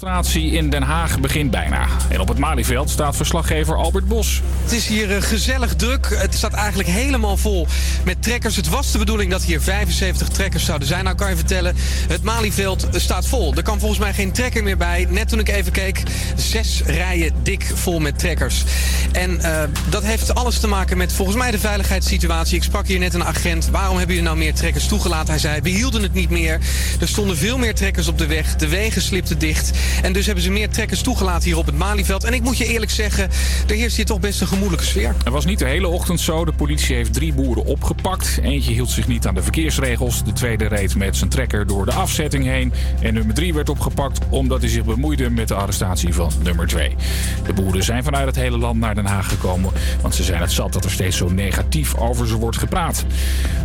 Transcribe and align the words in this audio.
demonstratie 0.00 0.50
in 0.50 0.70
Den 0.70 0.82
Haag 0.82 1.20
begint 1.20 1.50
bijna. 1.50 1.86
En 2.08 2.20
op 2.20 2.28
het 2.28 2.38
Malieveld 2.38 2.90
staat 2.90 3.16
verslaggever 3.16 3.76
Albert 3.76 4.08
Bos. 4.08 4.42
Het 4.62 4.72
is 4.72 4.86
hier 4.86 5.16
eh, 5.16 5.22
gezellig 5.22 5.74
druk. 5.74 6.08
Het 6.14 6.34
staat 6.34 6.52
eigenlijk 6.52 6.88
helemaal 6.88 7.36
vol 7.36 7.66
met 8.04 8.22
trekkers. 8.22 8.56
Het 8.56 8.68
was 8.68 8.92
de 8.92 8.98
bedoeling 8.98 9.30
dat 9.30 9.42
hier 9.42 9.60
75 9.60 10.28
trekkers 10.28 10.64
zouden 10.64 10.88
zijn. 10.88 11.04
Nou 11.04 11.16
kan 11.16 11.30
je 11.30 11.36
vertellen, 11.36 11.76
het 12.08 12.22
Malieveld 12.22 12.88
staat 12.90 13.26
vol. 13.26 13.54
Er 13.54 13.62
kan 13.62 13.78
volgens 13.78 14.00
mij 14.00 14.12
geen 14.12 14.32
trekker 14.32 14.62
meer 14.62 14.76
bij. 14.76 15.06
Net 15.08 15.28
toen 15.28 15.38
ik 15.38 15.48
even 15.48 15.72
keek, 15.72 16.02
zes 16.36 16.82
rijen 16.86 17.32
dik 17.42 17.70
vol 17.74 18.00
met 18.00 18.18
trekkers. 18.18 18.64
En 19.12 19.30
uh, 19.30 19.62
dat 19.88 20.02
heeft 20.02 20.34
alles 20.34 20.60
te 20.60 20.66
maken 20.66 20.96
met 20.96 21.12
volgens 21.12 21.36
mij 21.36 21.50
de 21.50 21.58
veiligheidssituatie. 21.58 22.56
Ik 22.56 22.62
sprak 22.62 22.86
hier 22.86 22.98
net 22.98 23.14
een 23.14 23.24
agent. 23.24 23.68
Waarom 23.68 23.96
hebben 23.96 24.14
jullie 24.14 24.30
nou 24.30 24.40
meer 24.40 24.54
trekkers 24.54 24.86
toegelaten? 24.86 25.28
Hij 25.28 25.38
zei, 25.38 25.60
we 25.60 25.68
hielden 25.68 26.02
het 26.02 26.14
niet 26.14 26.30
meer. 26.30 26.60
Er 27.00 27.08
stonden 27.08 27.36
veel 27.36 27.58
meer 27.58 27.74
trekkers 27.74 28.08
op 28.08 28.18
de 28.18 28.26
weg. 28.26 28.56
De 28.56 28.68
wegen 28.68 29.02
slipten 29.02 29.38
dicht. 29.38 29.70
En 30.02 30.12
dus 30.12 30.26
hebben 30.26 30.44
ze 30.44 30.50
meer 30.50 30.68
trekkers 30.68 31.02
toegelaten 31.02 31.44
hier 31.48 31.58
op 31.58 31.66
het 31.66 31.78
Malieveld. 31.78 32.24
En 32.24 32.34
ik 32.34 32.42
moet 32.42 32.58
je 32.58 32.66
eerlijk 32.66 32.90
zeggen, 32.90 33.30
er 33.68 33.74
heerst 33.74 33.96
hier 33.96 34.04
toch 34.04 34.20
best 34.20 34.40
een 34.40 34.46
gemoedelijke 34.46 34.86
sfeer. 34.86 35.14
Het 35.24 35.32
was 35.32 35.44
niet 35.44 35.58
de 35.58 35.64
hele 35.64 35.88
ochtend 35.88 36.20
zo. 36.20 36.44
De 36.44 36.52
politie 36.52 36.96
heeft 36.96 37.12
drie 37.12 37.32
boeren 37.32 37.64
opgepakt. 37.64 38.38
Eentje 38.42 38.72
hield 38.72 38.90
zich 38.90 39.06
niet 39.06 39.26
aan 39.26 39.34
de 39.34 39.42
verkeersregels. 39.42 40.24
De 40.24 40.32
tweede 40.32 40.66
reed 40.66 40.96
met 40.96 41.16
zijn 41.16 41.30
trekker 41.30 41.66
door 41.66 41.84
de 41.84 41.92
afzetting 41.92 42.44
heen. 42.44 42.72
En 43.00 43.14
nummer 43.14 43.34
drie 43.34 43.54
werd 43.54 43.68
opgepakt 43.68 44.18
omdat 44.28 44.60
hij 44.60 44.70
zich 44.70 44.84
bemoeide 44.84 45.30
met 45.30 45.48
de 45.48 45.54
arrestatie 45.54 46.14
van 46.14 46.32
nummer 46.42 46.66
twee. 46.66 46.94
De 47.46 47.52
boeren 47.52 47.84
zijn 47.84 48.04
vanuit 48.04 48.26
het 48.26 48.36
hele 48.36 48.58
land 48.58 48.78
naar 48.78 48.94
Den 48.94 49.06
Haag 49.06 49.28
gekomen. 49.28 49.72
Want 50.00 50.14
ze 50.14 50.22
zijn 50.22 50.40
het 50.40 50.52
zat 50.52 50.72
dat 50.72 50.84
er 50.84 50.90
steeds 50.90 51.16
zo 51.16 51.28
negatief 51.28 51.94
over 51.94 52.26
ze 52.26 52.36
wordt 52.36 52.58
gepraat. 52.58 53.04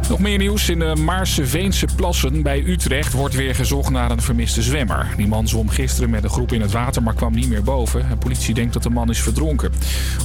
Nog 0.10 0.20
meer 0.20 0.38
nieuws. 0.38 0.70
In 0.70 0.80
de 0.80 0.96
Maarse 0.96 1.46
Veense 1.46 1.88
plassen 1.96 2.42
bij 2.42 2.64
Utrecht 2.66 3.14
wordt 3.14 3.36
weer 3.36 3.56
gezocht 3.56 3.90
naar 3.90 4.12
een 4.12 4.22
vermiste 4.22 4.62
zwemmer. 4.62 5.14
Die 5.18 5.28
man 5.28 5.48
zwom 5.48 5.70
gisteren 5.70 6.07
met 6.10 6.24
een 6.24 6.30
groep 6.30 6.52
in 6.52 6.62
het 6.62 6.72
water, 6.72 7.04
maar 7.04 7.14
kwam 7.14 7.34
niet 7.34 7.50
meer 7.50 7.64
boven. 7.64 8.10
De 8.10 8.16
politie 8.16 8.54
denkt 8.54 8.74
dat 8.74 8.84
de 8.84 8.90
man 8.90 9.10
is 9.10 9.22
verdronken. 9.22 9.72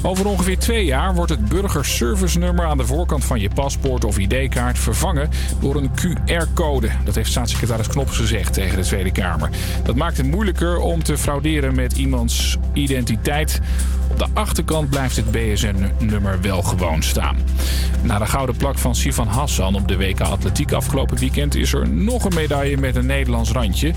Over 0.02 0.26
ongeveer 0.26 0.58
twee 0.58 0.84
jaar 0.84 1.14
wordt 1.14 1.30
het 1.30 1.48
burgerservice-nummer 1.48 2.66
aan 2.66 2.76
de 2.76 2.86
voorkant 2.86 3.24
van 3.24 3.40
je 3.40 3.50
paspoort 3.54 4.04
of 4.04 4.18
ID-kaart 4.18 4.78
vervangen 4.78 5.30
door 5.60 5.76
een 5.76 5.90
QR-code. 5.90 6.88
Dat 7.04 7.14
heeft 7.14 7.30
staatssecretaris 7.30 7.86
Knops 7.86 8.16
gezegd 8.16 8.52
tegen 8.52 8.76
de 8.76 8.84
Tweede 8.84 9.12
Kamer. 9.12 9.50
Dat 9.84 9.96
maakt 9.96 10.16
het 10.16 10.26
moeilijker 10.26 10.78
om 10.78 11.02
te 11.02 11.18
frauderen 11.18 11.74
met 11.74 11.92
iemands 11.92 12.58
identiteit. 12.72 13.60
Op 14.12 14.18
de 14.18 14.26
achterkant 14.34 14.90
blijft 14.90 15.16
het 15.16 15.30
BSN-nummer 15.30 16.40
wel 16.40 16.62
gewoon 16.62 17.02
staan. 17.02 17.36
Na 18.02 18.18
de 18.18 18.26
gouden 18.26 18.56
plak 18.56 18.78
van 18.78 18.94
Sivan 18.94 19.26
Hassan 19.26 19.74
op 19.74 19.88
de 19.88 19.96
WK 19.96 20.20
Atletiek 20.20 20.72
afgelopen 20.72 21.18
weekend 21.18 21.54
is 21.54 21.72
er 21.72 21.88
nog 21.88 22.24
een 22.24 22.34
medaille 22.34 22.76
met 22.76 22.96
een 22.96 23.06
Nederlands 23.06 23.50
randje. 23.50 23.92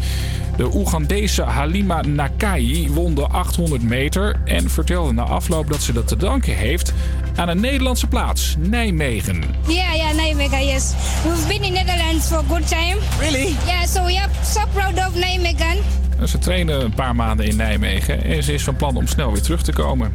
De 0.58 0.76
Oegandese 0.76 1.42
Halima 1.44 2.02
Nakai 2.02 2.90
won 2.92 3.16
de 3.16 3.28
800 3.28 3.84
meter 3.84 4.36
en 4.46 4.70
vertelde 4.70 5.14
na 5.14 5.24
afloop 5.24 5.70
dat 5.70 5.82
ze 5.82 5.94
dat 5.94 6.08
te 6.08 6.18
danken 6.18 6.56
heeft 6.56 6.94
aan 7.36 7.50
een 7.50 7.60
Nederlandse 7.60 8.08
plaats, 8.08 8.56
Nijmegen. 8.60 9.44
Ja, 9.68 9.74
yeah, 9.74 9.96
yeah, 9.96 10.16
Nijmegen, 10.16 10.66
yes. 10.66 10.94
We've 11.24 11.48
been 11.48 11.64
in 11.64 11.74
Netherlands 11.74 12.28
for 12.28 12.38
a 12.38 12.44
good 12.48 12.68
time. 12.68 12.98
Really? 13.20 13.56
Yeah, 13.66 13.86
so 13.86 14.06
we 14.06 14.20
are 14.20 14.30
so 14.44 14.62
proud 14.74 14.98
of 14.98 15.16
Nijmegen. 15.16 16.05
Ze 16.24 16.38
trainen 16.38 16.84
een 16.84 16.94
paar 16.94 17.16
maanden 17.16 17.46
in 17.46 17.56
Nijmegen 17.56 18.24
en 18.24 18.44
ze 18.44 18.54
is 18.54 18.64
van 18.64 18.76
plan 18.76 18.98
om 18.98 19.08
snel 19.08 19.32
weer 19.32 19.42
terug 19.42 19.64
te 19.64 19.74
komen. 19.74 20.14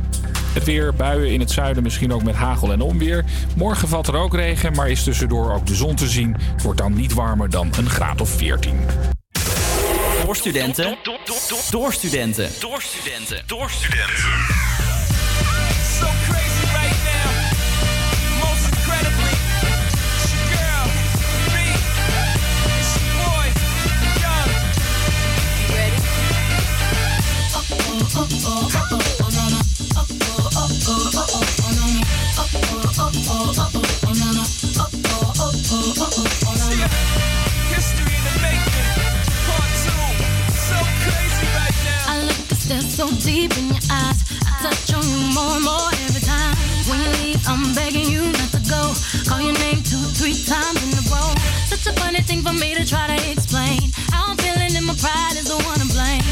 Het 0.53 0.65
weer, 0.65 0.95
buien 0.95 1.33
in 1.33 1.41
het 1.41 1.51
zuiden, 1.51 1.83
misschien 1.83 2.13
ook 2.13 2.23
met 2.23 2.35
hagel 2.35 2.73
en 2.73 2.81
onweer. 2.81 3.25
Morgen 3.57 3.89
valt 3.89 4.07
er 4.07 4.15
ook 4.17 4.35
regen, 4.35 4.73
maar 4.73 4.91
is 4.91 5.05
tussendoor 5.05 5.53
ook 5.53 5.67
de 5.67 5.75
zon 5.75 5.95
te 5.95 6.09
zien. 6.09 6.37
Wordt 6.63 6.79
dan 6.79 6.95
niet 6.95 7.15
warmer 7.15 7.51
dan 7.51 7.73
een 7.79 7.91
graad 7.91 8.21
of 8.21 8.29
14. 8.29 8.81
Door 10.25 10.37
studenten. 10.37 10.97
Door 11.71 11.93
studenten. 11.93 12.49
Door 12.61 12.83
studenten. 12.83 13.43
Door 13.47 13.71
studenten. 13.71 14.90
Deep 43.41 43.57
in 43.57 43.69
your 43.73 43.85
eyes. 43.89 44.21
I 44.45 44.53
touch 44.61 44.93
on 44.93 45.05
you 45.09 45.21
more 45.33 45.57
and 45.57 45.65
more 45.65 45.89
every 46.05 46.21
time. 46.21 46.55
When 46.89 47.01
you 47.01 47.11
leave, 47.25 47.41
I'm 47.49 47.73
begging 47.75 48.09
you 48.13 48.29
not 48.37 48.51
to 48.53 48.61
go. 48.69 48.93
Call 49.29 49.41
your 49.41 49.57
name 49.65 49.81
two, 49.81 50.05
three 50.21 50.37
times 50.45 50.77
in 50.85 50.93
a 51.01 51.05
row. 51.09 51.33
Such 51.73 51.87
a 51.89 51.93
funny 52.01 52.21
thing 52.21 52.43
for 52.43 52.53
me 52.53 52.75
to 52.75 52.85
try 52.85 53.07
to 53.09 53.19
explain. 53.33 53.81
How 54.13 54.29
I'm 54.31 54.37
feeling 54.45 54.77
and 54.77 54.85
my 54.85 54.97
pride 55.05 55.37
is 55.41 55.49
the 55.49 55.57
one 55.71 55.81
to 55.81 55.89
blame. 55.89 56.25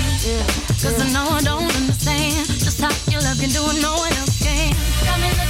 Cause 0.83 1.01
I 1.01 1.09
know 1.15 1.27
I 1.33 1.41
don't 1.41 1.73
understand 1.81 2.47
just 2.65 2.81
how 2.81 2.93
your 3.11 3.23
love 3.23 3.41
can 3.41 3.51
do 3.57 3.63
it, 3.73 3.81
no 3.81 3.97
one 3.97 4.13
else 4.21 4.37
can. 4.45 4.77
Got 5.05 5.21
me 5.21 5.48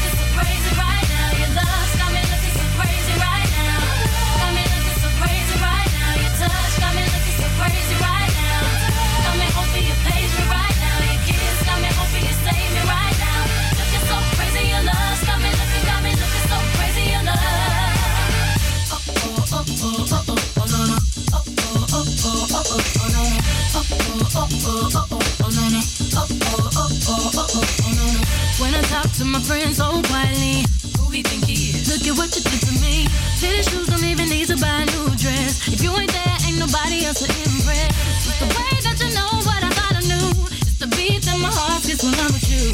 to 29.19 29.25
my 29.25 29.43
friends 29.43 29.79
so 29.79 29.99
quietly, 30.07 30.63
who 30.95 31.11
we 31.11 31.27
think 31.27 31.43
he 31.43 31.75
is? 31.75 31.91
Look 31.91 32.07
at 32.07 32.15
what 32.15 32.31
you 32.39 32.43
did 32.47 32.63
to 32.71 32.75
me. 32.79 33.11
Fitted 33.43 33.67
shoes 33.67 33.91
don't 33.91 34.07
even 34.07 34.31
need 34.31 34.47
to 34.47 34.57
buy 34.63 34.83
a 34.83 34.87
new 34.95 35.11
dress. 35.19 35.67
If 35.67 35.83
you 35.83 35.91
ain't 35.99 36.13
there, 36.15 36.37
ain't 36.47 36.63
nobody 36.63 37.03
else 37.03 37.27
to 37.27 37.27
impress. 37.27 37.91
It's 38.15 38.39
the 38.39 38.47
way 38.47 38.71
that 38.79 38.97
you 39.03 39.11
know 39.19 39.43
what 39.43 39.59
I 39.59 39.71
thought 39.75 39.99
I 39.99 40.03
knew. 40.07 40.31
It's 40.63 40.79
the 40.79 40.87
beat 40.95 41.27
that 41.27 41.35
my 41.43 41.51
heart 41.51 41.83
gets 41.83 42.07
when 42.07 42.15
I'm 42.15 42.31
with 42.31 42.47
you. 42.47 42.71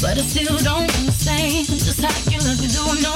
But 0.00 0.16
I 0.16 0.24
still 0.24 0.56
don't 0.56 0.88
understand 0.88 1.68
just 1.68 2.00
how 2.00 2.16
you 2.32 2.40
look 2.40 2.56
and 2.56 2.72
do 2.72 2.82
what 2.88 3.04
no 3.04 3.12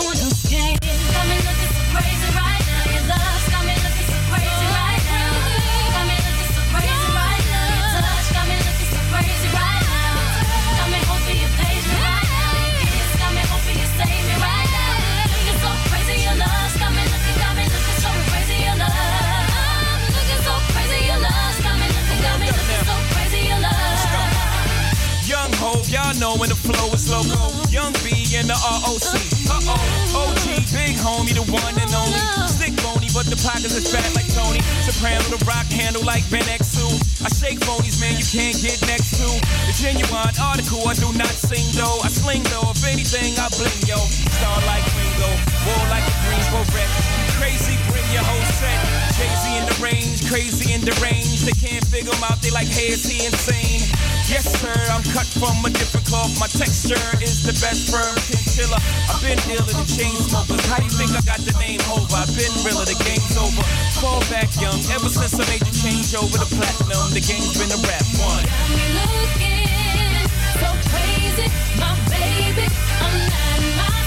loco. 27.08 27.50
Young 27.70 27.92
B 28.02 28.12
and 28.34 28.48
the 28.50 28.56
ROC. 28.56 29.14
Uh 29.46 29.74
oh, 29.74 30.26
OG, 30.26 30.66
big 30.74 30.98
homie, 30.98 31.34
the 31.34 31.44
one 31.50 31.74
and 31.78 31.92
only. 31.94 32.18
Stick 32.50 32.74
bony, 32.82 33.08
but 33.14 33.26
the 33.26 33.38
pockets 33.38 33.74
is 33.74 33.86
fat 33.90 34.06
like 34.14 34.26
Tony. 34.34 34.60
Soprano, 34.82 35.22
the 35.30 35.40
rock 35.46 35.66
handle 35.70 36.02
like 36.02 36.26
Ben 36.30 36.46
X2. 36.46 36.82
I 37.22 37.28
shake 37.30 37.60
phonies, 37.62 38.00
man, 38.00 38.18
you 38.18 38.26
can't 38.26 38.58
get 38.58 38.78
next 38.86 39.18
to. 39.18 39.28
The 39.66 39.74
genuine 39.78 40.34
article, 40.38 40.82
I 40.86 40.94
do 40.94 41.10
not 41.14 41.32
sing 41.32 41.66
though. 41.74 41.98
I 42.02 42.10
sling 42.10 42.42
though, 42.50 42.70
if 42.70 42.82
anything, 42.86 43.38
I 43.38 43.46
bling 43.54 43.82
yo. 43.86 43.98
Star 44.38 44.58
like 44.66 44.84
Ringo, 44.98 45.30
war 45.66 45.82
like 45.90 46.04
a 46.06 46.14
Greensboro 46.26 46.66
wreck. 46.74 46.90
Crazy, 47.38 47.76
bring 47.92 48.06
your 48.10 48.24
whole 48.24 48.48
set. 48.56 48.78
Jay-Z 49.16 49.44
in 49.52 49.64
the 49.68 49.76
range, 49.80 50.24
crazy 50.28 50.72
in 50.72 50.80
the 50.80 50.94
range. 51.04 51.44
They 51.44 51.56
can't 51.56 51.84
figure 51.86 52.12
him 52.12 52.24
out, 52.24 52.40
they 52.40 52.50
like, 52.50 52.68
hey, 52.68 52.92
is 52.92 53.04
he 53.04 53.24
insane? 53.26 53.84
Yes, 54.26 54.58
sir, 54.58 54.74
I'm 54.90 55.06
cut 55.14 55.26
from 55.38 55.64
a 55.64 55.70
different 55.70 56.06
cloth. 56.06 56.34
My 56.40 56.50
texture 56.50 56.98
is 57.22 57.46
the 57.46 57.54
best 57.62 57.94
firm 57.94 58.10
chinchilla. 58.26 58.82
I've 59.06 59.22
been 59.22 59.38
dealing 59.46 59.70
the 59.70 59.86
chain 59.86 60.18
smokers. 60.18 60.66
How 60.66 60.82
do 60.82 60.84
you 60.84 60.90
think 60.90 61.14
I 61.14 61.22
got 61.22 61.38
the 61.46 61.54
name 61.62 61.78
over? 61.86 62.10
I've 62.10 62.26
been 62.34 62.50
realer, 62.66 62.82
the 62.82 62.98
game's 63.06 63.38
over. 63.38 63.62
Fall 64.02 64.18
back 64.26 64.50
young, 64.58 64.82
ever 64.90 65.06
since 65.06 65.38
I 65.38 65.46
made 65.46 65.62
the 65.62 65.70
change 65.70 66.10
over 66.18 66.42
to 66.42 66.48
platinum, 66.58 67.06
the 67.14 67.22
game's 67.22 67.54
been 67.54 67.70
a 67.70 67.78
rap 67.86 68.02
one. 68.18 68.42
Got 68.50 68.66
me 68.74 68.86
looking 68.98 70.26
so 70.58 70.74
crazy, 70.90 71.46
my 71.78 71.94
baby. 72.10 72.66
I'm 72.98 73.14
not 73.30 73.62
myself 73.78 74.05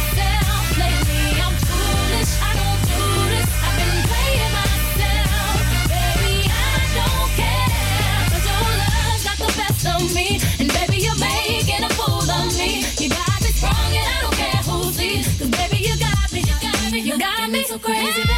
So 17.69 17.77
crazy. 17.77 18.28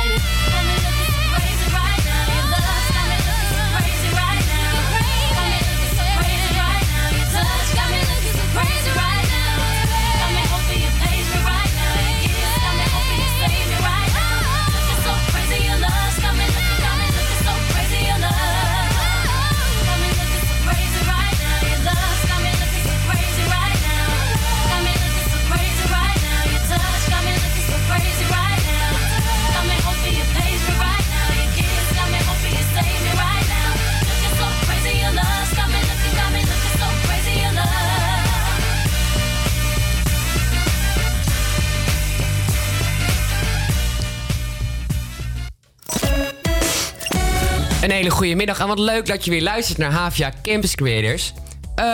Een 47.82 47.92
hele 47.92 48.10
goede 48.10 48.36
middag 48.36 48.60
en 48.60 48.68
wat 48.68 48.80
leuk 48.80 49.06
dat 49.06 49.26
je 49.26 49.32
weer 49.32 49.42
luistert 49.42 49.78
naar 49.78 49.92
Havia 49.92 50.34
Campus 50.42 50.76
Creators. 50.76 51.34
Uh, 51.76 51.86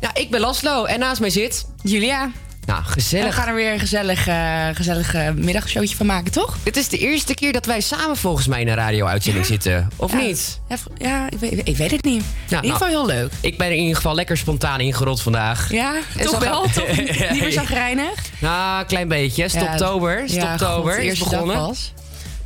nou, 0.00 0.12
ik 0.14 0.30
ben 0.30 0.40
Laslo 0.40 0.84
en 0.84 0.98
naast 0.98 1.20
mij 1.20 1.30
zit... 1.30 1.66
Julia. 1.82 2.30
Nou, 2.66 2.82
gezellig. 2.84 3.24
En 3.24 3.30
we 3.30 3.36
gaan 3.36 3.48
er 3.48 3.54
weer 3.54 3.72
een 3.72 3.78
gezellig, 3.78 4.28
uh, 4.28 4.68
gezellig 4.72 5.14
uh, 5.14 5.30
middagshowtje 5.30 5.96
van 5.96 6.06
maken, 6.06 6.32
toch? 6.32 6.56
Het 6.62 6.76
is 6.76 6.88
de 6.88 6.98
eerste 6.98 7.34
keer 7.34 7.52
dat 7.52 7.66
wij 7.66 7.80
samen 7.80 8.16
volgens 8.16 8.46
mij 8.46 8.60
in 8.60 8.68
een 8.68 8.74
radio-uitzending 8.74 9.46
ja. 9.46 9.52
zitten, 9.52 9.88
of 9.96 10.12
ja. 10.12 10.18
niet? 10.18 10.60
Ja, 10.68 10.76
ja 10.98 11.30
ik, 11.30 11.38
weet, 11.38 11.68
ik, 11.68 11.76
weet, 11.76 11.90
het 11.90 12.04
niet. 12.04 12.24
Nou, 12.48 12.62
in 12.62 12.62
ieder 12.62 12.70
geval 12.70 12.88
nou, 12.88 13.10
heel 13.10 13.20
leuk. 13.20 13.32
Ik 13.40 13.58
ben 13.58 13.70
in 13.70 13.78
ieder 13.78 13.96
geval 13.96 14.14
lekker 14.14 14.36
spontaan 14.36 14.80
ingerold 14.80 15.22
vandaag. 15.22 15.72
Ja, 15.72 15.94
en 16.16 16.26
toch 16.26 16.38
wel? 16.38 16.66
toch 16.74 16.96
niet, 16.96 17.40
meer 17.40 17.52
zagrijnig? 17.52 18.14
Nou, 18.38 18.80
een 18.80 18.86
klein 18.86 19.08
beetje. 19.08 19.48
Stoptober. 19.48 20.22
Stoptober 20.26 20.98
is 20.98 21.18
begonnen. 21.18 21.74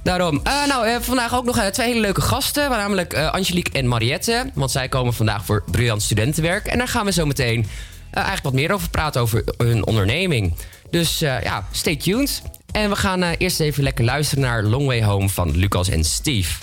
Daarom. 0.03 0.41
Uh, 0.45 0.67
nou, 0.67 0.89
uh, 0.89 0.97
vandaag 1.01 1.35
ook 1.35 1.45
nog 1.45 1.59
uh, 1.59 1.67
twee 1.67 1.89
hele 1.89 2.01
leuke 2.01 2.21
gasten. 2.21 2.71
Namelijk 2.71 3.15
Angelique 3.15 3.79
en 3.79 3.89
Mariette. 3.89 4.51
Want 4.55 4.71
zij 4.71 4.89
komen 4.89 5.15
vandaag 5.15 5.45
voor 5.45 5.65
briljant 5.71 6.03
studentenwerk. 6.03 6.67
En 6.67 6.79
daar 6.79 6.89
gaan 6.89 7.05
we 7.05 7.13
zo 7.13 7.27
meteen 7.27 7.67
eigenlijk 8.11 8.45
wat 8.45 8.55
meer 8.55 8.73
over 8.73 8.91
praten. 8.91 9.21
Over 9.21 9.45
hun 9.57 9.87
onderneming. 9.87 10.55
Dus 10.91 11.19
ja, 11.19 11.67
stay 11.71 11.97
tuned. 11.97 12.43
En 12.73 12.91
we 12.91 12.97
gaan 12.97 13.23
eerst 13.23 13.61
even 13.61 13.83
lekker 13.83 14.05
luisteren 14.05 14.45
naar 14.45 14.63
Long 14.63 14.87
Way 14.87 15.03
Home 15.03 15.29
van 15.29 15.57
Lucas 15.57 15.89
en 15.89 16.05
Steve. 16.05 16.55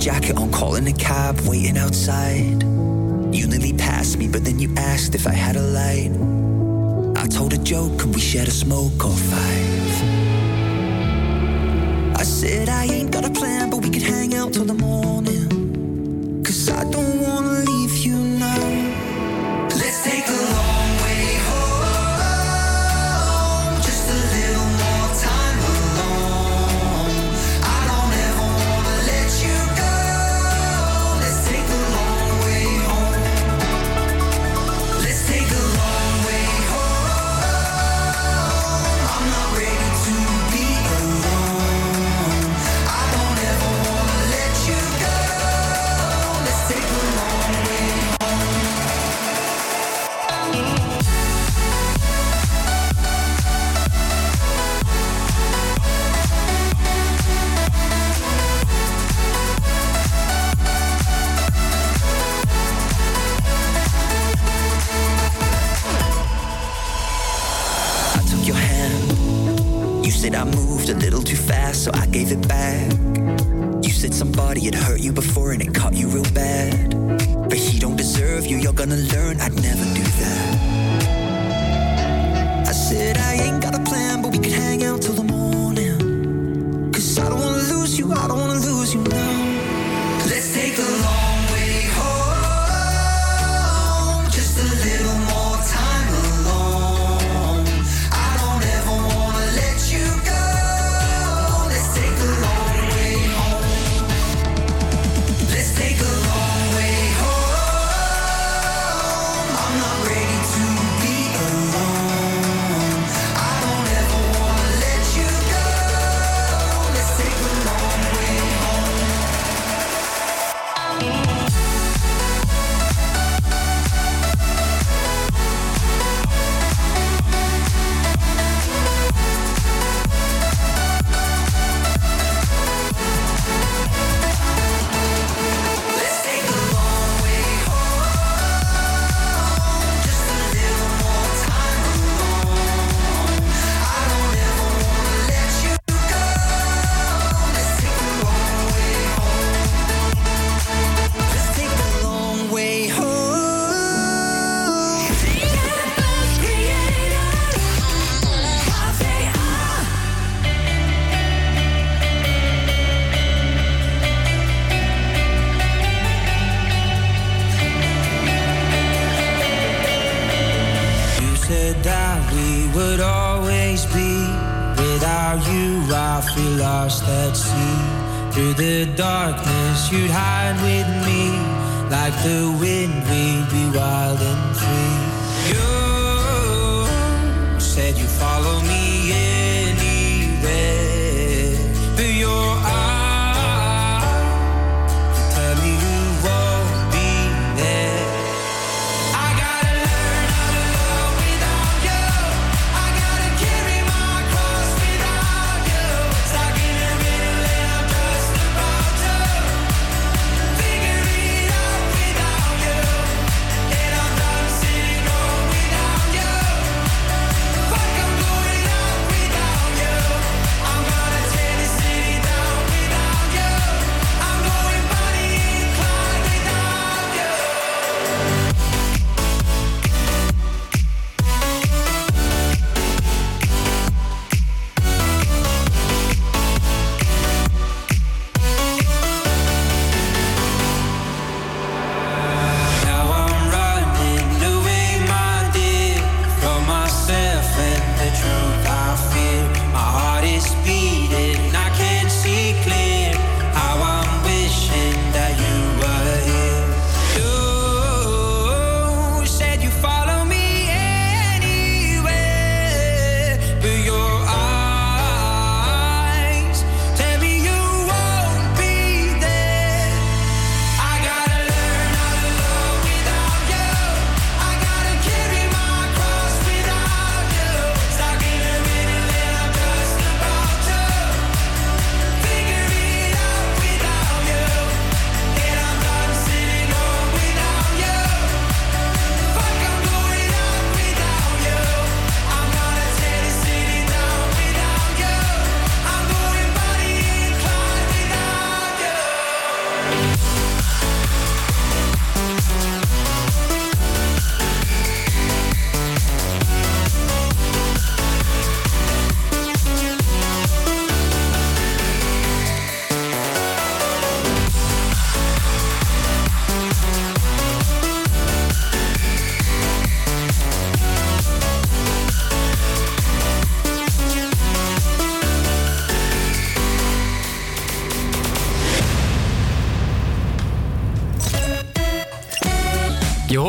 Jacket 0.00 0.36
on, 0.38 0.50
calling 0.50 0.88
a 0.88 0.92
cab, 0.92 1.38
waiting 1.46 1.76
outside. 1.76 2.62
You 3.34 3.46
nearly 3.46 3.74
passed 3.74 4.16
me, 4.16 4.28
but 4.28 4.44
then 4.44 4.58
you 4.58 4.72
asked 4.76 5.14
if 5.14 5.26
I 5.26 5.32
had 5.32 5.56
a 5.56 5.60
light. 5.60 6.10
I 7.22 7.26
told 7.28 7.52
a 7.52 7.58
joke, 7.58 8.02
and 8.02 8.14
we 8.14 8.20
shared 8.20 8.48
a 8.48 8.50
smoke 8.50 9.04
or 9.04 9.14
five. 9.14 9.92
I 12.16 12.22
said 12.22 12.70
I 12.70 12.84
ain't 12.84 13.12
got 13.12 13.26
a 13.26 13.30
plan, 13.30 13.68
but 13.68 13.82
we 13.84 13.90
could 13.90 14.02
hang 14.02 14.34
out 14.34 14.54
till 14.54 14.64
the 14.64 14.74
morning. 14.74 16.42
Cause 16.42 16.70
I 16.70 16.82
don't 16.90 17.20
wanna 17.20 17.60
leave 17.70 17.96
you 17.98 18.16
now. 18.16 18.39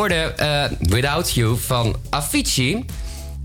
Hoorde 0.01 0.33
eh, 0.35 0.63
Without 0.79 1.31
You 1.31 1.57
van 1.57 1.95
Avicii. 2.09 2.85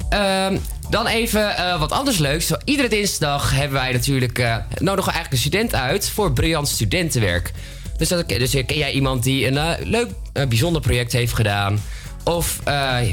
Ehm, 0.09 0.59
dan 0.91 1.07
even 1.07 1.57
eh, 1.57 1.79
wat 1.79 1.93
anders 1.93 2.19
leuks. 2.19 2.51
Iedere 2.65 2.89
dinsdag 2.89 3.51
hebben 3.51 3.79
wij 3.79 3.93
natuurlijk... 3.93 4.39
eh 4.39 4.57
nodigen 4.79 5.13
we 5.13 5.19
eigenlijk 5.19 5.33
een 5.33 5.39
student 5.39 5.75
uit 5.75 6.11
voor 6.11 6.33
briljant 6.33 6.69
studentenwerk. 6.69 7.53
Dus, 7.97 8.09
dat, 8.09 8.29
dus 8.29 8.51
ken 8.51 8.77
jij 8.77 8.93
iemand 8.93 9.23
die 9.23 9.47
een 9.47 9.77
leuk, 9.83 10.11
bijzonder 10.33 10.83
project 10.83 11.13
heeft 11.13 11.33
gedaan... 11.33 11.79
of 12.25 12.61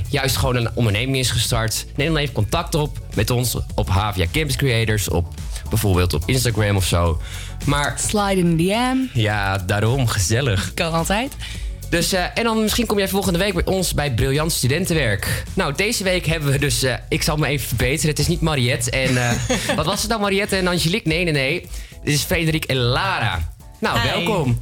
juist 0.09 0.37
gewoon 0.37 0.55
een 0.55 0.69
onderneming 0.73 1.17
is 1.17 1.31
gestart... 1.31 1.85
neem 1.95 2.07
dan 2.07 2.17
even 2.17 2.33
contact 2.33 2.75
op 2.75 2.97
met 3.13 3.29
ons 3.29 3.57
op 3.75 3.89
Havia 3.89 4.25
Campus 4.31 4.55
Creators... 4.55 5.09
op 5.09 5.33
bijvoorbeeld 5.69 6.13
op 6.13 6.23
Instagram 6.25 6.75
of 6.75 6.85
zo. 6.85 7.21
Maar 7.65 7.95
Slide 7.97 8.41
in 8.41 8.57
the 8.57 8.63
DM. 8.63 9.19
ja, 9.19 9.57
daarom, 9.57 10.07
gezellig. 10.07 10.73
Kan 10.73 10.91
altijd. 10.91 11.35
Dus, 11.93 12.13
eh, 12.13 12.23
en 12.33 12.43
dan 12.43 12.61
misschien 12.61 12.85
kom 12.85 12.97
jij 12.97 13.07
volgende 13.07 13.39
week 13.39 13.53
bij 13.53 13.65
ons 13.65 13.93
bij 13.93 14.13
Briljant 14.13 14.51
Studentenwerk. 14.51 15.43
Nou, 15.53 15.73
deze 15.75 16.03
week 16.03 16.25
hebben 16.25 16.51
we 16.51 16.59
dus... 16.59 16.83
eh, 16.83 16.93
ik 17.09 17.21
zal 17.21 17.37
me 17.37 17.47
even 17.47 17.67
verbeteren. 17.67 18.09
Het 18.09 18.19
is 18.19 18.27
niet 18.27 18.41
Mariette 18.41 18.91
en... 18.91 19.17
eh, 19.17 19.31
wat 19.75 19.85
was 19.85 20.01
het 20.01 20.09
nou, 20.09 20.21
Mariette 20.21 20.55
en 20.55 20.67
Angelique? 20.67 21.07
Nee, 21.07 21.23
nee, 21.23 21.33
nee. 21.33 21.67
Dit 22.03 22.13
is 22.13 22.21
Frederik 22.21 22.65
en 22.65 22.75
Lara. 22.75 23.53
Nou, 23.79 23.99
Hi. 23.99 24.09
welkom. 24.09 24.59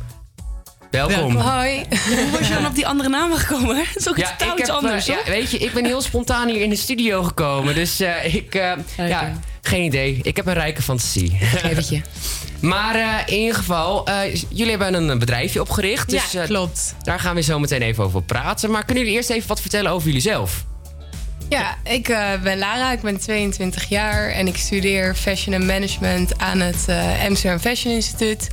Welkom. 0.92 1.36
Hoi. 1.36 1.84
Hoe 2.06 2.30
was 2.40 2.48
je 2.48 2.54
dan 2.54 2.66
op 2.66 2.76
die 2.76 2.88
andere 2.88 3.10
namen 3.10 3.38
gekomen? 3.38 3.76
Dat 3.94 3.96
is 3.96 4.10
ook 4.10 4.18
Ja, 4.18 4.36
totaal 4.38 4.54
ik 4.54 4.60
iets 4.60 4.70
anders, 4.70 5.06
ja, 5.06 5.18
weet 5.26 5.52
je, 5.52 5.58
ik 5.58 5.74
ben 5.74 5.86
heel 5.86 6.02
spontaan 6.02 6.50
hier 6.50 6.62
in 6.62 6.70
de 6.70 6.76
studio 6.76 7.24
gekomen. 7.24 7.76
Dus 7.76 8.00
eh, 8.00 8.34
ik, 8.36 8.56
eh, 8.56 8.72
ja, 8.98 9.32
geen 9.62 9.84
idee. 9.84 10.20
Ik 10.22 10.36
heb 10.36 10.46
een 10.46 10.54
rijke 10.54 10.82
fantasie. 10.82 11.40
Eventje. 11.64 12.02
Maar 12.62 12.96
eh, 12.96 13.34
in 13.34 13.40
ieder 13.40 13.56
geval, 13.56 14.06
eh, 14.08 14.36
jullie 14.50 14.78
hebben 14.78 14.94
een 15.10 15.20
bedrijfje 15.20 15.62
opgericht. 15.62 16.10
Dus, 16.10 16.32
Ja, 16.32 16.46
klopt. 16.46 16.96
Daar 17.02 17.20
gaan 17.20 17.36
we 17.36 17.42
zo 17.42 17.60
meteen 17.60 17.82
even 17.82 18.04
over 18.04 18.24
praten. 18.24 18.72
Maar 18.72 18.86
kunnen 18.86 19.04
jullie 19.04 19.18
eerst 19.18 19.30
even 19.30 19.48
wat 19.48 19.62
vertellen 19.62 19.92
over 19.92 20.08
jullie 20.08 20.22
zelf? 20.22 20.66
Ja, 21.52 21.78
ik 21.84 22.10
eh, 22.10 22.42
ben 22.44 22.58
Lara, 22.58 22.92
ik 22.92 23.02
ben 23.02 23.20
22 23.20 23.90
jaar 23.90 24.30
en 24.30 24.48
ik 24.48 24.58
studeer 24.58 25.16
Fashion 25.16 25.56
and 25.56 25.64
Management 25.64 26.38
aan 26.38 26.60
het 26.60 26.86
eh, 26.88 27.26
Amsterdam 27.26 27.60
Fashion 27.60 27.94
Instituut. 27.94 28.50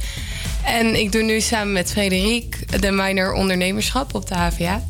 En 0.64 0.98
ik 1.00 1.12
doe 1.12 1.22
nu 1.22 1.40
samen 1.40 1.72
met 1.72 1.90
Frederik 1.90 2.80
de 2.80 2.90
minor 2.90 3.32
ondernemerschap 3.32 4.14
op 4.14 4.26
de 4.26 4.34
HVA. 4.34 4.82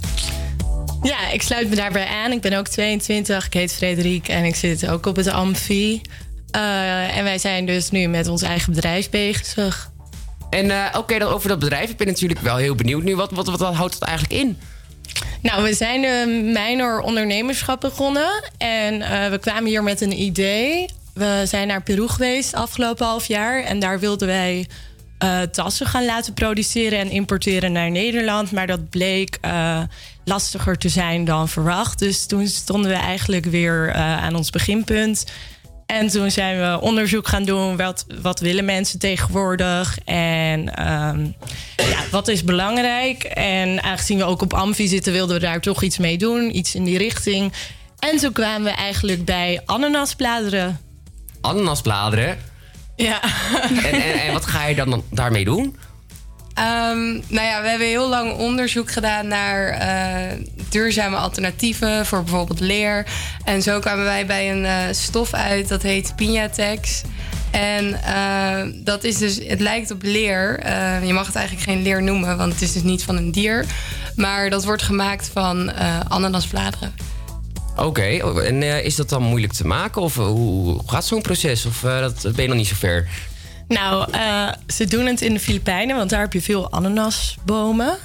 Ja, 1.03 1.31
ik 1.31 1.43
sluit 1.43 1.69
me 1.69 1.77
daarbij 1.77 2.07
aan. 2.07 2.33
Ik 2.33 2.41
ben 2.41 2.53
ook 2.53 2.69
22, 2.69 3.47
ik 3.47 3.53
heet 3.53 3.73
Frederik 3.73 4.29
en 4.29 4.45
ik 4.45 4.57
zit 4.57 4.89
ook 4.89 5.07
op 5.07 5.17
het 5.17 5.29
Amfi. 5.29 6.01
Eh, 6.51 7.17
en 7.17 7.25
wij 7.25 7.39
zijn 7.39 7.67
dus 7.67 7.91
nu 7.91 8.07
met 8.07 8.29
ons 8.29 8.43
eigen 8.43 8.73
bedrijf 8.73 9.11
bezig. 9.11 9.91
En 10.51 10.71
eh, 10.71 10.99
oké, 10.99 11.19
dan 11.19 11.33
over 11.33 11.49
dat 11.49 11.59
bedrijf. 11.59 11.91
Ik 11.91 11.97
ben 11.97 12.07
natuurlijk 12.07 12.41
wel 12.41 12.57
heel 12.57 12.75
benieuwd 12.75 13.03
nu. 13.03 13.17
Wat, 13.17 13.31
wat, 13.31 13.47
wat, 13.49 13.75
houdt 13.75 13.95
het 13.95 14.03
eigenlijk 14.03 14.41
in? 14.41 14.59
Nou, 15.43 15.63
we 15.63 15.75
zijn 15.75 16.01
de 16.01 16.51
minor 16.55 17.01
ondernemerschap 17.01 17.81
begonnen. 17.81 18.51
En 18.59 19.03
eh, 19.03 19.31
we 19.31 19.39
kwamen 19.39 19.65
hier 19.65 19.83
met 19.83 20.01
een 20.01 20.21
idee. 20.21 20.89
We 21.15 21.43
zijn 21.45 21.69
naar 21.69 21.83
Peru 21.83 22.09
geweest 22.09 22.55
afgelopen 22.55 23.07
half 23.07 23.27
jaar. 23.27 23.63
En 23.63 23.79
daar 23.79 24.01
wilden 24.01 24.29
wij 24.29 24.69
tassen 25.53 25.87
gaan 25.87 26.05
laten 26.05 26.35
produceren 26.35 26.99
en 26.99 27.11
importeren 27.11 27.73
naar 27.73 27.91
Nederland. 27.91 28.53
Maar 28.53 28.67
dat 28.67 28.91
bleek 28.91 29.39
lastiger 30.25 30.79
te 30.79 30.89
zijn 30.89 31.25
dan 31.25 31.49
verwacht. 31.49 31.99
Dus 31.99 32.27
toen 32.27 32.47
stonden 32.47 32.91
we 32.91 32.97
eigenlijk 32.97 33.45
weer 33.45 33.93
aan 33.95 34.35
ons 34.35 34.51
beginpunt. 34.51 35.25
En 35.89 36.09
toen 36.09 36.31
zijn 36.31 36.61
we 36.61 36.81
onderzoek 36.81 37.29
gaan 37.29 37.45
doen. 37.45 37.77
Wat, 37.77 38.07
wat 38.21 38.41
willen 38.41 38.65
mensen 38.65 38.99
tegenwoordig? 38.99 39.99
En 40.05 40.75
ehm, 40.75 41.25
ja, 41.77 41.99
wat 42.11 42.29
is 42.29 42.45
belangrijk? 42.45 43.23
En 43.25 43.83
aangezien 43.83 44.19
we 44.19 44.25
ook 44.25 44.43
op 44.43 44.55
Amfi 44.55 44.89
zitten, 44.89 45.13
wilden 45.13 45.35
we 45.35 45.43
daar 45.43 45.61
toch 45.61 45.83
iets 45.83 45.99
mee 45.99 46.19
doen. 46.19 46.57
Iets 46.57 46.75
in 46.75 46.85
die 46.85 46.99
richting. 46.99 47.53
En 47.99 48.17
toen 48.17 48.33
kwamen 48.33 48.63
we 48.63 48.71
eigenlijk 48.71 49.25
bij 49.25 49.61
ananasbladeren. 49.65 50.81
Ananasbladeren. 51.41 52.39
Ja. 52.97 53.23
En, 53.63 54.03
en, 54.03 54.21
en 54.21 54.33
wat 54.33 54.47
ga 54.47 54.67
je 54.67 54.75
dan 54.75 55.05
daarmee 55.11 55.45
doen? 55.45 55.77
Ehm, 56.59 57.13
nou 57.13 57.47
ja, 57.47 57.63
we 57.63 57.69
hebben 57.69 57.87
heel 57.87 58.09
lang 58.09 58.33
onderzoek 58.33 58.91
gedaan 58.91 59.27
naar 59.27 59.69
eh, 59.69 60.39
duurzame 60.69 61.17
alternatieven 61.17 62.07
voor 62.07 62.23
bijvoorbeeld 62.23 62.61
leer. 62.61 63.07
En 63.45 63.63
zo 63.63 63.81
kwamen 63.81 64.05
wij 64.05 64.27
bij 64.27 64.51
een 64.51 64.65
eh, 64.65 64.75
stof 64.91 65.33
uit 65.33 65.69
dat 65.69 65.83
heet 65.83 66.13
Pinatex. 66.17 67.03
En 67.51 68.03
eh, 68.03 68.83
dat 68.85 69.05
is 69.05 69.17
dus, 69.19 69.41
het 69.47 69.61
lijkt 69.61 69.91
op 69.91 70.03
leer. 70.03 70.67
Je 71.07 71.13
mag 71.13 71.27
het 71.27 71.37
eigenlijk 71.37 71.67
geen 71.67 71.83
leer 71.83 72.03
noemen, 72.03 72.37
want 72.37 72.53
het 72.53 72.63
is 72.63 72.73
dus 72.73 72.83
niet 72.83 73.03
van 73.03 73.17
een 73.17 73.33
dier. 73.33 73.65
Maar 74.17 74.51
dat 74.51 74.65
wordt 74.65 74.83
gemaakt 74.83 75.31
van 75.33 75.73
ananasbladeren. 76.09 76.95
Oké, 77.77 78.03
en 78.43 78.63
is 78.63 78.97
dat 78.97 79.09
dan 79.09 79.23
moeilijk 79.23 79.53
te 79.53 79.67
maken? 79.67 80.03
Of 80.03 80.15
hoe, 80.15 80.81
gaat 80.87 81.07
zo'n 81.07 81.23
proces? 81.23 81.67
Of 81.67 81.81
dat 81.81 82.23
ben 82.23 82.43
je 82.43 82.49
nog 82.49 82.57
niet 82.57 82.67
zo 82.67 82.75
ver? 82.79 83.09
Nou, 83.69 84.11
eh, 84.13 84.49
ze 84.67 84.85
doen 84.85 85.07
het 85.07 85.21
in 85.21 85.33
de 85.33 85.41
Filipijnen, 85.41 85.97
want 85.97 86.11
daar 86.11 86.21
heb 86.21 86.33
je 86.33 86.43
veel 86.43 86.73
ananasbomen. 86.73 87.97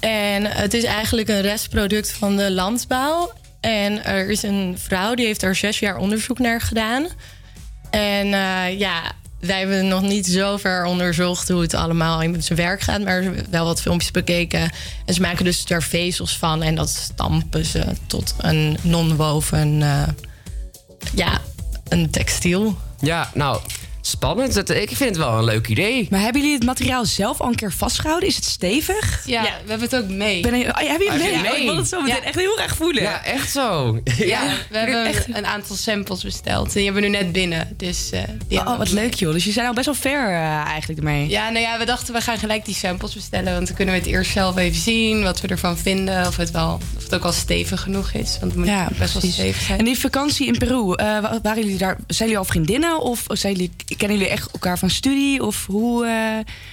En 0.00 0.44
het 0.44 0.74
is 0.74 0.84
eigenlijk 0.84 1.28
een 1.28 1.40
restproduct 1.40 2.12
van 2.12 2.36
de 2.36 2.52
landbouw. 2.52 3.32
En 3.60 4.04
er 4.04 4.30
is 4.30 4.42
een 4.42 4.76
vrouw 4.78 5.14
die 5.14 5.26
heeft 5.26 5.42
er 5.42 5.54
zes 5.54 5.78
jaar 5.78 5.96
onderzoek 5.96 6.38
naar 6.38 6.60
gedaan. 6.60 7.06
En 7.90 8.32
eh, 8.32 8.78
ja, 8.78 9.12
wij 9.40 9.58
hebben 9.58 9.88
nog 9.88 10.02
niet 10.02 10.26
zo 10.26 10.56
ver 10.56 10.84
onderzocht 10.84 11.48
hoe 11.48 11.60
het 11.60 11.74
allemaal 11.74 12.22
in 12.22 12.42
zijn 12.42 12.58
werk 12.58 12.80
gaat, 12.80 13.04
maar 13.04 13.24
wel 13.50 13.64
wat 13.64 13.80
filmpjes 13.80 14.10
bekeken. 14.10 14.70
En 15.06 15.14
ze 15.14 15.20
maken 15.20 15.44
dus 15.44 15.64
er 15.64 15.82
vezels 15.82 16.38
van 16.38 16.62
en 16.62 16.74
dat 16.74 16.88
stampen 16.88 17.64
ze 17.64 17.84
tot 18.06 18.34
een 18.38 18.76
non-woven, 18.82 19.82
eh, 19.82 20.02
ja, 21.14 21.40
een 21.88 22.10
textiel. 22.10 22.76
Ja, 23.00 23.30
nou, 23.34 23.60
spannend. 24.08 24.70
Ik 24.70 24.88
vind 24.96 24.98
het 24.98 25.16
wel 25.16 25.38
een 25.38 25.44
leuk 25.44 25.68
idee. 25.68 26.06
Maar 26.10 26.20
hebben 26.20 26.40
jullie 26.40 26.56
het 26.56 26.66
materiaal 26.66 27.04
zelf 27.04 27.40
al 27.40 27.48
een 27.48 27.54
keer 27.54 27.72
vastgehouden? 27.72 28.28
Is 28.28 28.36
het 28.36 28.44
stevig? 28.44 29.22
Ja, 29.26 29.42
we 29.42 29.48
hebben 29.70 29.88
het 29.90 29.96
ook 29.96 30.08
mee. 30.08 30.40
Ben 30.42 30.58
je, 30.58 30.64
oh, 30.64 30.74
heb 30.76 31.00
je 31.00 31.10
het 31.10 31.22
Heb 31.22 31.30
mee? 31.30 31.32
je 31.32 31.38
mee? 31.42 31.50
Oh, 31.52 31.58
ik 31.58 31.64
wil 31.64 31.76
het 31.76 31.88
zo 31.88 32.00
meteen 32.00 32.16
Ja. 32.16 32.22
echt 32.22 32.34
heel 32.34 32.60
erg 32.60 32.76
voelen. 32.76 33.02
Ja, 33.02 33.24
echt 33.24 33.50
zo. 33.50 34.00
Ja, 34.18 34.42
we 34.70 34.78
hebben 34.78 35.14
een 35.36 35.46
aantal 35.46 35.76
samples 35.76 36.22
besteld. 36.22 36.72
Die 36.72 36.84
hebben 36.84 37.02
we 37.02 37.08
nu 37.08 37.16
net 37.16 37.32
binnen. 37.32 37.74
Dus, 37.76 38.10
eh, 38.10 38.22
die 38.48 38.58
Oh, 38.58 38.78
wat 38.78 38.90
leuk 38.90 39.14
joh. 39.14 39.32
Dus 39.32 39.44
je 39.44 39.52
zijn 39.52 39.66
al 39.66 39.72
best 39.74 39.86
wel 39.86 39.94
ver 39.94 40.28
eh, 40.28 40.44
eigenlijk 40.66 40.98
ermee. 40.98 41.28
Ja, 41.28 41.48
nou 41.50 41.64
ja, 41.64 41.78
we 41.78 41.84
dachten 41.84 42.14
we 42.14 42.20
gaan 42.20 42.38
gelijk 42.38 42.64
die 42.64 42.74
samples 42.74 43.14
bestellen. 43.14 43.52
Want 43.54 43.66
dan 43.66 43.76
kunnen 43.76 43.94
we 43.94 44.00
het 44.00 44.08
eerst 44.10 44.30
zelf 44.32 44.56
even 44.56 44.80
zien. 44.80 45.22
Wat 45.22 45.40
we 45.40 45.48
ervan 45.48 45.78
vinden. 45.78 46.26
Of 46.26 46.36
het, 46.36 46.50
wel, 46.50 46.80
of 46.96 47.02
het 47.02 47.14
ook 47.14 47.24
al 47.24 47.32
stevig 47.32 47.80
genoeg 47.80 48.12
is. 48.12 48.30
Want 48.40 48.52
het 48.52 48.54
moet 48.60 48.66
Ja, 48.66 48.88
best 48.98 49.12
wel 49.12 49.32
stevig 49.32 49.62
zijn. 49.62 49.78
En 49.78 49.84
die 49.84 49.98
vakantie 49.98 50.46
in 50.46 50.58
Peru, 50.58 50.92
eh, 50.94 51.06
wa- 51.20 51.38
waren 51.42 51.62
jullie 51.62 51.78
daar, 51.78 51.96
zijn 52.06 52.28
jullie 52.28 52.38
al 52.38 52.44
vriendinnen? 52.44 53.00
Of 53.00 53.24
zijn 53.28 53.52
jullie, 53.52 53.70
kennen 53.98 54.18
jullie 54.18 54.32
echt 54.32 54.50
elkaar 54.52 54.78
van 54.78 54.90
studie? 54.90 55.42
Of 55.44 55.66
hoe, 55.66 56.04
eh, 56.06 56.10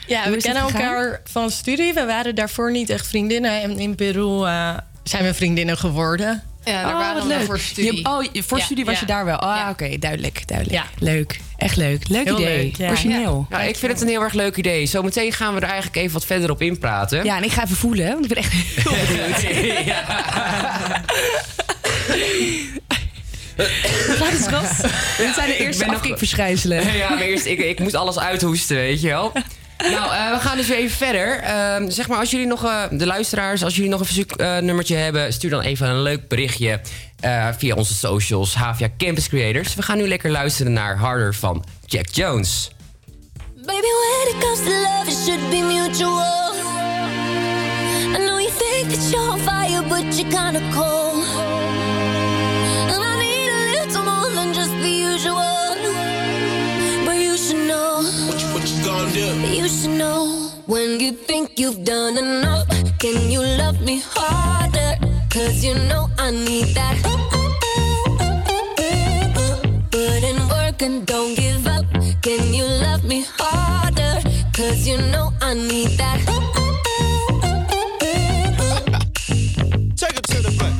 Ja, 0.07 0.23
hoe 0.23 0.31
we 0.35 0.41
kennen 0.41 0.63
elkaar 0.63 1.21
van 1.31 1.51
studie. 1.51 1.93
We 1.93 2.05
waren 2.05 2.35
daarvoor 2.35 2.71
niet 2.71 2.89
echt 2.89 3.07
vriendinnen. 3.07 3.61
En 3.61 3.79
in 3.79 3.95
Peru 3.95 4.45
eh, 4.45 4.77
zijn 5.03 5.23
we 5.23 5.33
vriendinnen 5.33 5.77
geworden. 5.77 6.43
Ja, 6.63 6.83
daar 6.83 6.91
Oh, 6.93 6.97
waren 6.99 7.27
wat 7.27 7.37
we 7.37 7.45
voor 7.45 7.59
studie. 7.59 7.95
Je- 7.97 8.05
oh, 8.09 8.23
je- 8.31 8.43
voor 8.43 8.57
Ja, 8.57 8.63
studie 8.63 8.85
was 8.85 8.93
ja. 8.93 8.99
je 8.99 9.05
daar 9.05 9.25
wel. 9.25 9.37
Ah, 9.37 9.69
oké, 9.69 9.97
duidelijk, 9.99 10.47
duidelijk. 10.47 10.77
Ja. 10.77 10.85
Leuk, 10.99 11.39
echt 11.57 11.75
leuk. 11.75 12.07
Leuk 12.07 12.23
Heel 12.25 12.39
idee, 12.39 12.63
leuk, 12.63 12.75
ja. 12.77 12.87
origineel. 12.89 13.45
Nou, 13.49 13.63
ik 13.63 13.75
vind 13.75 13.91
het 13.91 14.01
een 14.01 14.07
heel 14.07 14.21
erg 14.21 14.33
leuk 14.33 14.55
idee. 14.57 14.85
Zometeen 14.85 15.31
gaan 15.31 15.53
we 15.53 15.59
er 15.59 15.65
eigenlijk 15.67 15.95
even 15.95 16.13
wat 16.13 16.25
verder 16.25 16.49
op 16.51 16.61
inpraten. 16.61 17.23
Ja, 17.23 17.37
en 17.37 17.43
ik 17.43 17.51
ga 17.51 17.63
even 17.63 17.75
voelen, 17.75 18.07
want 18.07 18.21
ik 18.25 18.33
ben 18.33 18.37
echt 18.37 18.51
heel 18.53 18.93
benieuwd. 19.07 19.43
Het, 23.61 24.43
schat? 24.43 24.91
Dit 25.17 25.33
zijn 25.35 25.47
de 25.49 25.53
ik 25.53 25.59
eerste 25.59 25.85
nog- 25.85 25.95
afkikverschijnselen. 25.95 26.83
Ja, 26.97 27.09
maar 27.09 27.21
eerst, 27.21 27.45
ik, 27.45 27.59
ik 27.59 27.79
moest 27.79 27.95
alles 27.95 28.19
uithoesten, 28.19 28.75
weet 28.75 29.01
je 29.01 29.07
wel. 29.07 29.31
Nou, 29.77 30.13
eh, 30.13 30.31
we 30.31 30.39
gaan 30.39 30.57
dus 30.57 30.67
weer 30.67 30.77
even 30.77 30.97
verder. 30.97 31.39
Ehm, 31.39 31.89
zeg 31.89 32.07
maar, 32.07 32.17
als 32.17 32.31
jullie 32.31 32.47
nog, 32.47 32.63
eh, 32.65 32.83
de 32.91 33.05
luisteraars, 33.05 33.63
als 33.63 33.75
jullie 33.75 33.89
nog 33.89 33.99
een 33.99 34.05
verzoeknummertje 34.05 34.95
hebben, 34.95 35.33
stuur 35.33 35.49
dan 35.49 35.61
even 35.61 35.87
een 35.87 36.01
leuk 36.01 36.27
berichtje 36.27 36.79
eh, 37.19 37.47
via 37.57 37.75
onze 37.75 37.93
socials, 37.93 38.53
Havia 38.55 38.87
Campus 38.97 39.27
Creators. 39.27 39.75
We 39.75 39.81
gaan 39.81 39.97
nu 39.97 40.07
lekker 40.07 40.31
luisteren 40.31 40.73
naar 40.73 40.97
Harder 40.97 41.35
van 41.35 41.63
Jack 41.85 42.05
Jones. 42.11 42.69
Baby, 43.55 43.71
when 43.71 44.35
it 44.35 44.43
comes 44.43 44.59
to 44.59 44.69
love, 44.71 45.07
it 45.07 45.17
should 45.25 45.49
be 45.49 45.61
mutual. 45.61 46.53
I 48.13 48.25
know 48.25 48.39
you 48.39 48.49
think 48.57 48.93
that 48.93 49.09
you're 49.11 49.31
on 49.31 49.39
fire, 49.39 49.83
but 49.87 50.17
you're 50.17 50.29
kinda 50.43 50.61
cold. 50.73 51.23
usual. 55.25 57.05
But 57.05 57.17
you 57.17 57.37
should 57.37 57.67
know. 57.67 58.03
What 58.27 58.41
you, 58.41 58.47
what 58.53 58.63
you 58.69 58.85
gonna 58.85 59.11
do? 59.11 59.25
You 59.55 59.67
should 59.67 59.97
know. 59.97 60.51
When 60.67 60.99
you 60.99 61.11
think 61.11 61.59
you've 61.59 61.83
done 61.83 62.17
enough, 62.17 62.67
can 62.99 63.31
you 63.31 63.41
love 63.41 63.81
me 63.81 64.01
harder? 64.03 64.95
Cause 65.29 65.63
you 65.63 65.75
know 65.89 66.09
I 66.17 66.31
need 66.31 66.73
that. 66.75 66.95
Put 69.91 70.23
in 70.23 70.37
work 70.49 70.81
and 70.81 71.05
don't 71.05 71.35
give 71.35 71.67
up. 71.67 71.85
Can 72.21 72.53
you 72.53 72.65
love 72.65 73.03
me 73.03 73.25
harder? 73.37 74.21
Cause 74.53 74.87
you 74.87 74.97
know 75.11 75.31
I 75.41 75.53
need 75.53 75.91
that. 76.01 76.19
Take 79.95 80.17
it 80.17 80.25
to 80.33 80.41
the 80.41 80.51
front. 80.57 80.75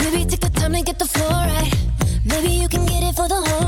Maybe 0.00 0.24
take 0.24 0.40
the 0.40 0.50
time 0.54 0.74
to 0.74 0.82
get 0.82 0.98
the 0.98 1.06
floor 1.06 1.30
right. 1.30 1.74
Maybe 2.24 2.50
you 2.50 2.68
can 2.68 2.84
get 2.86 3.02
it 3.02 3.14
for 3.16 3.26
the 3.26 3.40
whole 3.48 3.67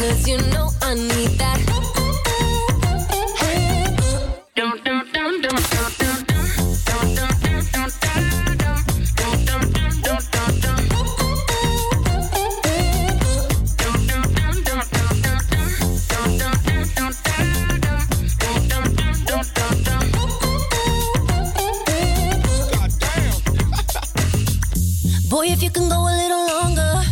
Cause 0.00 0.26
you 0.26 0.38
know 0.38 0.70
I 0.80 0.94
need 0.94 1.36
that. 1.36 1.60
Dum, 4.56 4.80
dum, 4.82 5.04
dum, 5.12 5.42
dum, 5.42 5.56
dum, 5.70 6.24
dum. 6.24 6.36
Boy, 25.28 25.46
if 25.48 25.62
you 25.62 25.70
can 25.70 25.90
go 25.90 26.08
a 26.08 26.14
little 26.16 26.46
longer, 26.46 27.02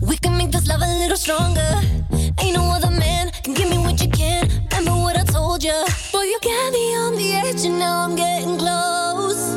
we 0.00 0.16
can 0.18 0.38
make 0.38 0.52
this 0.52 0.68
love 0.68 0.80
a 0.80 0.86
little 0.86 1.16
stronger. 1.16 1.95
Ain't 2.40 2.54
no 2.54 2.64
other 2.76 2.90
man 2.90 3.30
can 3.42 3.54
give 3.54 3.70
me 3.70 3.78
what 3.78 4.00
you 4.00 4.10
can. 4.10 4.48
Remember 4.72 5.00
what 5.00 5.16
I 5.16 5.24
told 5.24 5.62
you. 5.64 5.78
Boy, 6.12 6.22
you 6.22 6.38
got 6.42 6.72
me 6.72 6.96
on 6.96 7.14
the 7.16 7.32
edge, 7.34 7.64
and 7.64 7.78
now 7.78 8.04
I'm 8.04 8.16
getting 8.16 8.58
close. 8.58 9.56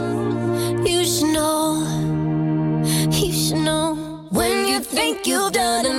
You 0.90 1.04
should 1.04 1.34
know. 1.34 1.64
You 3.12 3.32
should 3.32 3.58
know. 3.58 4.28
When 4.32 4.68
you 4.68 4.80
think 4.80 5.28
you've 5.28 5.52
done 5.52 5.86
enough. 5.86 5.99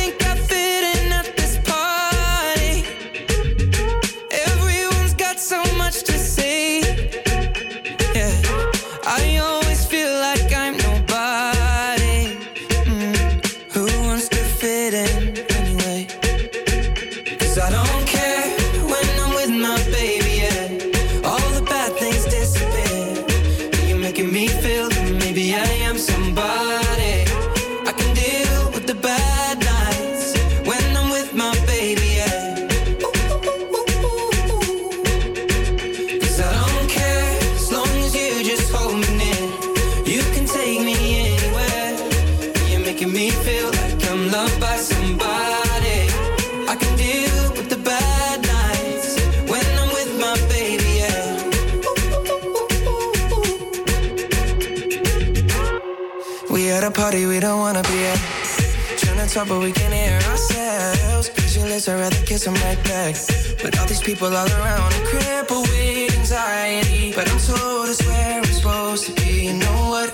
talk, 59.41 59.49
but 59.49 59.63
we 59.63 59.71
can 59.71 59.91
hear 59.91 60.19
ourselves. 60.29 61.29
Pictureless, 61.29 61.87
I'd 61.87 61.99
rather 61.99 62.25
kiss 62.25 62.45
them 62.45 62.55
right 62.55 62.81
back. 62.83 63.15
But 63.61 63.77
all 63.79 63.85
these 63.87 64.01
people 64.01 64.27
all 64.27 64.47
around, 64.47 64.93
I'm 64.93 65.45
with 65.47 66.17
anxiety. 66.17 67.13
But 67.13 67.29
I'm 67.29 67.39
told 67.39 67.89
it's 67.89 68.05
where 68.05 68.41
we're 68.41 68.53
supposed 68.53 69.05
to 69.07 69.13
be. 69.13 69.45
You 69.47 69.53
know 69.53 69.89
what? 69.89 70.13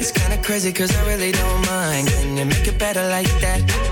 It's 0.00 0.12
kinda 0.12 0.38
crazy, 0.42 0.72
cause 0.72 0.94
I 0.96 1.06
really 1.06 1.32
don't 1.32 1.66
mind. 1.66 2.08
Can 2.08 2.36
you 2.36 2.44
make 2.44 2.66
it 2.66 2.78
better 2.78 3.06
like 3.08 3.32
that? 3.40 3.87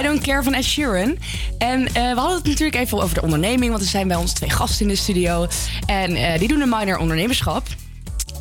I 0.00 0.02
Don't 0.02 0.20
Care 0.20 0.42
van 0.42 0.54
Ed 0.54 0.64
Sheeran. 0.64 1.16
En 1.58 1.86
eh, 1.86 1.92
we 1.92 2.20
hadden 2.20 2.36
het 2.36 2.46
natuurlijk 2.46 2.76
even 2.76 3.02
over 3.02 3.14
de 3.14 3.22
onderneming, 3.22 3.70
want 3.70 3.82
er 3.82 3.88
zijn 3.88 4.08
bij 4.08 4.16
ons 4.16 4.32
twee 4.32 4.50
gasten 4.50 4.80
in 4.80 4.88
de 4.88 4.96
studio. 4.96 5.46
En 5.86 6.16
eh, 6.16 6.38
die 6.38 6.48
doen 6.48 6.60
een 6.60 6.68
minor 6.68 6.98
ondernemerschap. 6.98 7.66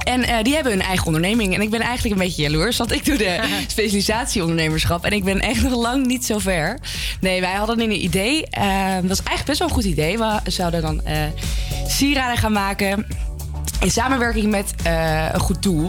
En 0.04 0.24
eh, 0.24 0.43
die 0.43 0.54
hebben 0.54 0.72
hun 0.72 0.82
eigen 0.82 1.06
onderneming. 1.06 1.56
En 1.56 1.62
ik 1.62 1.69
ben 1.69 1.80
eigenlijk 1.80 2.15
een 2.15 2.28
beetje 2.28 2.41
jaloers, 2.41 2.78
want 2.78 2.91
ik 2.91 3.06
doe 3.06 3.17
de 3.17 3.39
specialisatie 3.67 4.41
ondernemerschap. 4.41 5.06
En 5.06 5.12
ik 5.12 5.24
ben 5.24 5.39
echt 5.39 5.62
nog 5.62 5.76
lang 5.76 6.06
niet 6.06 6.26
zo 6.26 6.38
ver. 6.38 6.80
Nee, 7.22 7.41
wij 7.41 7.54
hadden 7.54 7.80
een 7.80 8.04
idee. 8.04 8.39
dat 8.41 9.08
was 9.08 9.24
eigenlijk 9.24 9.45
best 9.45 9.60
wel 9.60 9.67
een 9.67 9.74
goed 9.74 9.84
idee. 9.84 10.17
We 10.17 10.39
zouden 10.43 10.82
dan 10.82 11.02
sieraden 11.88 12.38
gaan 12.38 12.52
maken 12.52 13.08
in 13.80 13.91
samenwerking 13.91 14.52
met 14.52 14.74
een 15.34 15.39
goed 15.39 15.63
doel. 15.63 15.88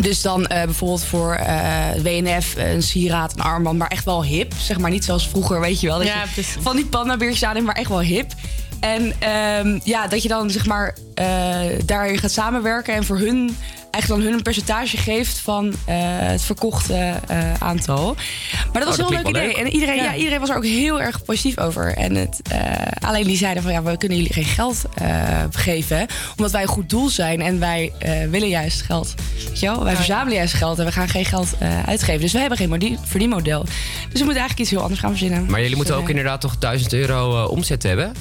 Dus 0.00 0.22
dan 0.22 0.46
eh, 0.46 0.64
bijvoorbeeld 0.64 1.04
voor 1.04 1.34
eh, 1.34 1.90
WNF 2.02 2.54
een 2.56 2.82
sieraad, 2.82 3.32
een 3.32 3.42
armband, 3.42 3.78
maar 3.78 3.88
echt 3.88 4.04
wel 4.04 4.24
hip. 4.24 4.52
Zeg 4.58 4.78
maar 4.78 4.90
niet 4.90 5.04
zoals 5.04 5.28
vroeger, 5.28 5.60
weet 5.60 5.80
je 5.80 5.86
wel. 5.86 5.98
Dat 5.98 6.06
Ja, 6.06 6.24
je 6.34 6.44
van 6.60 6.76
die 6.76 6.86
pandabeertjes 6.86 7.44
aan 7.44 7.54
hebt, 7.54 7.66
maar 7.66 7.74
echt 7.74 7.88
wel 7.88 8.00
hip. 8.00 8.32
En 8.80 9.12
ehm, 9.18 9.78
ja, 9.84 10.06
dat 10.06 10.22
je 10.22 10.28
dan 10.28 10.50
zeg 10.50 10.66
maar 10.66 10.94
eh 11.14 11.60
daarin 11.84 12.18
gaat 12.18 12.30
samenwerken 12.30 12.94
en 12.94 13.04
voor 13.04 13.18
hun 13.18 13.56
eigenlijk 13.98 14.08
dan 14.08 14.20
hun 14.20 14.32
een 14.32 14.42
percentage 14.42 14.96
geeft 14.96 15.38
van 15.38 15.74
eh, 15.84 15.96
het 16.08 16.42
verkochte 16.42 16.94
eh, 17.28 17.52
aantal. 17.58 18.16
Maar 18.72 18.82
dat 18.82 18.84
was 18.84 18.98
Oh, 18.98 18.98
dat 18.98 19.08
een 19.10 19.14
heel 19.14 19.24
leuk 19.24 19.36
idee. 19.36 19.46
leuk. 19.46 19.56
En 19.56 19.72
iedereen, 19.72 19.96
ja. 19.96 20.02
Ja. 20.02 20.14
iedereen 20.14 20.40
was 20.40 20.48
er 20.48 20.56
ook 20.56 20.64
heel 20.64 21.00
erg 21.00 21.24
positief 21.24 21.58
over. 21.58 21.96
En 21.96 22.14
het, 22.14 22.40
eh, 22.50 22.60
alleen 23.08 23.24
die 23.24 23.36
zeiden 23.36 23.62
van 23.62 23.72
ja, 23.72 23.82
we 23.82 23.96
kunnen 23.96 24.16
jullie 24.18 24.32
geen 24.32 24.44
geld 24.44 24.84
geven. 25.50 26.06
Omdat 26.36 26.52
wij 26.52 26.62
een 26.62 26.68
goed 26.68 26.90
doel 26.90 27.08
zijn 27.08 27.40
en 27.40 27.58
wij 27.58 27.92
willen 28.30 28.48
juist 28.48 28.82
geld. 28.82 29.14
Weet 29.48 29.60
je 29.60 29.66
wel? 29.66 29.84
Wij 29.84 29.96
verzamelen 29.96 30.34
juist 30.36 30.54
geld 30.54 30.78
en 30.78 30.84
we 30.84 30.92
gaan 30.92 31.08
geen 31.08 31.24
geld 31.24 31.48
uitgeven. 31.86 32.20
Dus 32.20 32.32
we 32.32 32.38
hebben 32.38 32.58
geen 32.58 32.98
verdienmodel. 33.04 33.62
Dus 33.64 33.72
we 34.20 34.24
moeten 34.24 34.26
eigenlijk 34.28 34.58
iets 34.58 34.70
heel 34.70 34.80
anders 34.82 35.00
gaan 35.00 35.10
verzinnen. 35.10 35.46
Maar 35.50 35.60
jullie 35.60 35.76
moeten 35.76 35.94
Dus, 35.94 36.02
ook 36.02 36.08
eh, 36.08 36.16
inderdaad 36.16 36.40
toch 36.40 36.56
1000 36.58 36.92
euro 36.92 37.44
omzet 37.44 37.82
hebben? 37.82 38.12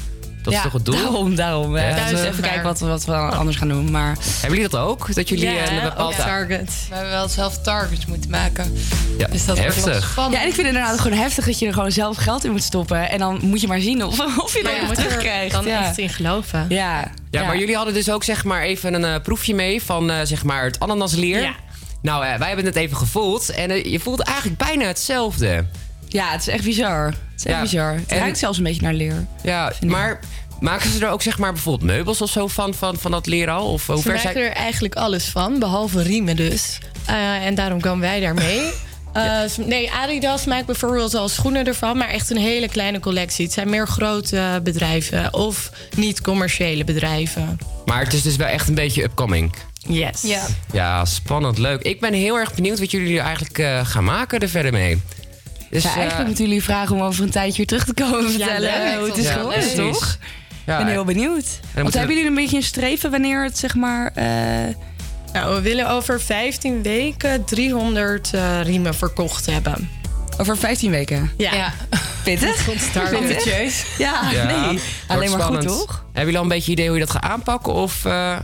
Dat 0.48 0.56
ja, 0.56 0.66
is 0.66 0.72
toch 0.72 0.82
het 0.82 0.86
doel? 0.86 0.96
Daarom, 1.12 1.36
daarom. 1.36 1.78
Ja, 1.78 2.10
dat 2.12 2.20
even 2.20 2.42
kijken 2.44 2.64
wat, 2.64 2.80
we- 2.80 2.86
wat 2.86 3.06
we 3.06 3.14
anders 3.16 3.58
gaan 3.58 3.68
doen. 3.68 3.92
Maar 3.92 4.18
Hebben 4.40 4.60
jullie 4.60 4.70
dat 4.70 4.80
ook? 4.82 5.16
Dat 5.16 5.30
jullie 5.30 5.48
eh, 5.48 5.76
een 5.78 5.84
bepaald... 5.84 6.16
target. 6.16 6.86
We 6.90 6.96
hebben 6.96 7.14
wel 7.14 7.28
zelf 7.30 7.62
targets 7.62 8.06
moeten 8.06 8.30
maken. 8.30 8.74
Ja, 9.18 9.28
Dus 9.28 9.46
dat 9.46 9.58
heftig. 9.58 10.10
spannend. 10.12 10.36
Ja, 10.36 10.42
en 10.42 10.48
ik 10.48 10.54
vind 10.54 10.68
het 10.68 10.76
inderdaad 10.76 11.00
gewoon 11.00 11.18
heftig 11.18 11.46
dat 11.46 11.60
je 11.60 11.68
er 11.68 11.74
gewoon 11.74 11.92
zelf 11.92 12.18
geld 12.18 12.44
in 12.46 12.52
moet 12.52 12.64
stoppen. 12.64 13.10
En 13.10 13.20
dan 13.20 13.40
moet 13.42 13.62
je 13.62 13.68
maar 13.68 13.80
zien 13.82 14.04
of, 14.06 14.20
of 14.44 14.54
je 14.54 14.86
er 14.88 14.96
terugkrijgt. 14.96 15.52
dan 15.52 15.66
ja. 15.66 15.86
echt 15.86 15.98
in 15.98 16.10
geloven. 16.10 16.66
Ja. 16.70 17.12
Ja, 17.32 17.46
maar 17.46 17.58
jullie 17.58 17.76
hadden 17.76 17.94
dus 17.94 18.10
ook 18.10 18.24
zeg 18.24 18.44
maar 18.44 18.62
even 18.62 18.94
een 18.94 19.06
eh, 19.06 19.22
proefje 19.22 19.56
mee 19.56 19.84
van 19.84 20.10
eh, 20.12 20.18
zeg 20.24 20.44
maar 20.44 20.64
het 20.64 20.80
ananasleer. 20.80 21.42
Ja. 21.42 21.54
Nou, 22.02 22.20
wij 22.40 22.48
hebben 22.48 22.66
het 22.66 22.76
even 22.76 22.98
gevoeld 22.98 23.50
en 23.50 23.90
je 23.92 24.00
voelt 24.00 24.20
eigenlijk 24.22 24.58
bijna 24.58 24.86
hetzelfde. 24.86 25.66
Ja, 26.08 26.32
het 26.32 26.42
is 26.42 26.48
echt 26.48 26.64
bizar. 26.64 27.06
Het 27.06 27.16
is 27.38 27.46
echt 27.46 27.56
Ja. 27.56 27.62
bizar. 27.62 27.94
Het 27.94 28.12
En- 28.12 28.18
ruikt 28.20 28.38
zelfs 28.38 28.58
een 28.58 28.64
beetje 28.64 28.82
naar 28.82 28.94
leer. 28.94 29.26
Ja, 29.44 29.72
maar 29.86 30.20
maken 30.60 30.90
ze 30.90 31.06
er 31.06 31.12
ook 31.12 31.22
zeg 31.22 31.38
maar 31.38 31.54
bijvoorbeeld 31.54 31.92
meubels 31.92 32.22
of 32.22 32.30
zo 32.30 32.48
van, 32.48 32.74
van, 32.74 32.98
van 32.98 33.12
dat 33.12 33.26
leer 33.26 33.50
al? 33.50 33.72
Of 33.72 33.88
hoe 33.88 33.96
Ze 33.96 34.02
ver 34.02 34.12
maken 34.14 34.32
zijn... 34.32 34.44
er 34.46 34.52
eigenlijk 34.52 34.96
alles 34.96 35.26
van, 35.26 35.60
behalve 35.60 36.02
riemen 36.02 36.36
dus. 36.36 36.78
Eh, 37.06 37.46
en 37.46 37.56
daarom 37.56 37.82
komen 37.82 38.00
wij 38.00 38.20
daarmee. 38.20 38.62
Eh, 39.14 39.42
nee, 39.66 39.92
Adidas 39.92 40.46
maakt 40.46 40.66
bijvoorbeeld 40.66 41.14
al 41.14 41.30
schoenen 41.30 41.66
ervan, 41.66 41.98
maar 41.98 42.08
echt 42.10 42.30
een 42.30 42.38
hele 42.38 42.68
kleine 42.70 43.00
collectie. 43.00 43.46
Het 43.46 43.54
zijn 43.54 43.70
meer 43.70 43.88
grote 43.88 44.60
bedrijven 44.64 45.34
of 45.34 45.72
niet-commerciële 45.96 46.84
bedrijven. 46.84 47.58
Maar 47.86 48.04
het 48.04 48.14
is 48.14 48.22
dus 48.22 48.36
wel 48.36 48.48
echt 48.48 48.68
een 48.68 48.76
beetje 48.76 49.04
upcoming. 49.04 49.54
Yes. 49.88 50.22
Ja. 50.22 50.42
Ja, 50.74 51.06
spannend, 51.06 51.58
leuk. 51.58 51.82
Ik 51.82 52.00
ben 52.00 52.14
heel 52.14 52.36
erg 52.38 52.54
benieuwd 52.54 52.80
wat 52.80 52.92
jullie 52.92 53.18
er 53.20 53.26
eigenlijk 53.26 53.58
eh, 53.60 53.86
gaan 53.86 54.04
maken 54.04 54.40
er 54.40 54.50
verder 54.50 54.72
mee. 54.72 55.02
Dus, 55.84 55.92
ja, 55.92 55.98
eigenlijk 56.00 56.28
moeten 56.28 56.46
jullie 56.46 56.64
vragen 56.64 56.96
om 56.96 57.02
over 57.02 57.24
een 57.24 57.30
tijdje 57.30 57.58
weer 57.58 57.66
terug 57.66 57.84
te 57.86 57.94
komen 57.94 58.30
vertellen 58.30 58.62
leuk. 58.84 58.98
hoe 59.00 59.08
het 59.08 59.18
is 59.18 59.26
Ja, 59.26 59.32
geworden, 59.32 59.60
precies. 59.60 59.76
toch? 59.78 60.18
Ja, 60.66 60.78
Ik 60.78 60.84
ben 60.86 60.94
heel 60.94 61.06
benieuwd. 61.06 61.46
Want 61.76 61.94
hebben 61.94 62.14
jullie 62.16 62.30
een 62.30 62.36
beetje 62.36 62.58
een 62.58 62.64
streven 62.64 63.12
wanneer 63.12 63.44
het 63.44 63.58
zeg 63.58 63.76
maar... 63.76 64.12
eh, 64.16 64.26
Nou, 65.34 65.56
we 65.56 65.62
willen 65.62 65.90
over 65.90 66.22
15 66.22 66.82
weken 66.82 67.46
300 67.46 68.34
eh, 68.34 68.62
riemen 68.64 68.96
verkocht 68.96 69.46
hebben. 69.46 69.90
over 70.38 70.58
15 70.58 70.92
weken? 70.92 71.32
Ja. 71.38 71.54
Ja. 71.54 71.74
Pittig? 72.24 72.66
Pittig? 72.66 73.98
Ja, 73.98 74.30
ja, 74.32 74.44
nee. 74.44 74.60
wordt 74.66 74.82
Alleen 75.08 75.30
maar 75.32 75.40
spannend. 75.40 75.68
goed, 75.68 75.78
toch? 75.80 75.96
Hebben 76.06 76.22
jullie 76.24 76.38
al 76.38 76.44
een 76.44 76.50
beetje 76.50 76.72
idee 76.72 76.86
hoe 76.88 76.98
je 76.98 77.04
dat 77.06 77.12
gaat 77.14 77.24
aanpakken? 77.24 77.74
Of, 77.74 78.06
eh, 78.06 78.38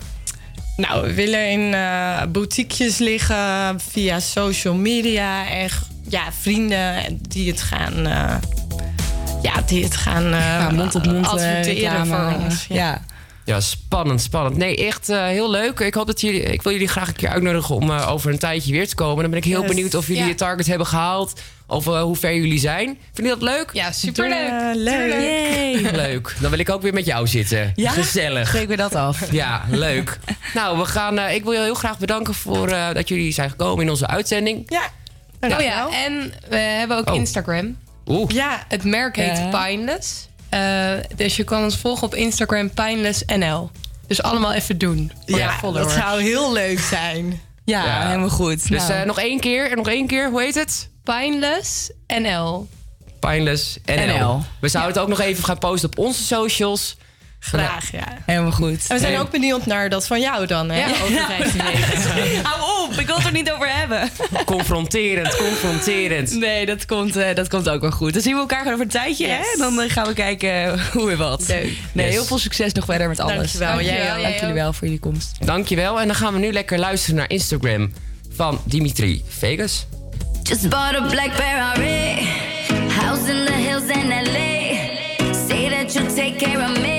Nou, 0.78 1.04
we 1.08 1.14
willen 1.14 1.50
in 1.50 1.74
eh 1.74 2.22
boutiquejes 2.32 2.98
liggen 2.98 3.80
via 3.92 4.20
social 4.20 4.74
media. 4.74 5.50
En 5.50 5.70
g- 5.70 5.82
ja, 6.14 6.32
vrienden 6.40 7.20
die 7.22 7.52
het 7.52 7.62
gaan... 7.62 8.08
eh, 8.08 8.36
ja, 9.42 9.62
die 9.66 9.84
het 9.84 9.96
gaan 9.96 10.24
eh, 10.26 10.32
Ja, 10.40 10.70
mond-op-mond, 10.70 11.26
eh, 11.26 11.32
adverteren 11.32 12.08
voor 12.08 12.34
ons. 12.44 12.66
Ja. 12.70 13.02
Ja, 13.46 13.60
spannend, 13.60 14.22
spannend. 14.22 14.58
Nee, 14.58 14.86
echt 14.88 15.10
eh, 15.10 15.26
heel 15.26 15.50
leuk. 15.52 15.80
Ik 15.80 15.94
hoop 15.94 16.08
dat 16.08 16.22
jullie. 16.22 16.42
Ik 16.42 16.62
wil 16.62 16.72
jullie 16.72 16.88
graag 16.88 17.08
een 17.08 17.16
keer 17.16 17.30
uitnodigen 17.30 17.76
om 17.76 17.90
eh, 17.92 18.10
over 18.12 18.32
een 18.32 18.40
tijdje 18.40 18.72
weer 18.72 18.88
te 18.88 18.96
komen. 18.96 19.22
Dan 19.22 19.30
ben 19.30 19.40
ik 19.40 19.46
heel 19.46 19.60
Yes. 19.62 19.70
benieuwd 19.70 19.96
of 19.96 20.08
jullie 20.08 20.22
Ja. 20.22 20.28
je 20.28 20.36
target 20.36 20.68
hebben 20.68 20.88
gehaald. 20.88 21.42
Of 21.68 21.86
hoe 21.86 22.16
ver 22.16 22.36
jullie 22.36 22.60
zijn. 22.60 22.86
Vinden 22.86 23.00
jullie 23.14 23.30
dat 23.30 23.42
leuk? 23.42 23.70
Ja, 23.74 23.92
superleuk. 23.92 24.52
Leuk. 24.76 25.12
Yay. 25.12 25.92
Leuk. 26.06 26.36
Dan 26.40 26.50
wil 26.50 26.60
ik 26.60 26.70
ook 26.70 26.82
weer 26.82 26.94
met 26.94 27.06
jou 27.06 27.28
zitten. 27.28 27.72
Ja? 27.76 27.92
Gezellig. 27.92 28.48
Spreken 28.48 28.70
we 28.70 28.76
dat 28.76 28.96
af. 28.96 29.32
Ja, 29.32 29.64
leuk. 29.70 30.20
nou, 30.54 30.78
we 30.78 30.86
gaan. 30.86 31.18
eh, 31.20 31.36
ik 31.36 31.44
wil 31.44 31.52
je 31.54 31.60
heel 31.60 31.74
graag 31.74 31.98
bedanken 32.00 32.34
voor 32.34 32.68
eh, 32.68 32.94
dat 32.94 33.08
jullie 33.08 33.32
zijn 33.32 33.50
gekomen 33.50 33.84
in 33.84 33.90
onze 33.90 34.08
uitzending. 34.08 34.64
Ja. 34.68 34.82
Oh 35.52 35.62
ja, 35.62 35.90
en 36.06 36.34
we 36.50 36.56
hebben 36.56 36.98
ook 36.98 37.10
Oh. 37.10 37.16
Instagram. 37.16 37.78
Oeh. 38.06 38.30
Ja, 38.32 38.64
het 38.68 38.84
merk 38.84 39.16
heet 39.16 39.38
Ja. 39.38 39.64
Pineless. 39.66 40.28
Eh, 40.50 40.92
dus 41.16 41.36
je 41.36 41.44
kan 41.44 41.64
ons 41.64 41.78
volgen 41.78 42.08
op 42.08 42.16
Instagram 42.16 42.70
PinelessNL. 42.74 43.72
Dus 44.08 44.22
allemaal 44.22 44.54
even 44.54 44.78
doen. 44.78 45.12
Voor 45.28 45.38
Ja, 45.38 45.58
de 45.62 45.72
dat 45.72 45.92
zou 45.92 46.22
heel 46.22 46.54
leuk 46.54 46.80
zijn. 46.80 47.42
Ja, 47.66 47.86
Ja. 47.86 48.08
helemaal 48.08 48.30
goed. 48.30 48.70
Dus 48.70 48.88
Nou. 48.88 49.00
eh, 49.00 49.06
nog 49.06 49.20
één 49.20 49.40
keer 49.40 49.72
en 49.72 49.78
nog 49.78 49.88
één 49.88 50.08
keer. 50.08 50.30
Hoe 50.30 50.42
heet 50.42 50.56
het? 50.56 50.90
PinelessNL. 51.04 52.68
Pineless 53.20 53.78
NL. 53.86 54.06
NL. 54.06 54.42
We 54.62 54.68
zouden 54.68 54.94
het 54.94 55.02
ook 55.04 55.10
nog 55.10 55.20
even 55.20 55.44
gaan 55.44 55.58
posten 55.58 55.90
op 55.90 55.98
onze 55.98 56.24
socials. 56.24 56.98
Graag, 57.46 57.92
ja. 57.92 58.04
Helemaal 58.26 58.52
goed. 58.52 58.86
En 58.88 58.96
we 58.96 59.00
zijn 59.02 59.20
ook 59.20 59.32
benieuwd 59.32 59.66
naar 59.66 59.90
dat 59.90 60.08
van 60.08 60.20
jou 60.22 60.46
dan, 60.46 60.70
hè? 60.70 60.80
Ja. 60.80 60.88
Over 60.90 61.26
15 61.38 61.64
weken. 61.66 62.44
Hou 62.44 62.88
op, 62.88 63.00
ik 63.00 63.06
wil 63.08 63.16
het 63.16 63.26
er 63.26 63.32
niet 63.32 63.52
over 63.52 63.70
hebben. 63.76 64.10
Confronterend, 64.46 65.36
confronterend. 65.36 66.32
Nee, 66.36 66.66
dat 66.66 66.86
komt, 66.86 67.16
eh, 67.16 67.36
dat 67.36 67.48
komt 67.48 67.70
ook 67.70 67.82
wel 67.82 67.92
goed. 67.92 68.14
Dan 68.14 68.22
zien 68.22 68.34
we 68.34 68.40
elkaar 68.40 68.58
gewoon 68.58 68.74
over 68.74 68.86
een 68.86 68.92
tijdje, 68.92 69.28
hè? 69.28 69.42
Dan 69.58 69.82
eh, 69.82 69.90
gaan 69.92 70.08
we 70.08 70.14
kijken 70.14 70.80
hoe 70.94 71.12
en 71.12 71.18
wat. 71.18 71.48
Leuk. 71.48 71.72
Nee, 71.92 72.06
Yes. 72.06 72.16
heel 72.16 72.26
veel 72.26 72.38
succes 72.40 72.74
nog 72.74 72.86
verder 72.86 73.08
met 73.08 73.20
alles. 73.20 73.36
Dankjewel. 73.36 73.68
Dankjewel, 73.68 74.04
Jij 74.20 74.22
Dank 74.24 74.36
jullie 74.40 74.54
wel 74.54 74.74
voor 74.74 74.84
jullie 74.84 75.00
komst. 75.00 75.32
Dankjewel. 75.46 76.00
En 76.00 76.08
dan 76.08 76.16
gaan 76.16 76.34
we 76.34 76.40
nu 76.40 76.52
lekker 76.52 76.80
luisteren 76.80 77.16
naar 77.16 77.30
Instagram 77.30 77.94
van 78.36 78.62
Dimitri 78.66 79.24
Vegas. 79.28 79.86
Just 80.44 80.70
bought 80.70 80.96
a 80.96 81.02
black 81.02 81.32
Ferrari. 81.34 82.28
House 83.00 83.32
in 83.32 83.46
the 83.46 83.54
hills 83.54 83.84
in 83.84 84.08
LA. 84.08 84.52
Say 85.48 85.70
that 85.70 85.94
you'll 85.94 86.14
take 86.16 86.36
care 86.38 86.64
of 86.72 86.80
me. 86.82 86.93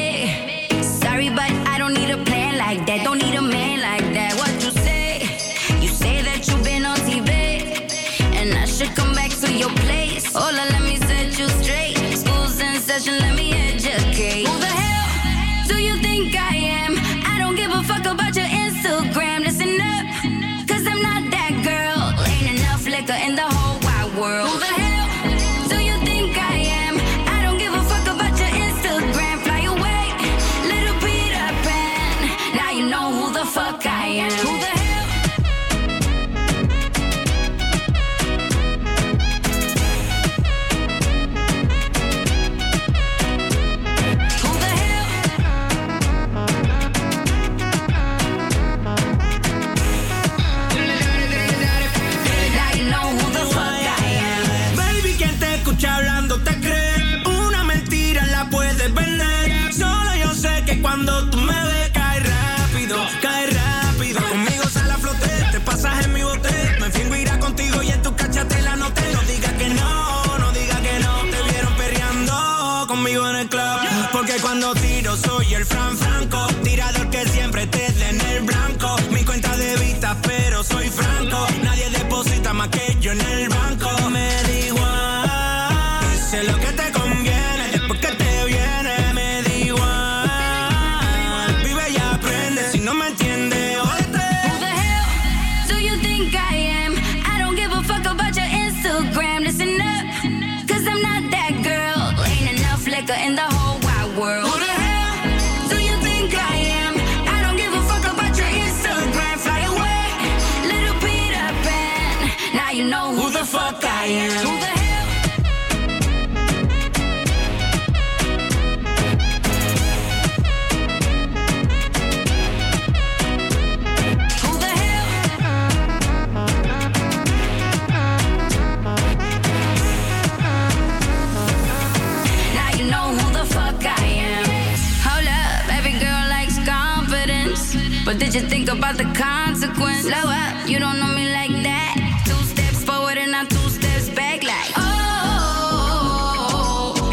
think 138.64 138.78
about 138.78 138.96
the 138.96 139.04
consequence. 139.18 140.02
Slow 140.02 140.30
up, 140.30 140.68
you 140.68 140.78
don't 140.78 140.98
know 140.98 141.08
me 141.08 141.32
like 141.32 141.50
that. 141.62 141.96
Two 142.26 142.44
steps 142.44 142.84
forward 142.84 143.18
and 143.18 143.34
I'm 143.36 143.46
two 143.46 143.68
steps 143.68 144.08
back, 144.10 144.42
like 144.42 144.72
oh. 144.76 144.94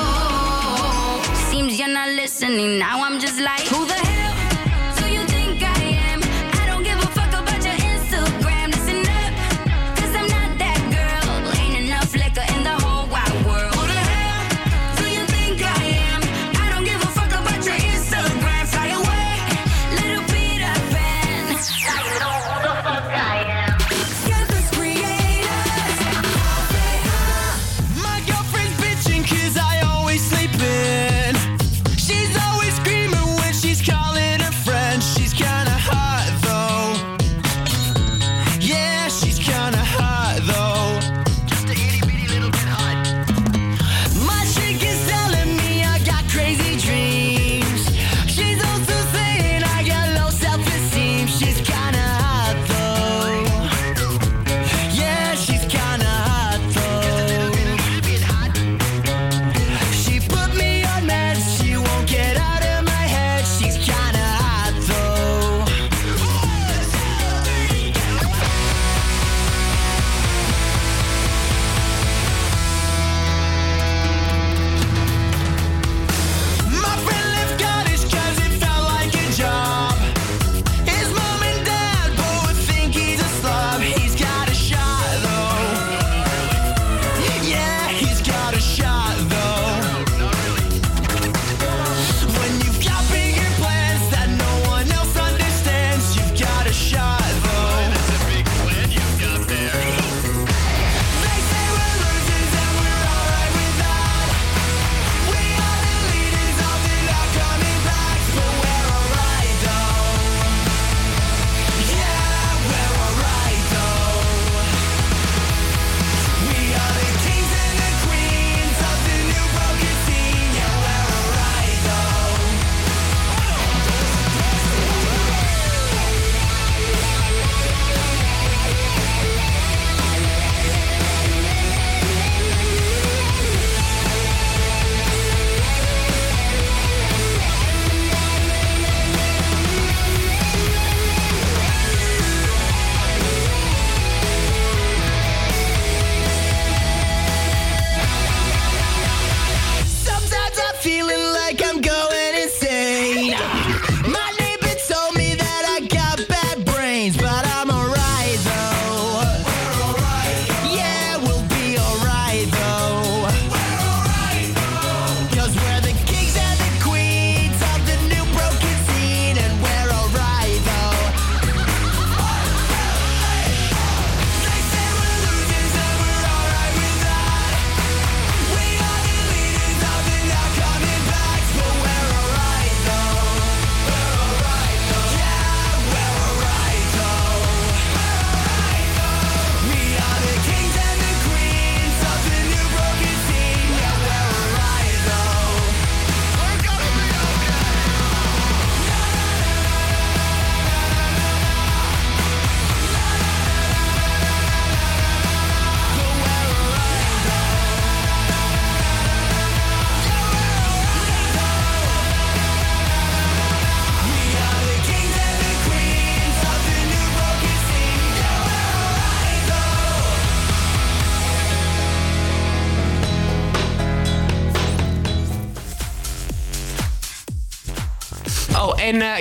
seems 1.51 1.79
you're 1.79 1.89
not 1.89 2.09
listening. 2.11 2.79
Now 2.79 3.05
I'm 3.05 3.12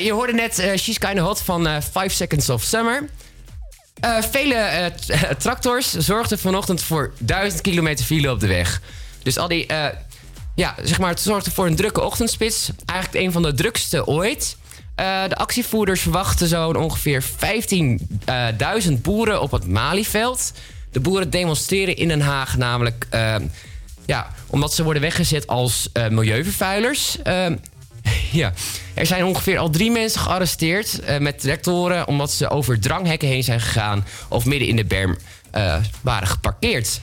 je 0.04 0.12
hoorde 0.12 0.34
net 0.34 0.60
eh, 0.60 0.78
She's 0.78 0.98
Kinda 0.98 1.22
Hot 1.22 1.42
van 1.42 1.68
eh 1.68 1.76
5 1.92 2.14
Seconds 2.14 2.50
of 2.50 2.64
Summer. 2.64 3.10
Eh, 4.00 4.18
vele 4.32 4.54
eh, 4.54 4.86
eh, 4.86 4.92
tractors 5.38 5.92
zorgden 5.92 6.40
vanochtend 6.40 6.84
voor 6.84 7.14
1000 7.20 7.62
kilometer 7.62 8.06
file 8.06 8.32
op 8.32 8.40
de 8.40 8.48
weg. 8.48 8.82
Dus 9.24 9.38
al 9.38 9.48
die, 9.48 9.66
eh, 9.66 9.86
ja, 10.56 10.76
zeg 10.84 11.00
maar, 11.00 11.10
het 11.10 11.20
zorgde 11.20 11.52
voor 11.52 11.66
een 11.68 11.76
drukke 11.76 12.02
ochtendspits. 12.02 12.70
Eigenlijk 12.86 13.26
een 13.26 13.32
van 13.32 13.42
de 13.42 13.54
drukste 13.54 14.08
ooit. 14.08 14.58
Eh, 14.96 15.24
de 15.28 15.36
actievoerders 15.36 16.02
verwachten 16.02 16.48
zo'n 16.48 16.76
ongeveer 16.76 17.24
15.000 17.24 19.02
boeren 19.02 19.42
op 19.42 19.52
het 19.52 19.68
Malieveld. 19.68 20.52
De 20.92 21.00
boeren 21.00 21.30
demonstreren 21.30 21.96
in 21.96 22.08
Den 22.08 22.22
Haag 22.22 22.58
namelijk... 22.58 23.06
eh, 23.10 23.36
ja, 24.06 24.32
omdat 24.48 24.74
ze 24.74 24.84
worden 24.84 25.02
weggezet 25.02 25.48
als 25.48 25.90
eh, 25.94 26.08
milieuvervuilers. 26.08 27.18
Ja, 28.32 28.54
er 28.94 29.06
zijn 29.06 29.24
ongeveer 29.26 29.58
al 29.58 29.70
drie 29.70 29.92
mensen 29.92 30.20
gearresteerd 30.22 31.00
eh, 31.00 31.18
met 31.20 31.40
tractoren... 31.40 32.08
omdat 32.08 32.32
ze 32.32 32.50
over 32.50 32.80
dranghekken 32.80 33.28
heen 33.28 33.44
zijn 33.44 33.62
gegaan... 33.62 34.06
of 34.30 34.46
midden 34.46 34.68
in 34.68 34.76
de 34.76 34.86
berm 34.86 35.18
eh, 35.52 35.76
waren 36.02 36.28
geparkeerd. 36.28 37.02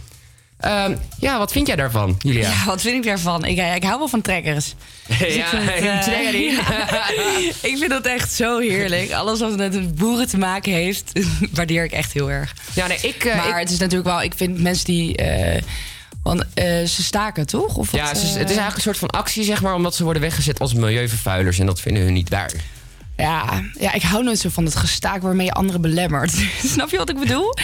Ehm, 0.58 0.96
ja, 1.18 1.38
wat 1.38 1.52
vind 1.52 1.66
jij 1.66 1.76
daarvan, 1.76 2.16
Julia? 2.18 2.48
Ja, 2.50 2.64
wat 2.64 2.80
vind 2.80 2.94
ik 2.96 3.02
daarvan? 3.10 3.44
Ik, 3.44 3.58
ik 3.76 3.84
hou 3.84 3.98
wel 3.98 4.08
van 4.08 4.20
trekkers. 4.22 4.74
Dus 5.08 5.18
ik 5.20 5.34
Ja, 5.34 5.48
vind 5.48 5.64
het, 5.64 5.84
eh, 5.84 6.02
trekker. 6.02 6.34
ik 7.70 7.76
vind 7.78 7.88
dat 7.90 8.06
echt 8.06 8.32
zo 8.32 8.58
heerlijk. 8.58 9.12
Alles 9.12 9.40
wat 9.40 9.56
met 9.56 9.94
boeren 9.94 10.28
te 10.28 10.38
maken 10.38 10.72
heeft, 10.72 11.12
waardeer 11.52 11.84
ik 11.84 11.92
echt 11.92 12.12
heel 12.12 12.30
erg. 12.30 12.54
Ja, 12.74 12.86
nee, 12.86 12.98
ik... 13.02 13.24
eh, 13.24 13.36
maar 13.36 13.48
ik- 13.48 13.54
het 13.54 13.70
is 13.70 13.78
natuurlijk 13.78 14.08
wel... 14.08 14.22
Ik 14.22 14.32
vind 14.36 14.60
mensen 14.60 14.84
die... 14.84 15.14
want 16.28 16.44
eh, 16.54 16.64
ze 16.84 17.02
staken, 17.02 17.46
toch? 17.46 17.76
Of 17.76 17.92
Ja, 17.92 18.02
wat, 18.02 18.08
het 18.08 18.16
is, 18.16 18.22
eh, 18.22 18.28
het 18.28 18.50
is 18.50 18.56
eigenlijk 18.56 18.76
een 18.76 18.82
soort 18.82 18.98
van 18.98 19.08
actie, 19.08 19.44
zeg 19.44 19.62
maar... 19.62 19.74
omdat 19.74 19.94
ze 19.94 20.04
worden 20.04 20.22
weggezet 20.22 20.58
als 20.58 20.74
milieuvervuilers... 20.74 21.58
en 21.58 21.66
dat 21.66 21.80
vinden 21.80 22.02
hun 22.02 22.12
niet 22.12 22.28
waar. 22.28 22.52
Ja, 23.18 23.62
ja, 23.80 23.92
ik 23.92 24.02
hou 24.02 24.24
nooit 24.24 24.38
zo 24.38 24.48
van 24.48 24.64
het 24.64 24.76
gestaak 24.76 25.22
waarmee 25.22 25.46
je 25.46 25.52
anderen 25.52 25.80
belemmert. 25.80 26.30
Snap 26.74 26.90
je 26.90 26.96
wat 26.96 27.08
ik 27.08 27.18
bedoel? 27.18 27.54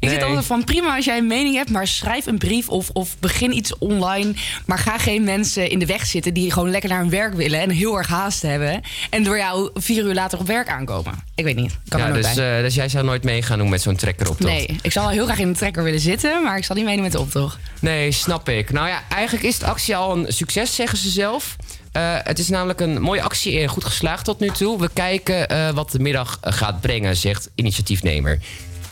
Ik 0.00 0.08
zit 0.08 0.22
altijd 0.22 0.44
van 0.44 0.64
prima 0.64 0.96
als 0.96 1.04
jij 1.04 1.18
een 1.18 1.26
mening 1.26 1.54
hebt, 1.54 1.70
maar 1.70 1.86
schrijf 1.86 2.26
een 2.26 2.38
brief 2.38 2.68
of, 2.68 2.90
of 2.92 3.16
begin 3.18 3.56
iets 3.56 3.78
online. 3.78 4.34
Maar 4.66 4.78
ga 4.78 4.98
geen 4.98 5.24
mensen 5.24 5.70
in 5.70 5.78
de 5.78 5.86
weg 5.86 6.06
zitten 6.06 6.34
die 6.34 6.52
gewoon 6.52 6.70
lekker 6.70 6.90
naar 6.90 7.00
hun 7.00 7.10
werk 7.10 7.34
willen 7.34 7.60
en 7.60 7.70
heel 7.70 7.96
erg 7.98 8.08
haast 8.08 8.42
hebben. 8.42 8.80
En 9.10 9.22
door 9.22 9.36
jou 9.36 9.70
vier 9.74 10.04
uur 10.04 10.14
later 10.14 10.38
op 10.38 10.46
werk 10.46 10.68
aankomen. 10.68 11.12
Ik 11.34 11.44
weet 11.44 11.56
niet. 11.56 11.78
Kan 11.88 12.00
ja, 12.00 12.06
er 12.06 12.12
nooit 12.12 12.24
dus, 12.24 12.34
bij. 12.34 12.56
eh, 12.56 12.62
dus 12.62 12.74
jij 12.74 12.88
zou 12.88 13.04
nooit 13.04 13.24
meegaan 13.24 13.58
doen 13.58 13.68
met 13.68 13.82
zo'n 13.82 13.96
trekker 13.96 14.28
op 14.30 14.38
nee, 14.38 14.78
ik 14.82 14.92
zal 14.92 15.02
wel 15.02 15.12
heel 15.12 15.24
graag 15.24 15.38
in 15.38 15.52
de 15.52 15.58
trekker 15.58 15.82
willen 15.82 16.00
zitten, 16.00 16.42
maar 16.42 16.56
ik 16.56 16.64
zal 16.64 16.76
niet 16.76 16.84
meedoen 16.84 17.02
met 17.02 17.12
de 17.12 17.20
optocht. 17.20 17.58
Nee, 17.80 18.12
snap 18.12 18.48
ik. 18.48 18.70
Nou 18.70 18.88
ja, 18.88 19.02
eigenlijk 19.08 19.44
is 19.44 19.58
de 19.58 19.66
actie 19.66 19.96
al 19.96 20.16
een 20.16 20.32
succes, 20.32 20.74
zeggen 20.74 20.98
ze 20.98 21.10
zelf. 21.10 21.56
Eh, 21.98 22.14
het 22.22 22.38
is 22.38 22.48
namelijk 22.48 22.80
een 22.80 23.00
mooie 23.00 23.22
actie 23.22 23.60
en 23.60 23.68
goed 23.68 23.84
geslaagd 23.84 24.24
tot 24.24 24.40
nu 24.40 24.50
toe. 24.50 24.78
We 24.80 24.90
kijken 24.92 25.48
eh, 25.48 25.70
wat 25.70 25.90
de 25.90 25.98
middag 25.98 26.38
eh, 26.40 26.52
gaat 26.52 26.80
brengen, 26.80 27.16
zegt 27.16 27.50
initiatiefnemer. 27.54 28.38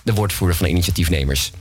De 0.02 0.14
woordvoerder 0.14 0.56
van 0.56 0.66
de 0.66 0.72
initiatiefnemers. 0.72 1.52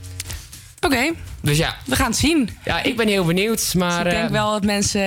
Oké, 0.80 1.10
Dus 1.40 1.56
ja. 1.58 1.76
we 1.84 1.96
gaan 1.96 2.06
het 2.06 2.16
zien. 2.16 2.50
Ja, 2.64 2.82
ik 2.82 2.96
ben 2.96 3.08
heel 3.08 3.24
benieuwd, 3.24 3.74
maar... 3.74 4.06
ik 4.06 4.12
denk 4.12 4.30
wel 4.30 4.50
dat 4.50 4.64
mensen 4.64 5.00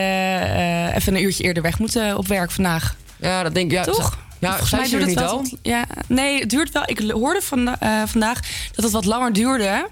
even 0.96 1.16
een 1.16 1.24
uurtje 1.24 1.44
eerder 1.44 1.64
weg 1.64 1.80
moeten 1.80 2.18
op 2.18 2.28
werk 2.28 2.52
vandaag. 2.52 2.96
Ja, 3.18 3.44
dat 3.44 3.54
denk 3.54 3.72
ik. 3.72 3.78
Ja, 3.78 3.84
Toch? 3.84 4.18
Ja, 4.40 4.50
Volgens 4.50 4.72
mij 4.72 4.90
duurt 4.90 5.06
niet 5.06 5.16
het 5.20 5.30
al? 5.30 5.36
wel 5.36 5.44
tot- 5.50 5.60
ja, 5.62 5.86
nee, 6.08 6.40
het 6.40 6.50
duurt 6.50 6.72
wel. 6.72 6.84
Ik 6.86 7.00
hoorde 7.00 7.42
van, 7.42 7.76
vandaag 8.06 8.40
dat 8.72 8.84
het 8.84 8.94
wat 8.94 9.06
langer 9.06 9.34
duurde. 9.34 9.88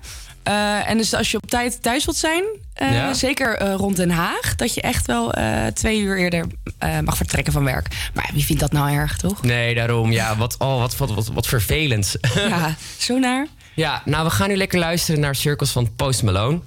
Eh, 0.47 0.89
en 0.89 0.97
dus 0.97 1.13
als 1.13 1.31
je 1.31 1.37
op 1.37 1.49
tijd 1.49 1.81
thuis 1.81 2.05
wilt 2.05 2.17
zijn, 2.17 2.43
eh, 2.73 2.93
Ja. 2.93 3.13
zeker 3.13 3.55
eh, 3.57 3.73
rond 3.73 3.95
Den 3.95 4.09
Haag, 4.09 4.55
dat 4.55 4.73
je 4.73 4.81
echt 4.81 5.05
wel 5.05 5.33
twee 5.73 5.99
uur 5.99 6.17
eerder 6.17 6.45
mag 7.03 7.17
vertrekken 7.17 7.53
van 7.53 7.63
werk. 7.63 7.87
Maar 8.13 8.29
wie 8.33 8.45
vindt 8.45 8.61
dat 8.61 8.71
nou 8.71 8.91
erg, 8.91 9.17
toch? 9.17 9.41
Nee, 9.41 9.75
daarom. 9.75 10.11
Ja, 10.11 10.37
wat, 10.37 10.55
oh, 10.57 10.79
wat, 10.79 10.97
wat, 10.97 11.13
wat, 11.13 11.27
wat 11.27 11.47
vervelend. 11.47 12.15
Ja, 12.35 12.75
zo 12.97 13.19
naar. 13.19 13.47
Ja, 13.75 14.01
nou, 14.05 14.23
we 14.25 14.29
gaan 14.31 14.49
nu 14.49 14.55
lekker 14.55 14.79
luisteren 14.79 15.19
naar 15.19 15.35
Circles 15.35 15.71
van 15.71 15.95
Post 15.95 16.23
Malone. 16.23 16.59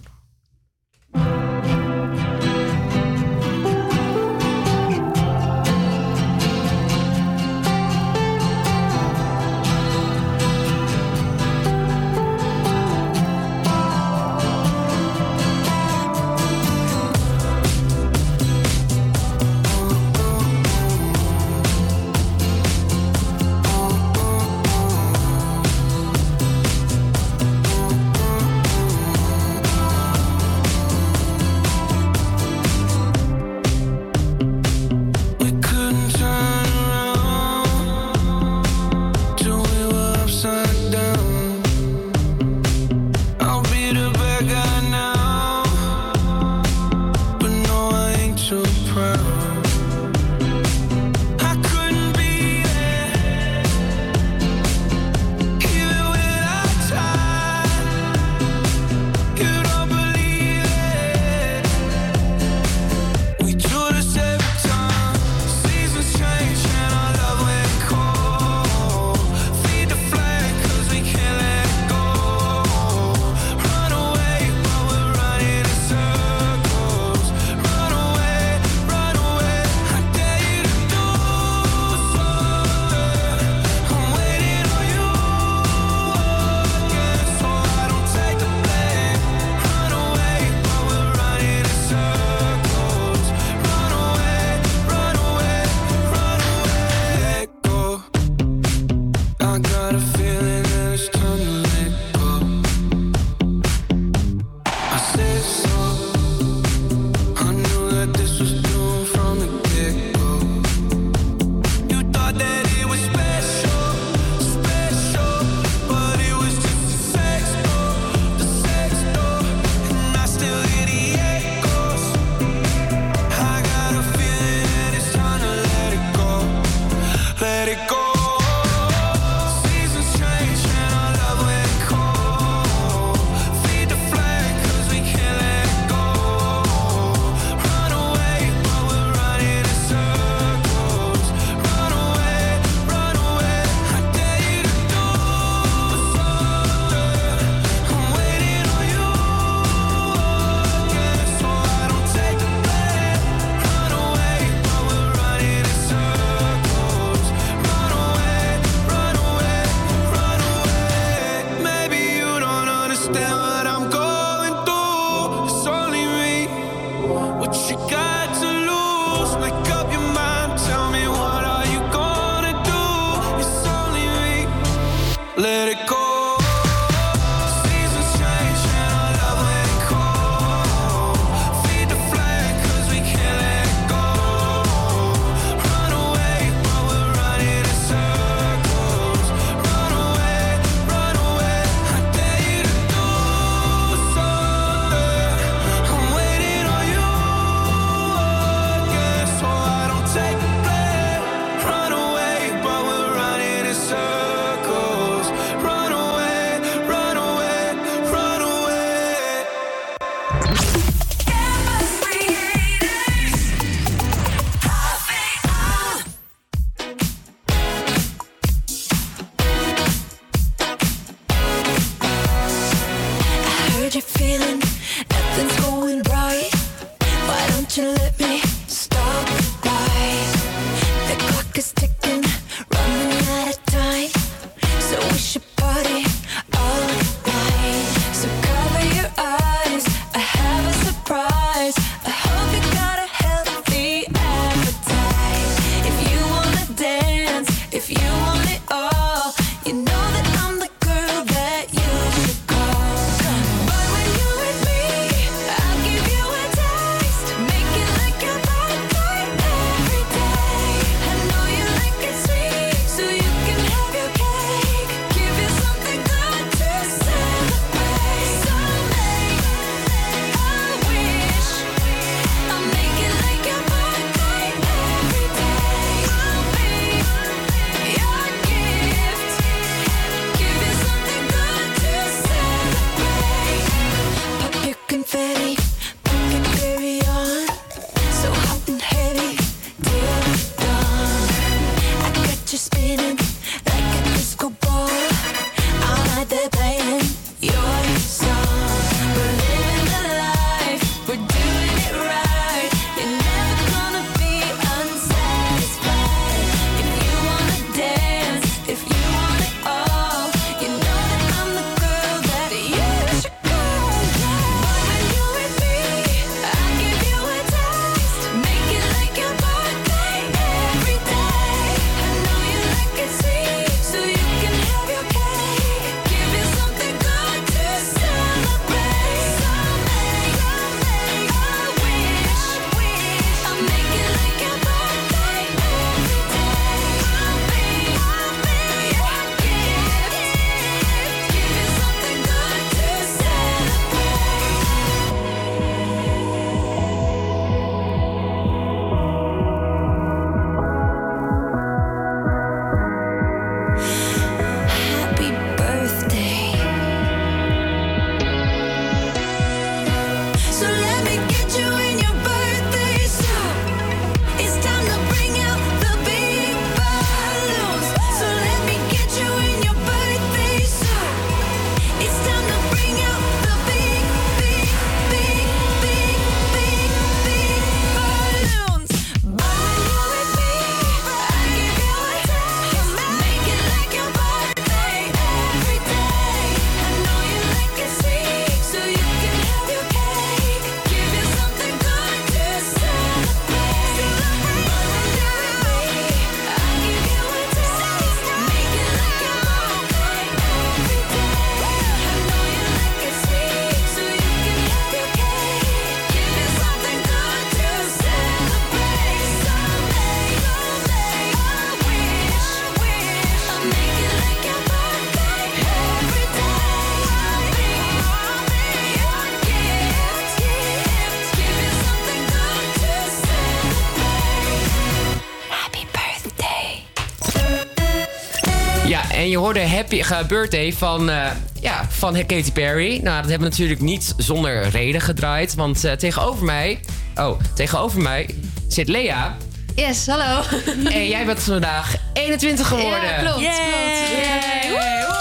Hoorde 429.40 429.66
Happy 429.66 430.02
Birthday 430.28 430.72
van, 430.72 431.10
uh, 431.10 431.26
ja, 431.60 431.86
van 431.88 432.12
Katy 432.12 432.52
Perry. 432.52 433.00
Nou, 433.02 433.20
dat 433.20 433.30
hebben 433.30 433.38
we 433.38 433.44
natuurlijk 433.44 433.80
niet 433.80 434.14
zonder 434.16 434.68
reden 434.68 435.00
gedraaid. 435.00 435.54
Want 435.54 435.84
uh, 435.84 435.92
tegenover 435.92 436.44
mij... 436.44 436.80
Oh, 437.14 437.40
tegenover 437.54 438.00
mij 438.00 438.34
zit 438.68 438.88
Lea. 438.88 439.36
Yes, 439.74 440.06
hallo. 440.06 440.42
En 440.84 441.08
jij 441.08 441.24
bent 441.24 441.42
vandaag 441.42 441.94
21 442.12 442.66
geworden. 442.66 443.02
Ja, 443.02 443.18
klopt. 443.18 443.40
Yay. 443.40 444.60
klopt. 444.68 445.18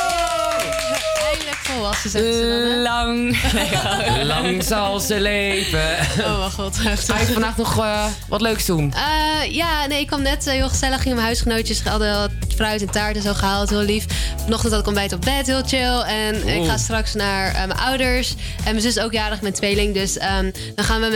Eindelijk 1.30 1.58
volwassen, 1.58 2.10
zeggen 2.10 2.34
ze 2.34 2.40
dan, 2.44 2.60
hè? 2.62 2.82
Lang. 2.82 3.38
Lang 4.34 4.64
zal 4.64 5.00
ze 5.00 5.20
leven. 5.20 5.98
Oh 6.20 6.38
mijn 6.38 6.52
god. 6.52 6.78
Ga 6.78 7.20
je 7.20 7.26
vandaag 7.26 7.58
nog 7.58 7.78
uh, 7.78 8.06
wat 8.28 8.42
leuks 8.42 8.66
doen? 8.66 8.94
Uh, 8.96 9.52
ja, 9.52 9.86
nee, 9.86 10.00
ik 10.00 10.08
kwam 10.08 10.22
net 10.22 10.48
uh, 10.48 10.54
heel 10.54 10.70
gezellig. 10.70 11.02
Ging 11.02 11.14
mijn 11.14 11.26
huisgenootjes. 11.26 11.84
Hadden 11.84 12.20
wat 12.20 12.39
fruit 12.60 12.82
en 12.82 12.90
taart 12.92 13.16
en 13.16 13.22
zo 13.22 13.34
gehaald. 13.34 13.70
Heel 13.70 13.80
lief. 13.80 14.06
Vanochtend 14.50 14.74
had 14.74 14.84
ik 14.84 14.88
ontbijt 14.88 15.14
op 15.14 15.22
bed. 15.22 15.48
Heel 15.48 15.64
chill. 15.64 16.00
En 16.00 16.48
ik 16.48 16.66
ga 16.66 16.78
straks 16.78 17.14
naar 17.14 17.52
mijn 17.52 17.80
ouders. 17.80 18.36
En 18.58 18.64
mijn 18.64 18.82
zus 18.82 18.96
is 18.96 19.04
ook 19.04 19.12
jarig 19.12 19.42
met 19.42 19.56
tweeling. 19.56 19.94
Dus 19.94 20.16
um, 20.16 20.52
dan 20.76 20.86
gaan 20.86 21.02
we 21.02 21.10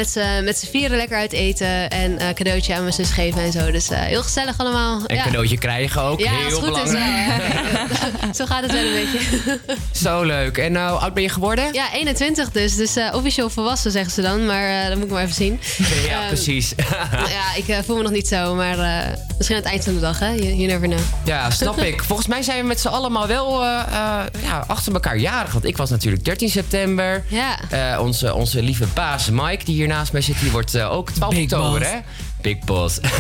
met 0.43 0.57
z'n 0.57 0.65
vieren 0.65 0.97
lekker 0.97 1.17
uit 1.17 1.31
eten. 1.31 1.89
En 1.89 2.25
een 2.25 2.33
cadeautje 2.33 2.75
aan 2.75 2.81
mijn 2.81 2.93
zus 2.93 3.09
geven 3.09 3.41
en 3.41 3.51
zo. 3.51 3.71
Dus 3.71 3.89
heel 3.89 4.23
gezellig 4.23 4.57
allemaal. 4.57 5.01
Een 5.07 5.15
ja. 5.15 5.23
cadeautje 5.23 5.57
krijgen 5.57 6.01
ook. 6.01 6.19
Ja, 6.19 6.31
heel 6.31 6.59
goed 6.59 6.65
belangrijk. 6.65 7.43
Is, 8.31 8.37
zo 8.37 8.45
gaat 8.45 8.61
het 8.61 8.71
wel 8.71 8.83
een 8.83 8.93
beetje. 8.93 9.59
zo 10.03 10.23
leuk. 10.23 10.57
En 10.57 10.71
nou, 10.71 10.99
oud 10.99 11.13
ben 11.13 11.23
je 11.23 11.29
geworden? 11.29 11.73
Ja, 11.73 11.93
21 11.93 12.51
dus. 12.51 12.75
Dus 12.75 12.97
uh, 12.97 13.09
officieel 13.13 13.49
volwassen 13.49 13.91
zeggen 13.91 14.11
ze 14.11 14.21
dan. 14.21 14.45
Maar 14.45 14.69
uh, 14.69 14.87
dat 14.87 14.95
moet 14.95 15.05
ik 15.05 15.11
maar 15.11 15.23
even 15.23 15.35
zien. 15.35 15.59
Ja, 16.07 16.21
um, 16.21 16.27
precies. 16.27 16.73
ja, 17.11 17.55
ik 17.55 17.67
uh, 17.67 17.77
voel 17.85 17.95
me 17.95 18.03
nog 18.03 18.11
niet 18.11 18.27
zo. 18.27 18.55
Maar 18.55 18.77
misschien 19.37 19.57
aan 19.57 19.63
het 19.63 19.71
eind 19.71 19.83
van 19.83 19.93
de 19.93 19.99
dag, 19.99 20.19
hè? 20.19 20.29
You, 20.29 20.53
you 20.53 20.65
never 20.65 20.87
know. 20.87 20.99
Ja, 21.25 21.49
snap 21.49 21.77
ik. 21.77 22.03
Volgens 22.03 22.27
mij 22.27 22.41
zijn 22.41 22.61
we 22.61 22.67
met 22.67 22.79
z'n 22.79 22.87
allemaal 23.27 23.59
wel 23.59 23.63
ja, 24.41 24.63
achter 24.67 24.93
elkaar 24.93 25.17
jarig. 25.17 25.51
Want 25.51 25.65
ik 25.65 25.77
was 25.77 25.89
natuurlijk 25.89 26.25
13 26.25 26.49
september. 26.49 27.23
Ja. 27.27 27.59
onze, 27.99 28.33
onze 28.33 28.61
lieve 28.61 28.87
baas 28.93 29.29
Mike, 29.29 29.65
die 29.65 29.75
hier 29.75 29.87
naast 29.87 30.11
mij 30.11 30.21
zit, 30.21 30.39
die 30.39 30.51
wordt 30.51 30.79
ook 30.79 31.11
12 31.11 31.33
Big 31.33 31.43
oktober, 31.43 31.79
boss. 31.79 31.91
hè? 31.91 31.99
Big 32.43 32.59
Boss. 32.59 32.99
nou 33.01 33.11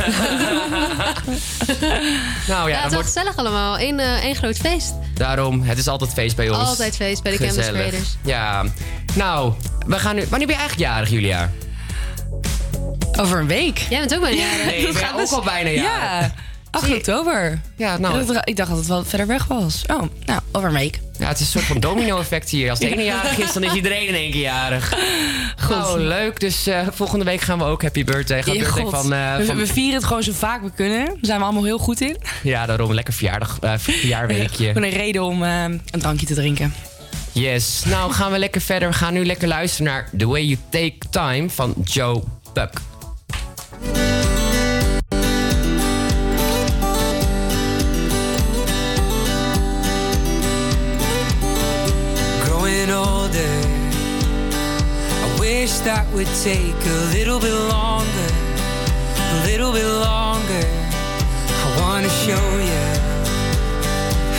ja, 2.47 2.67
ja 2.67 2.75
het 2.75 2.85
is 2.85 2.93
wordt... 2.93 3.07
gezellig 3.07 3.37
allemaal. 3.37 3.79
Eén 3.79 3.99
uh, 3.99 4.33
groot 4.33 4.57
feest. 4.57 4.93
Daarom, 5.13 5.61
het 5.61 5.77
is 5.77 5.87
altijd 5.87 6.13
feest 6.13 6.35
bij 6.35 6.49
ons. 6.49 6.67
Altijd 6.67 6.95
feest 6.95 7.23
bij 7.23 7.31
de 7.31 7.37
Campus 7.37 7.67
Creators. 7.67 8.17
Ja, 8.23 8.63
nou, 9.15 9.53
we 9.87 9.99
gaan 9.99 10.15
nu... 10.15 10.25
Wanneer 10.29 10.47
ben 10.47 10.55
je 10.55 10.61
eigenlijk 10.61 10.91
jarig, 10.91 11.09
Julia? 11.09 11.51
Over 13.19 13.39
een 13.39 13.47
week. 13.47 13.77
Jij 13.77 13.99
bent 13.99 14.15
ook 14.15 14.21
bijna 14.21 14.37
jarig. 14.41 14.65
Nee, 14.65 14.87
ik 14.87 14.93
ben 14.93 15.13
ook 15.15 15.31
al 15.31 15.43
bijna 15.43 15.69
jarig. 15.69 16.27
Ja, 16.27 16.33
8 16.73 16.95
oktober. 16.95 17.61
Ja, 17.75 17.97
nou. 17.97 18.39
Ik 18.43 18.55
dacht 18.55 18.69
dat 18.69 18.77
het 18.77 18.87
wel 18.87 19.03
verder 19.03 19.27
weg 19.27 19.45
was. 19.45 19.83
Oh, 19.87 20.01
nou, 20.25 20.39
over 20.51 20.67
een 20.67 20.75
week. 20.75 20.99
Ja, 21.17 21.27
het 21.27 21.39
is 21.39 21.45
een 21.45 21.51
soort 21.51 21.65
van 21.65 21.79
domino-effect 21.79 22.49
hier. 22.49 22.69
Als 22.69 22.79
de 22.79 22.91
ene 22.91 23.03
jarig 23.03 23.37
is, 23.37 23.53
dan 23.53 23.63
is 23.63 23.73
iedereen 23.73 24.07
in 24.07 24.13
één 24.13 24.31
keer 24.31 24.41
jarig. 24.41 24.93
Nou, 25.69 25.99
leuk. 25.99 26.39
Dus 26.39 26.67
uh, 26.67 26.87
volgende 26.91 27.25
week 27.25 27.41
gaan 27.41 27.57
we 27.57 27.63
ook 27.63 27.81
Happy 27.81 28.03
Birthday. 28.03 28.43
Gaan 28.43 28.53
ja, 28.53 28.59
birthday 28.59 28.83
God. 28.83 28.93
van, 28.93 29.13
uh, 29.13 29.35
we, 29.35 29.45
van... 29.45 29.57
we, 29.57 29.67
vieren 29.67 29.93
het 29.93 30.03
gewoon 30.03 30.23
zo 30.23 30.31
vaak 30.31 30.61
we 30.61 30.71
kunnen. 30.75 31.05
Daar 31.05 31.17
zijn 31.21 31.37
we 31.39 31.43
allemaal 31.43 31.63
heel 31.63 31.77
goed 31.77 32.01
in. 32.01 32.17
Ja, 32.43 32.65
daarom. 32.65 32.93
Lekker 32.93 33.13
verjaardag, 33.13 33.57
uh, 33.63 33.73
verjaarweekje. 33.77 34.67
Gewoon 34.67 34.83
een 34.83 34.89
reden 34.89 35.23
om 35.23 35.41
een 35.41 35.81
drankje 35.91 36.25
te 36.25 36.33
drinken. 36.33 36.73
Yes. 37.31 37.83
Nou, 37.85 38.11
gaan 38.11 38.31
we 38.31 38.39
lekker 38.39 38.61
verder. 38.61 38.89
We 38.89 38.95
gaan 38.95 39.13
nu 39.13 39.25
lekker 39.25 39.47
luisteren 39.47 39.91
naar 39.91 40.09
The 40.17 40.27
Way 40.27 40.43
You 40.43 40.57
Take 40.69 41.09
Time 41.09 41.49
van 41.49 41.73
Joe 41.83 42.23
Buck. 42.53 42.71
Wish 55.63 55.79
that 55.79 56.05
would 56.13 56.27
take 56.43 56.79
a 56.95 56.99
little 57.15 57.39
bit 57.39 57.57
longer, 57.77 58.29
a 59.15 59.39
little 59.45 59.71
bit 59.71 59.87
longer. 60.09 60.65
I 61.65 61.67
wanna 61.79 62.09
show 62.25 62.45
you 62.69 62.85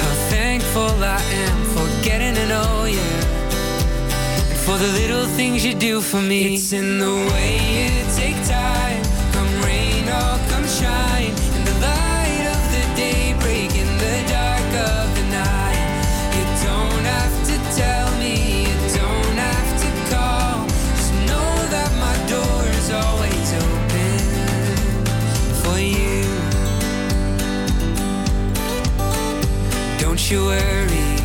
how 0.01 0.13
thankful 0.29 0.93
I 1.03 1.23
am 1.47 1.59
for 1.73 1.87
getting 2.05 2.35
to 2.35 2.47
know 2.47 2.85
you. 2.85 3.11
And 4.51 4.59
for 4.67 4.77
the 4.77 4.91
little 5.01 5.27
things 5.39 5.65
you 5.65 5.73
do 5.73 6.03
for 6.03 6.21
me. 6.21 6.57
It's 6.57 6.75
in 6.75 6.99
the 6.99 7.15
way 7.33 7.53
you 7.77 7.89
take 8.21 8.39
time, 8.47 8.84
Worry, 30.33 31.19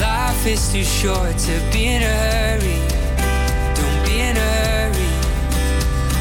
life 0.00 0.46
is 0.46 0.72
too 0.72 0.82
short 0.82 1.38
to 1.38 1.60
be 1.72 1.86
in 1.86 2.02
a 2.02 2.06
hurry. 2.06 2.80
Don't 3.76 4.04
be 4.04 4.18
in 4.20 4.36
a 4.36 4.40
hurry, 4.40 5.12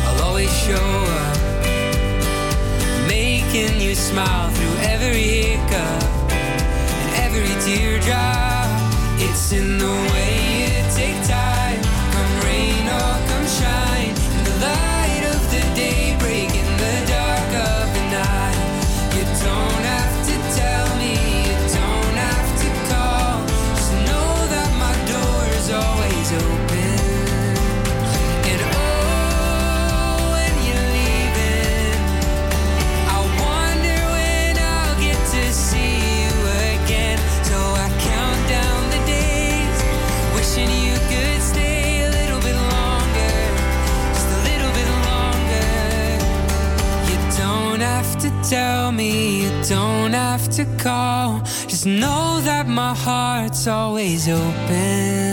I'll 0.06 0.22
always 0.28 0.56
show 0.56 0.76
up, 0.76 1.38
making 3.08 3.82
you 3.82 3.96
smile 3.96 4.52
through 4.52 4.78
every 4.84 5.24
hiccup 5.24 6.32
and 6.32 7.16
every 7.26 7.56
teardrop. 7.66 8.70
It's 9.18 9.52
in 9.52 9.80
the 9.80 9.92
way 10.14 10.49
tell 48.50 48.92
me, 48.92 49.44
you 49.44 49.50
don't 49.70 50.14
have 50.14 50.50
to 50.50 50.66
call. 50.78 51.40
Just 51.68 51.86
know 51.86 52.42
that 52.42 52.68
my 52.68 52.96
heart's 52.96 53.68
always 53.68 54.28
open. 54.28 55.29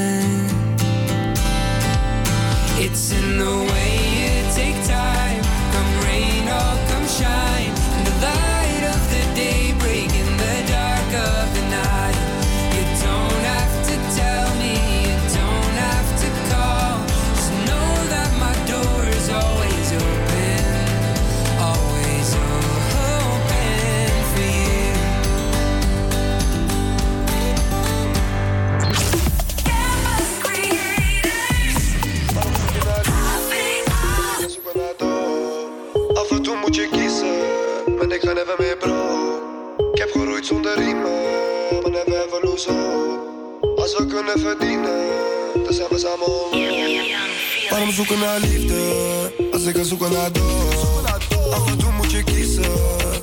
Ga 38.37 38.43
never 38.43 38.57
meer 38.59 38.77
bro. 38.77 39.93
Ik 39.93 39.99
heb 39.99 40.11
geroeid 40.11 40.47
zonder 40.47 40.79
riemen, 40.79 41.11
never 41.91 42.25
ever 42.27 42.41
lose 42.43 42.71
hope. 42.71 43.81
Als 43.81 43.97
we 43.97 44.07
kunnen 44.07 44.41
verdienen, 44.41 45.07
dan 45.65 45.73
zijn 45.73 45.89
we 45.89 45.99
samen 45.99 46.27
on 46.27 47.69
Waarom 47.71 47.91
zoeken 47.91 48.19
naar 48.19 48.41
liefde, 48.41 48.79
als 49.53 49.65
ik 49.65 49.75
kan 49.75 49.85
zoeken 49.85 50.13
naar 50.13 50.33
dood? 50.33 50.75
Af 51.51 51.71
en 51.71 51.79
toe 51.79 51.93
moet 51.93 52.11
je 52.11 52.23
kiezen, 52.23 52.73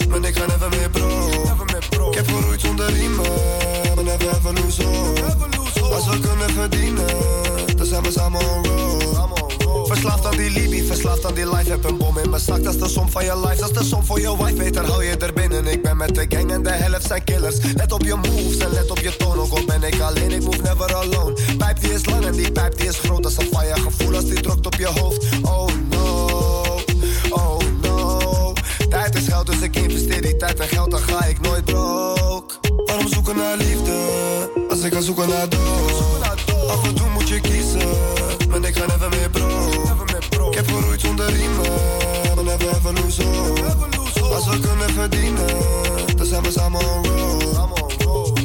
maar 0.10 0.24
ik 0.24 0.38
ga 0.38 0.46
never 0.46 0.70
meer 0.70 0.90
bro. 0.90 2.10
Ik 2.10 2.16
heb 2.16 2.28
geroeid 2.28 2.62
zonder 2.62 2.92
riemen, 2.92 3.32
never 4.04 4.30
ever 4.30 4.54
lose 4.54 4.84
hope. 4.84 5.94
Als 5.94 6.08
we 6.08 6.20
kunnen 6.20 6.50
verdienen, 6.50 7.08
dan 7.76 7.86
zijn 7.86 8.04
we 8.04 8.12
samen 8.12 8.42
road. 8.42 9.03
Verslaafd 9.86 10.26
aan 10.26 10.38
die 10.38 10.50
Libi, 10.50 10.88
verslaafd 10.88 11.26
aan 11.26 11.34
die 11.34 11.50
life. 11.50 11.70
Heb 11.70 11.84
een 11.84 11.98
bom 11.98 12.18
in 12.18 12.30
mijn 12.30 12.42
zak, 12.42 12.64
dat 12.64 12.74
is 12.74 12.80
de 12.80 12.90
som 12.90 13.10
van 13.10 13.24
je 13.24 13.40
life. 13.40 13.56
Dat 13.56 13.70
is 13.70 13.78
de 13.78 13.84
som 13.84 14.06
voor 14.06 14.20
je 14.20 14.38
wife, 14.38 14.54
beter 14.54 14.86
hou 14.86 15.04
je 15.04 15.18
er 15.18 15.34
binnen. 15.34 15.68
Ik 15.68 15.82
ben 15.82 15.98
met 15.98 16.16
de 16.16 16.26
gang 16.30 16.52
en 16.52 16.64
de 16.64 16.70
helft 16.72 17.08
zijn 17.08 17.24
killers. 17.24 17.56
Let 17.76 17.92
op 17.92 18.04
je 18.04 18.16
moves 18.16 18.58
en 18.58 18.72
let 18.72 18.92
op 18.92 19.00
je 19.00 19.16
toon. 19.18 19.40
Ook 19.40 19.52
al 19.52 19.66
ben 19.66 19.84
ik 19.84 20.00
alleen, 20.00 20.32
ik 20.32 20.44
move 20.44 20.62
never 20.62 20.96
alone. 20.96 21.38
Pijp 21.58 21.82
die 21.82 21.94
is 21.94 22.06
lang 22.06 22.26
en 22.26 22.32
die 22.32 22.52
pijp 22.52 22.78
die 22.78 22.88
is 22.88 23.00
groot. 23.00 23.24
Dat 23.24 23.32
is 23.32 23.38
een 23.38 23.58
fire 23.58 23.80
gevoel 23.82 24.16
als 24.16 24.26
die 24.26 24.42
drukt 24.42 24.66
op 24.66 24.76
je 24.76 24.88
hoofd. 24.88 25.26
Oh 25.42 25.68
no, 25.90 26.28
oh 27.30 27.58
no. 27.82 28.54
Tijd 28.90 29.16
is 29.16 29.28
geld, 29.28 29.46
dus 29.46 29.62
ik 29.62 29.76
investeer 29.76 30.22
die 30.22 30.38
tijd 30.38 30.60
en 30.60 30.68
geld, 30.68 30.92
dan 30.92 31.00
ga 31.00 31.26
ik 31.26 31.42
nooit 31.42 31.66
broke. 31.66 32.54
Waarom 32.86 33.08
zoeken 33.08 33.36
naar 33.36 33.58
liefde, 33.58 33.92
als 34.70 34.82
ik 34.82 34.94
ga 34.94 35.02
zoeken 35.02 35.30
naar 35.30 35.50
dood? 35.50 36.22
Af 36.68 36.84
en 36.84 36.96
toe 36.96 37.10
moet 37.10 37.28
je 37.28 37.40
kiezen, 37.40 37.90
maar 38.50 38.64
ik 38.64 38.78
ga 38.78 38.86
never 38.86 39.10
meer 39.10 39.30
broke. 39.30 39.73
Ik 40.54 40.60
heb 40.60 40.68
geroeid 40.68 41.02
zonder 41.02 41.26
riemen, 41.26 41.62
never 42.36 42.76
ever 42.76 42.94
lose 42.94 43.24
hope. 43.24 43.62
Als 44.34 44.48
we 44.48 44.60
kunnen 44.60 44.90
verdienen, 44.90 45.48
dan 46.16 46.26
zijn 46.26 46.44
we 46.44 46.52
samen 46.52 46.80
on 46.80 47.06
road. 47.06 48.40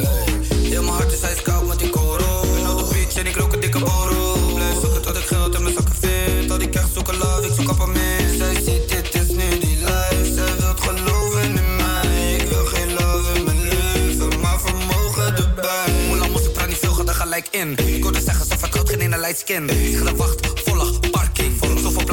Heel 0.52 0.82
mijn 0.82 0.94
hart 0.94 1.12
is 1.12 1.20
ijskoud 1.20 1.66
met 1.66 1.78
die 1.78 1.90
koro. 1.90 2.40
Ben 2.54 2.70
op 2.70 2.78
de 2.78 2.94
beach 2.94 3.14
en 3.14 3.26
ik 3.26 3.36
rook 3.36 3.52
een 3.52 3.60
dikke 3.60 3.78
borrel. 3.78 4.54
Blijf 4.54 4.80
zoeken 4.80 5.02
tot 5.02 5.16
ik 5.16 5.24
geld 5.24 5.54
in 5.54 5.62
mijn 5.62 5.74
zakken 5.74 5.94
vind. 5.94 6.50
Al 6.50 6.58
die 6.58 6.68
krijgt 6.68 6.92
zoeken 6.92 7.16
love, 7.16 7.46
ik 7.46 7.52
zoek 7.54 7.68
appartement. 7.68 8.36
Zij 8.38 8.54
ziet 8.54 8.88
dit 8.88 9.14
is 9.14 9.28
nu 9.28 9.58
die 9.58 9.76
life. 9.76 10.32
Zij 10.34 10.56
wilt 10.58 10.80
geloven 10.80 11.42
in 11.42 11.76
mij. 11.76 12.34
Ik 12.34 12.48
wil 12.48 12.64
geen 12.64 12.92
love 12.92 13.32
in 13.34 13.44
mijn 13.44 13.62
leven, 13.62 14.40
maar 14.40 14.60
vermogen 14.60 15.36
erbij. 15.36 15.92
Hoe 16.08 16.16
lang 16.16 16.32
moest 16.32 16.44
ik 16.44 16.52
praat 16.52 16.68
niet 16.68 16.78
veel, 16.78 16.92
ga 16.92 17.04
er 17.04 17.14
gelijk 17.14 17.48
in. 17.50 17.76
Ik 17.76 18.02
hoorde 18.02 18.20
zeggen, 18.20 18.46
ze 18.46 18.58
vertrouwt 18.58 18.88
geen 18.88 19.12
een 19.12 19.20
light 19.20 19.38
skin. 19.38 19.68
Ik 19.68 19.96
ga 19.96 20.04
de 20.04 20.16
wacht. 20.16 20.66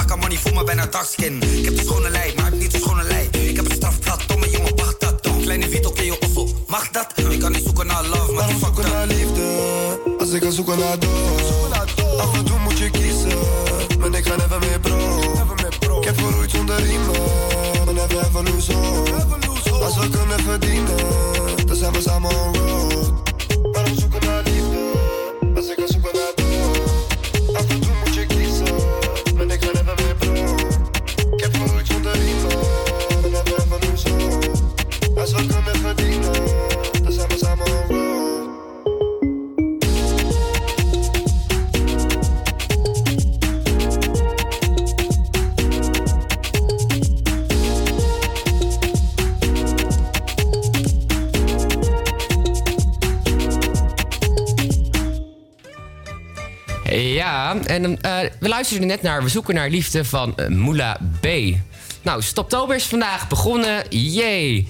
Zoveel 0.08 0.18
plakken 0.18 0.40
money, 0.40 0.54
voel 0.54 0.54
me 0.54 0.64
bijna 0.64 0.92
dark 0.92 1.06
skin. 1.06 1.42
Ik 1.42 1.66
heb 1.66 1.76
de 1.76 1.84
schone 1.84 2.10
lei, 2.10 2.34
maar 2.36 2.54
ik 2.54 2.60
niet 2.60 2.72
de 2.72 2.78
schone 2.78 3.04
lei. 3.04 3.30
Ik 3.32 3.56
heb 3.56 3.66
een 3.66 3.76
strafblad, 3.76 4.24
domme 4.28 4.50
jongen, 4.50 4.76
wacht 4.76 5.00
dat. 5.00 5.28
Kleine 5.42 5.70
Vito, 5.70 5.92
ken 5.92 6.06
je 6.06 6.20
ossel, 6.20 6.50
mag 6.68 6.90
dat? 6.90 7.08
Ik 7.30 7.40
kan 7.40 7.52
niet 7.52 7.64
zoeken 7.64 7.88
naar 7.88 8.06
love, 8.06 8.32
maar 8.32 8.48
fuck 8.48 8.60
zoeken 8.60 8.92
naar 8.92 9.08
liefde, 9.08 9.44
als 10.20 10.32
ik 10.32 10.44
ga 10.44 10.50
zoeken 10.50 10.80
naar 10.80 11.00
dood. 11.00 12.20
Af 12.20 12.38
en 12.38 12.46
toe 12.46 12.60
moet 12.60 12.78
je 12.78 12.90
kiezen, 12.90 13.38
maar 14.00 14.14
ik 14.14 14.26
ga 14.26 14.36
never 14.36 14.60
meer 14.60 14.80
broke. 14.80 15.98
Ik 16.00 16.06
heb 16.06 16.18
geroeid 16.18 16.52
zonder 16.52 16.82
riemen, 16.82 17.22
maar 17.86 17.94
never 17.94 18.26
ever 18.26 18.44
lose 18.44 18.74
hope. 18.74 19.12
Als 19.84 19.98
we 19.98 20.10
kunnen 20.10 20.40
verdienen, 20.40 20.98
dan 21.66 21.76
zijn 21.76 21.94
we 21.94 22.02
samen 22.02 22.30
on 22.30 22.56
road. 22.56 22.95
En 57.68 58.02
eh, 58.02 58.18
we 58.40 58.48
luisterden 58.48 58.88
net 58.88 59.02
naar 59.02 59.24
We 59.24 59.30
zoeken 59.30 59.56
naar 59.56 59.70
liefde 59.70 60.06
van 60.06 60.34
uh, 60.36 60.48
Moula 60.48 61.00
B. 61.22 61.28
Nou, 62.02 62.22
Stoptober 62.22 62.76
is 62.76 62.84
vandaag 62.84 63.28
begonnen. 63.28 63.84
Yay! 63.90 64.68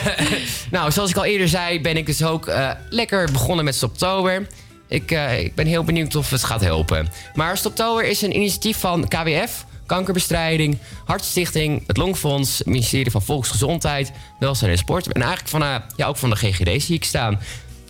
nou, 0.70 0.90
zoals 0.90 1.10
ik 1.10 1.16
al 1.16 1.24
eerder 1.24 1.48
zei, 1.48 1.80
ben 1.80 1.96
ik 1.96 2.06
dus 2.06 2.22
ook 2.22 2.46
eh, 2.46 2.70
lekker 2.88 3.32
begonnen 3.32 3.64
met 3.64 3.74
Stoptober. 3.74 4.46
Ik, 4.88 5.10
ik 5.38 5.54
ben 5.54 5.66
heel 5.66 5.84
benieuwd 5.84 6.14
of 6.14 6.30
het 6.30 6.44
gaat 6.44 6.60
helpen. 6.60 7.08
Maar 7.34 7.56
Stoptober 7.56 8.04
is 8.04 8.22
een 8.22 8.36
initiatief 8.36 8.78
van 8.78 9.08
KWF, 9.08 9.64
Kankerbestrijding, 9.86 10.78
Hartstichting, 11.04 11.84
het 11.86 11.96
Longfonds, 11.96 12.58
het 12.58 12.66
ministerie 12.66 13.10
van 13.10 13.22
Volksgezondheid, 13.22 14.12
Welzijn 14.38 14.70
en 14.70 14.78
Sport. 14.78 15.12
En 15.12 15.22
eigenlijk 15.22 15.50
van, 15.50 15.82
ja, 15.96 16.06
ook 16.06 16.16
van 16.16 16.30
de 16.30 16.36
GGD 16.36 16.82
zie 16.82 16.94
ik 16.94 17.04
staan. 17.04 17.40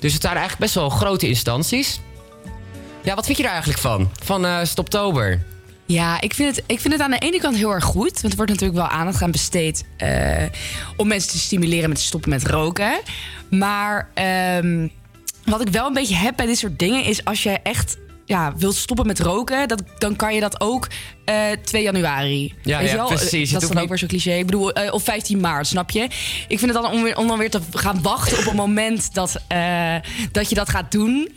Dus 0.01 0.12
het 0.12 0.22
zijn 0.22 0.36
eigenlijk 0.36 0.62
best 0.62 0.74
wel 0.74 0.89
grote 0.91 1.28
instanties. 1.28 2.01
Ja, 3.09 3.14
wat 3.14 3.24
vind 3.26 3.36
je 3.36 3.42
daar 3.42 3.52
eigenlijk 3.52 3.82
van? 3.82 4.11
Van 4.22 4.44
eh 4.46 4.59
Stoptober? 4.64 5.42
Ja, 5.86 6.20
ik 6.20 6.34
vind, 6.34 6.56
het, 6.56 6.64
ik 6.66 6.80
vind 6.80 6.92
het 6.92 7.02
aan 7.02 7.11
de 7.11 7.18
ene 7.18 7.38
kant 7.40 7.56
heel 7.56 7.72
erg 7.72 7.84
goed. 7.84 8.20
Want 8.20 8.32
er 8.32 8.36
wordt 8.36 8.50
natuurlijk 8.52 8.78
wel 8.78 8.88
aandacht 8.88 9.22
aan 9.22 9.30
besteed 9.30 9.84
eh, 9.96 10.44
om 10.96 11.09
mensen 11.09 11.30
te 11.30 11.38
stimuleren 11.38 11.88
met 11.88 12.00
stoppen 12.00 12.30
met 12.30 12.46
roken. 12.46 13.00
Maar 13.50 14.09
ehm, 14.14 14.88
wat 15.44 15.61
ik 15.61 15.68
wel 15.68 15.86
een 15.86 15.92
beetje 15.92 16.14
heb 16.14 16.36
bij 16.36 16.46
dit 16.46 16.59
soort 16.59 16.78
dingen 16.78 17.04
is 17.04 17.24
als 17.24 17.42
je 17.42 17.50
echt 17.50 17.96
ja, 18.24 18.52
wilt 18.56 18.74
stoppen 18.76 19.06
met 19.06 19.20
roken, 19.20 19.68
dat, 19.68 19.82
dan 19.98 20.16
kan 20.16 20.34
je 20.34 20.40
dat 20.40 20.61
ook 20.61 20.88
eh 21.24 21.36
2 21.64 21.82
januari. 21.82 22.54
Ja, 22.62 22.78
Weet 22.78 22.86
je 22.90 22.96
ja, 22.96 23.00
wel? 23.00 23.06
precies. 23.06 23.50
Dat 23.50 23.62
is 23.62 23.68
dan 23.68 23.76
ook 23.76 23.80
niet- 23.82 23.88
weer 23.88 23.98
zo'n 23.98 24.09
cliché. 24.09 24.32
Ik 24.32 24.46
bedoel, 24.46 24.72
eh, 24.72 24.92
of 24.92 25.02
15 25.02 25.40
maart, 25.40 25.66
snap 25.66 25.90
je? 25.90 26.02
Ik 26.48 26.59
vind 26.59 26.72
het 26.74 26.82
dan 26.82 26.92
om, 26.92 27.02
weer, 27.02 27.16
om 27.16 27.26
dan 27.28 27.38
weer 27.38 27.50
te 27.50 27.61
gaan 27.72 28.02
wachten 28.02 28.38
op 28.38 28.46
een 28.46 28.56
moment 28.56 29.14
dat, 29.14 29.36
eh, 29.48 29.94
dat 30.32 30.48
je 30.48 30.54
dat 30.54 30.68
gaat 30.68 30.92
doen. 30.92 31.28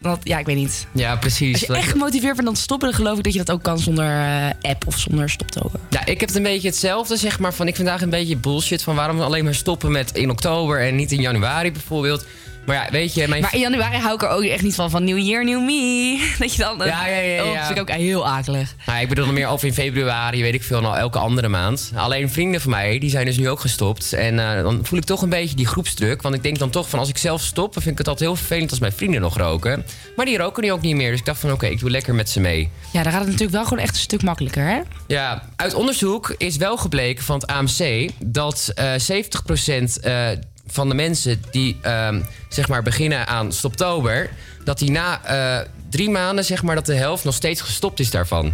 Dat, 0.00 0.18
ja, 0.22 0.38
ik 0.38 0.46
weet 0.46 0.56
niet. 0.56 0.86
Ja, 0.92 1.16
precies. 1.16 1.52
Als 1.52 1.66
je 1.66 1.74
echt 1.74 1.90
gemotiveerd 1.90 2.36
bent 2.36 2.48
om 2.48 2.54
te 2.54 2.60
stoppen, 2.60 2.88
dan 2.88 2.96
geloof 2.96 3.18
ik 3.18 3.24
dat 3.24 3.32
je 3.32 3.38
dat 3.38 3.50
ook 3.50 3.62
kan 3.62 3.78
zonder 3.78 4.04
eh, 4.04 4.70
app 4.70 4.86
of 4.86 4.98
zonder 4.98 5.30
stoptober. 5.30 5.80
Ja, 5.90 6.00
ik 6.06 6.20
heb 6.20 6.28
het 6.28 6.38
een 6.38 6.42
beetje 6.42 6.68
hetzelfde, 6.68 7.16
zeg 7.16 7.38
maar. 7.38 7.54
Van, 7.54 7.68
ik 7.68 7.76
vind 7.76 7.88
eigenlijk 7.88 8.16
een 8.16 8.24
beetje 8.24 8.40
bullshit 8.42 8.82
van 8.82 8.94
waarom 8.94 9.16
we 9.16 9.22
alleen 9.22 9.44
maar 9.44 9.54
stoppen 9.54 9.90
met 9.92 10.12
in 10.12 10.30
oktober 10.30 10.80
en 10.80 10.96
niet 10.96 11.12
in 11.12 11.20
januari 11.20 11.72
bijvoorbeeld. 11.72 12.26
Maar 12.70 12.84
ja, 12.84 12.90
weet 12.90 13.14
je, 13.14 13.28
mijn 13.28 13.42
Maar 13.42 13.54
in 13.54 13.60
januari 13.60 13.96
hou 13.96 14.14
ik 14.14 14.22
er 14.22 14.28
ook 14.28 14.42
echt 14.42 14.62
niet 14.62 14.74
van. 14.74 14.90
Van 14.90 15.04
New 15.04 15.18
Year, 15.18 15.44
New 15.44 15.60
Me. 15.64 16.18
Dat 16.38 16.54
je 16.54 16.62
dan... 16.62 16.82
eh, 16.82 16.88
Ja, 16.88 17.06
ja, 17.06 17.16
ja, 17.18 17.42
Oh, 17.44 17.48
ja. 17.48 17.54
dat 17.54 17.66
vind 17.66 17.78
ik 17.78 17.82
ook 17.90 17.96
heel 17.96 18.26
akelig. 18.28 18.74
Nou, 18.86 19.00
ik 19.00 19.08
bedoel 19.08 19.24
dan 19.24 19.34
meer 19.34 19.50
of 19.50 19.64
in 19.64 19.72
februari, 19.74 20.42
weet 20.42 20.54
ik 20.54 20.62
veel, 20.62 20.80
nou 20.80 20.96
elke 20.96 21.18
andere 21.18 21.48
maand. 21.48 21.92
Alleen 21.94 22.30
vrienden 22.30 22.60
van 22.60 22.70
mij, 22.70 22.98
die 22.98 23.10
zijn 23.10 23.26
dus 23.26 23.36
nu 23.36 23.48
ook 23.48 23.60
gestopt. 23.60 24.12
En 24.12 24.38
eh, 24.56 24.62
dan 24.62 24.80
voel 24.82 24.98
ik 24.98 25.04
toch 25.04 25.22
een 25.22 25.28
beetje 25.28 25.56
die 25.56 25.66
groepsdruk. 25.66 26.22
Want 26.22 26.34
ik 26.34 26.42
denk 26.42 26.58
dan 26.58 26.70
toch 26.70 26.88
van, 26.88 26.98
als 26.98 27.08
ik 27.08 27.18
zelf 27.18 27.42
stop, 27.42 27.72
dan 27.72 27.82
vind 27.82 27.92
ik 27.92 27.98
het 27.98 28.08
altijd 28.08 28.28
heel 28.28 28.38
vervelend 28.38 28.70
als 28.70 28.80
mijn 28.80 28.92
vrienden 28.92 29.20
nog 29.20 29.36
roken. 29.36 29.84
Maar 30.16 30.26
die 30.26 30.36
roken 30.38 30.62
nu 30.62 30.72
ook 30.72 30.80
niet 30.80 30.96
meer. 30.96 31.10
Dus 31.10 31.18
ik 31.20 31.24
dacht 31.26 31.40
van, 31.40 31.52
oké, 31.52 31.66
ik 31.66 31.80
doe 31.80 31.90
lekker 31.90 32.14
met 32.14 32.30
ze 32.30 32.40
mee. 32.40 32.70
Ja, 32.92 33.02
dan 33.02 33.12
gaat 33.12 33.20
het 33.20 33.30
natuurlijk 33.30 33.56
wel 33.56 33.64
gewoon 33.64 33.78
echt 33.84 33.94
een 33.94 34.00
stuk 34.00 34.22
makkelijker, 34.22 34.64
hè? 34.64 34.80
Ja, 35.06 35.48
uit 35.56 35.74
onderzoek 35.74 36.34
is 36.36 36.56
wel 36.56 36.76
gebleken 36.76 37.24
van 37.24 37.34
het 37.40 37.46
AMC 37.46 38.10
dat 38.24 38.72
eh 38.74 38.92
70% 38.94 40.00
eh, 40.02 40.28
van 40.70 40.88
de 40.88 40.94
mensen 40.94 41.42
die 41.50 41.78
ehm, 41.82 42.20
zeg 42.48 42.68
maar 42.68 42.82
beginnen 42.82 43.26
aan 43.26 43.52
stoptober, 43.52 44.30
dat 44.64 44.78
die 44.78 44.90
na 44.90 45.24
eh, 45.24 45.66
drie 45.90 46.10
maanden 46.10 46.44
zeg 46.44 46.62
maar 46.62 46.74
dat 46.74 46.86
de 46.86 46.94
helft 46.94 47.24
nog 47.24 47.34
steeds 47.34 47.60
gestopt 47.60 48.00
is 48.00 48.10
daarvan. 48.10 48.52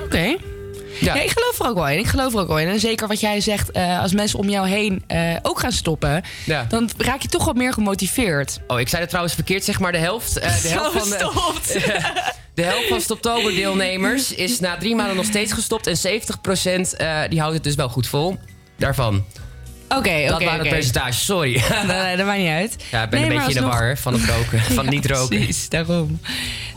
Oké. 0.00 0.36
Ja. 1.00 1.14
ik 1.14 1.30
geloof 1.30 1.58
er 1.60 1.66
ook 1.66 1.74
wel 1.74 1.88
in. 1.88 1.98
Ik 1.98 2.06
geloof 2.06 2.32
er 2.34 2.40
ook 2.40 2.48
wel 2.48 2.58
in. 2.58 2.68
En 2.68 2.80
zeker 2.80 3.08
wat 3.08 3.20
jij 3.20 3.40
zegt, 3.40 3.70
eh, 3.70 4.00
als 4.00 4.12
mensen 4.12 4.38
om 4.38 4.48
jou 4.48 4.68
heen 4.68 5.02
eh, 5.06 5.36
ook 5.42 5.60
gaan 5.60 5.72
stoppen, 5.72 6.22
Ja. 6.44 6.66
dan 6.68 6.90
raak 6.98 7.20
je 7.22 7.28
toch 7.28 7.44
wat 7.44 7.56
meer 7.56 7.72
gemotiveerd. 7.72 8.60
Oh, 8.66 8.80
ik 8.80 8.88
zei 8.88 9.00
het 9.00 9.08
trouwens 9.08 9.34
verkeerd, 9.34 9.64
zeg 9.64 9.78
maar 9.80 9.92
de 9.92 9.98
helft. 9.98 10.34
de 10.34 10.40
helft 10.78 10.98
van 10.98 11.10
de, 11.10 12.12
de 12.54 12.62
helft 12.62 12.88
van 12.88 13.00
stoptober 13.00 13.54
deelnemers 13.54 14.34
is 14.34 14.60
na 14.60 14.76
drie 14.76 14.94
maanden 14.94 15.16
nog 15.16 15.24
steeds 15.24 15.52
gestopt 15.52 15.86
en 15.86 15.96
70% 15.96 16.96
eh, 16.96 17.20
die 17.28 17.38
houdt 17.40 17.54
het 17.54 17.64
dus 17.64 17.74
wel 17.74 17.88
goed 17.88 18.06
vol. 18.06 18.38
Daarvan. 18.76 19.24
Oké, 19.88 19.98
oké. 19.98 20.26
Dat 20.28 20.42
waren 20.42 20.60
oké. 20.60 20.68
percentages, 20.68 21.24
sorry. 21.24 21.62
Nee, 21.86 22.16
dat 22.16 22.26
maakt 22.26 22.38
niet 22.38 22.48
uit. 22.48 22.76
Ja, 22.90 23.02
ik 23.02 23.10
ben 23.10 23.20
Nee, 23.20 23.30
een 23.30 23.36
beetje 23.36 23.54
in 23.54 23.64
de 23.64 23.68
war 23.70 23.98
van 23.98 24.12
het 24.12 24.24
roken, 24.24 24.60
van 24.74 24.88
niet 24.88 25.06
roken. 25.06 25.36
Precies, 25.36 25.68
daarom. 25.68 26.20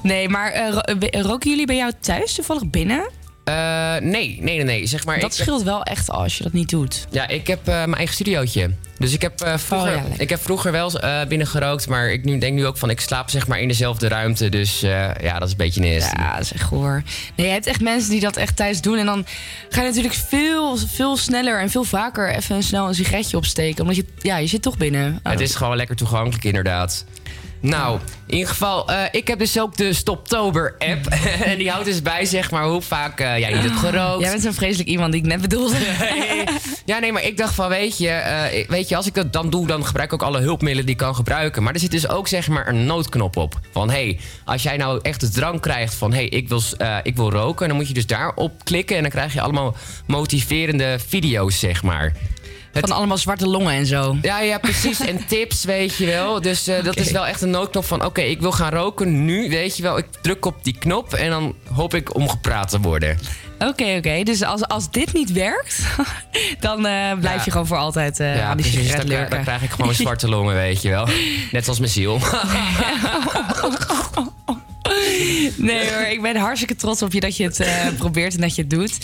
Nee, 0.04 0.30
maar 0.30 0.52
eh, 0.52 0.68
eh, 0.68 1.22
roken 1.22 1.50
jullie 1.50 1.66
bij 1.66 1.76
jou 1.76 1.92
thuis 2.00 2.34
toevallig 2.34 2.70
binnen? 2.70 3.10
Eh, 3.44 3.54
nee, 4.00 4.38
nee, 4.42 4.56
nee, 4.56 4.64
nee. 4.64 4.86
Zeg 4.86 5.06
maar, 5.06 5.20
dat 5.20 5.34
ik, 5.34 5.42
scheelt 5.42 5.64
wel 5.64 5.84
echt 5.84 6.10
als 6.10 6.38
je 6.38 6.44
dat 6.44 6.54
niet 6.54 6.70
doet. 6.70 7.08
Ja, 7.10 7.28
ik 7.28 7.48
heb 7.48 7.68
eh, 7.68 7.74
mijn 7.74 7.94
eigen 7.94 8.14
studiootje. 8.14 8.70
Dus 8.98 9.14
ik 9.14 9.22
heb, 9.22 9.42
eh, 9.42 9.58
vroeger, 9.58 9.90
Oh, 9.90 9.96
ja, 9.96 10.02
lekker. 10.02 10.22
ik 10.22 10.30
heb 10.30 10.42
vroeger 10.42 10.72
wel 10.72 10.92
binnen 11.28 11.48
gerookt, 11.48 11.88
maar 11.88 12.12
ik 12.12 12.24
nu, 12.24 12.38
denk 12.38 12.54
nu 12.54 12.66
ook 12.66 12.78
van 12.78 12.90
ik 12.90 13.00
slaap 13.00 13.30
zeg 13.30 13.48
maar 13.48 13.60
in 13.60 13.68
dezelfde 13.68 14.08
ruimte. 14.08 14.50
Dus 14.50 14.80
ja, 14.80 15.34
dat 15.34 15.44
is 15.44 15.52
een 15.52 15.58
beetje 15.58 15.82
nasty. 15.82 16.18
Ja, 16.18 16.34
dat 16.34 16.42
is 16.42 16.54
echt 16.54 16.64
goor. 16.64 17.04
Nee, 17.36 17.48
je 17.48 17.54
hebt 17.54 17.68
echt 17.68 17.82
mensen 17.82 18.12
die 18.12 18.20
dat 18.20 18.38
echt 18.38 18.56
thuis 18.56 18.82
doen. 18.82 18.98
En 18.98 19.06
dan 19.06 19.26
ga 19.70 19.82
je 19.82 19.88
natuurlijk 19.88 20.14
veel, 20.14 20.78
veel 20.78 21.18
sneller 21.18 21.60
en 21.60 21.70
veel 21.70 21.84
vaker 21.84 22.36
even 22.36 22.64
snel 22.64 22.88
een 22.88 22.96
sigaretje 22.96 23.38
opsteken. 23.38 23.82
Omdat 23.82 23.96
je, 23.96 24.06
ja, 24.22 24.38
je 24.38 24.48
zit 24.48 24.62
toch 24.62 24.78
binnen. 24.78 25.20
Het 25.24 25.40
is 25.40 25.56
gewoon 25.56 25.76
lekker 25.76 25.96
toegankelijk 25.96 26.44
inderdaad. 26.44 27.06
Nou, 27.62 28.00
in 28.26 28.34
ieder 28.34 28.50
geval, 28.50 28.90
eh, 28.90 29.04
ik 29.12 29.28
heb 29.28 29.40
dus 29.40 29.60
ook 29.60 29.78
de 29.78 29.94
Stoptober-app. 29.94 31.08
en 31.52 31.58
die 31.58 31.70
houdt 31.70 31.86
dus 31.86 32.02
bij, 32.02 32.26
zeg 32.26 32.52
maar, 32.52 32.66
hoe 32.66 32.82
vaak 32.82 33.20
eh, 33.20 33.38
jij 33.38 33.54
niet 33.54 33.62
hebt 33.62 33.80
gerookt. 33.80 34.22
Jij 34.22 34.30
bent 34.30 34.42
zo'n 34.42 34.54
vreselijk 34.54 34.90
iemand 34.90 35.12
die 35.12 35.22
ik 35.22 35.28
net 35.28 35.42
bedoelde. 35.42 35.76
ja, 36.86 37.00
nee, 37.00 37.12
maar 37.12 37.24
ik 37.24 37.38
dacht 37.38 37.54
van, 37.54 37.70
weet 37.70 37.98
je, 37.98 38.10
eh, 38.10 38.68
weet 38.68 38.90
je, 38.90 38.96
als 38.96 39.08
ik 39.08 39.14
dat 39.14 39.34
dan 39.34 39.50
doe, 39.50 39.68
dan 39.68 39.86
gebruik 39.86 40.12
ik 40.12 40.22
ook 40.22 40.28
alle 40.28 40.42
hulpmiddelen 40.42 40.86
die 40.86 40.96
ik 40.96 41.02
kan 41.02 41.16
gebruiken. 41.16 41.64
Maar 41.64 41.74
er 41.74 41.80
zit 41.80 41.92
dus 41.92 42.08
ook, 42.08 42.28
zeg 42.28 42.48
maar, 42.48 42.68
een 42.68 42.86
noodknop 42.86 43.38
op. 43.38 43.60
Van, 43.72 43.90
hé, 43.90 44.04
hey, 44.04 44.20
als 44.46 44.64
jij 44.64 44.78
nou 44.78 45.00
echt 45.02 45.20
de 45.20 45.30
drang 45.30 45.60
krijgt 45.60 45.94
van, 45.94 46.12
hé, 46.12 46.18
hey, 46.18 46.28
ik, 46.28 46.48
wil, 46.48 46.62
ik 47.04 47.16
wil 47.16 47.32
roken, 47.32 47.68
dan 47.68 47.78
moet 47.78 47.88
je 47.88 47.94
dus 47.94 48.08
daarop 48.08 48.64
klikken. 48.64 48.96
En 48.96 49.02
dan 49.02 49.12
krijg 49.12 49.34
je 49.34 49.42
allemaal 49.42 49.76
motiverende 50.08 50.98
video's, 51.08 51.60
zeg 51.60 51.84
maar. 51.84 52.14
Van 52.74 52.92
allemaal 52.92 53.18
zwarte 53.18 53.48
longen 53.48 53.74
en 53.74 53.86
zo. 53.86 54.18
Ja, 54.22 54.40
ja, 54.40 54.58
precies. 54.58 55.00
En 55.00 55.26
tips, 55.28 55.64
weet 55.64 55.96
je 55.98 56.06
wel. 56.06 56.42
Dus 56.42 56.68
eh, 56.68 56.84
dat 56.84 56.98
is 56.98 57.12
wel 57.12 57.26
echt 57.26 57.42
een 57.42 57.50
noodknop 57.50 57.86
van... 57.86 58.06
oké, 58.06 58.22
ik 58.22 58.42
wil 58.42 58.52
gaan 58.52 58.72
roken 58.72 59.26
nu, 59.26 59.50
weet 59.50 59.78
je 59.78 59.84
wel. 59.84 59.98
Ik 59.98 60.06
druk 60.22 60.46
op 60.46 60.64
die 60.64 60.78
knop 60.80 61.14
en 61.14 61.30
dan 61.30 61.56
hoop 61.74 61.94
ik 61.94 62.16
om 62.16 62.30
gepraat 62.30 62.70
te 62.70 62.80
worden. 62.80 63.18
Oké, 63.60 63.96
oké. 63.98 64.24
Dus 64.24 64.44
als, 64.44 64.64
als 64.68 64.92
dit 64.92 65.14
niet 65.14 65.32
werkt, 65.32 65.80
dan 66.60 66.78
eh, 66.86 67.12
blijf 67.20 67.38
Ja. 67.38 67.42
je 67.46 67.52
gewoon 67.52 67.68
voor 67.68 67.78
altijd 67.78 68.20
eh, 68.20 68.36
ja, 68.36 68.44
aan 68.44 68.58
die 68.58 68.66
precies. 68.66 68.82
sigaret 68.90 68.98
Dan, 68.98 69.06
krijg- 69.06 69.20
lurken. 69.20 69.36
dan 69.36 69.46
krijg 69.46 69.62
ik 69.64 69.70
gewoon 69.70 69.94
zwarte 69.94 70.28
longen, 70.30 70.56
weet 70.56 70.82
je 70.82 70.90
wel. 70.90 71.08
Net 71.52 71.64
zoals 71.64 71.80
mijn 71.80 71.92
ziel. 71.92 72.20
Nee 75.56 75.94
hoor, 75.94 76.02
ik 76.02 76.22
ben 76.22 76.36
hartstikke 76.36 76.76
trots 76.76 77.02
op 77.02 77.14
je 77.14 77.20
dat 77.20 77.38
je 77.38 77.44
het 77.44 77.60
eh, 77.60 77.88
probeert 77.98 78.34
en 78.34 78.42
dat 78.42 78.56
je 78.56 78.62
het 78.62 78.70
doet. 78.70 78.98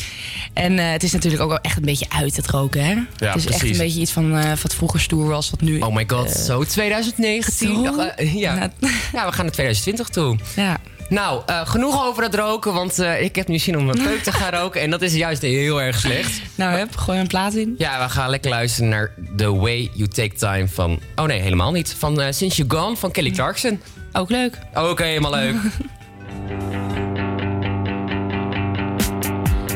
En 0.57 0.79
eh, 0.79 0.91
het 0.91 1.03
is 1.03 1.11
natuurlijk 1.11 1.43
ook 1.43 1.49
wel 1.49 1.59
echt 1.59 1.77
een 1.77 1.85
beetje 1.85 2.05
uit 2.09 2.35
het 2.35 2.47
roken, 2.47 2.85
hè? 2.85 2.95
het 3.25 3.35
is 3.35 3.45
echt 3.45 3.63
een 3.63 3.77
beetje 3.77 3.99
iets 3.99 4.11
van 4.11 4.37
eh, 4.37 4.51
wat 4.61 4.75
vroeger 4.75 4.99
stoer 4.99 5.27
was, 5.27 5.49
wat 5.49 5.61
nu... 5.61 5.79
Oh 5.79 5.95
my 5.95 6.03
god, 6.07 6.31
zo 6.31 6.63
2019. 6.63 7.83
zo? 7.85 7.99
Ach, 7.99 8.07
eh, 8.07 8.35
ja. 8.35 8.71
ja, 9.13 9.25
we 9.25 9.31
gaan 9.31 9.45
naar 9.45 9.51
2020 9.51 10.09
toe. 10.09 10.37
Ja. 10.55 10.77
Nou, 11.09 11.41
genoeg 11.45 12.05
over 12.05 12.23
het 12.23 12.35
roken, 12.35 12.73
want 12.73 12.99
ik 13.19 13.35
heb 13.35 13.47
nu 13.47 13.59
zin 13.59 13.77
om 13.77 13.89
een 13.89 14.03
peuk 14.03 14.23
te 14.23 14.31
gaan 14.31 14.53
roken. 14.53 14.81
En 14.81 14.89
dat 14.89 15.01
is 15.01 15.13
juist 15.13 15.41
heel 15.41 15.81
erg 15.81 15.99
slecht. 15.99 16.41
Nou, 16.55 16.77
hup, 16.77 16.95
gooi 16.95 17.19
een 17.19 17.27
plaat 17.27 17.53
in. 17.53 17.75
Ja, 17.77 18.03
we 18.03 18.09
gaan 18.09 18.29
lekker 18.29 18.49
luisteren 18.49 18.89
naar 18.89 19.13
The 19.37 19.55
Way 19.55 19.89
You 19.93 20.09
Take 20.09 20.35
Time 20.35 20.67
van... 20.67 20.99
Oh 21.15 21.25
nee, 21.25 21.41
helemaal 21.41 21.71
niet. 21.71 21.95
Van 21.97 22.33
Since 22.33 22.63
You 22.63 22.81
Gone 22.81 22.95
van 22.95 23.11
Kelly 23.11 23.31
Clarkson. 23.31 23.81
Ook 24.17 24.29
leuk. 24.29 24.57
Oh, 24.73 24.89
oké, 24.89 25.03
helemaal 25.03 25.31
leuk. 25.31 25.55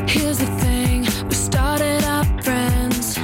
Here's 0.06 0.36
the 0.36 0.56
thing, 0.60 1.06
we 1.28 1.34
started 1.34 2.04
out 2.04 2.26
friends. 2.40 3.16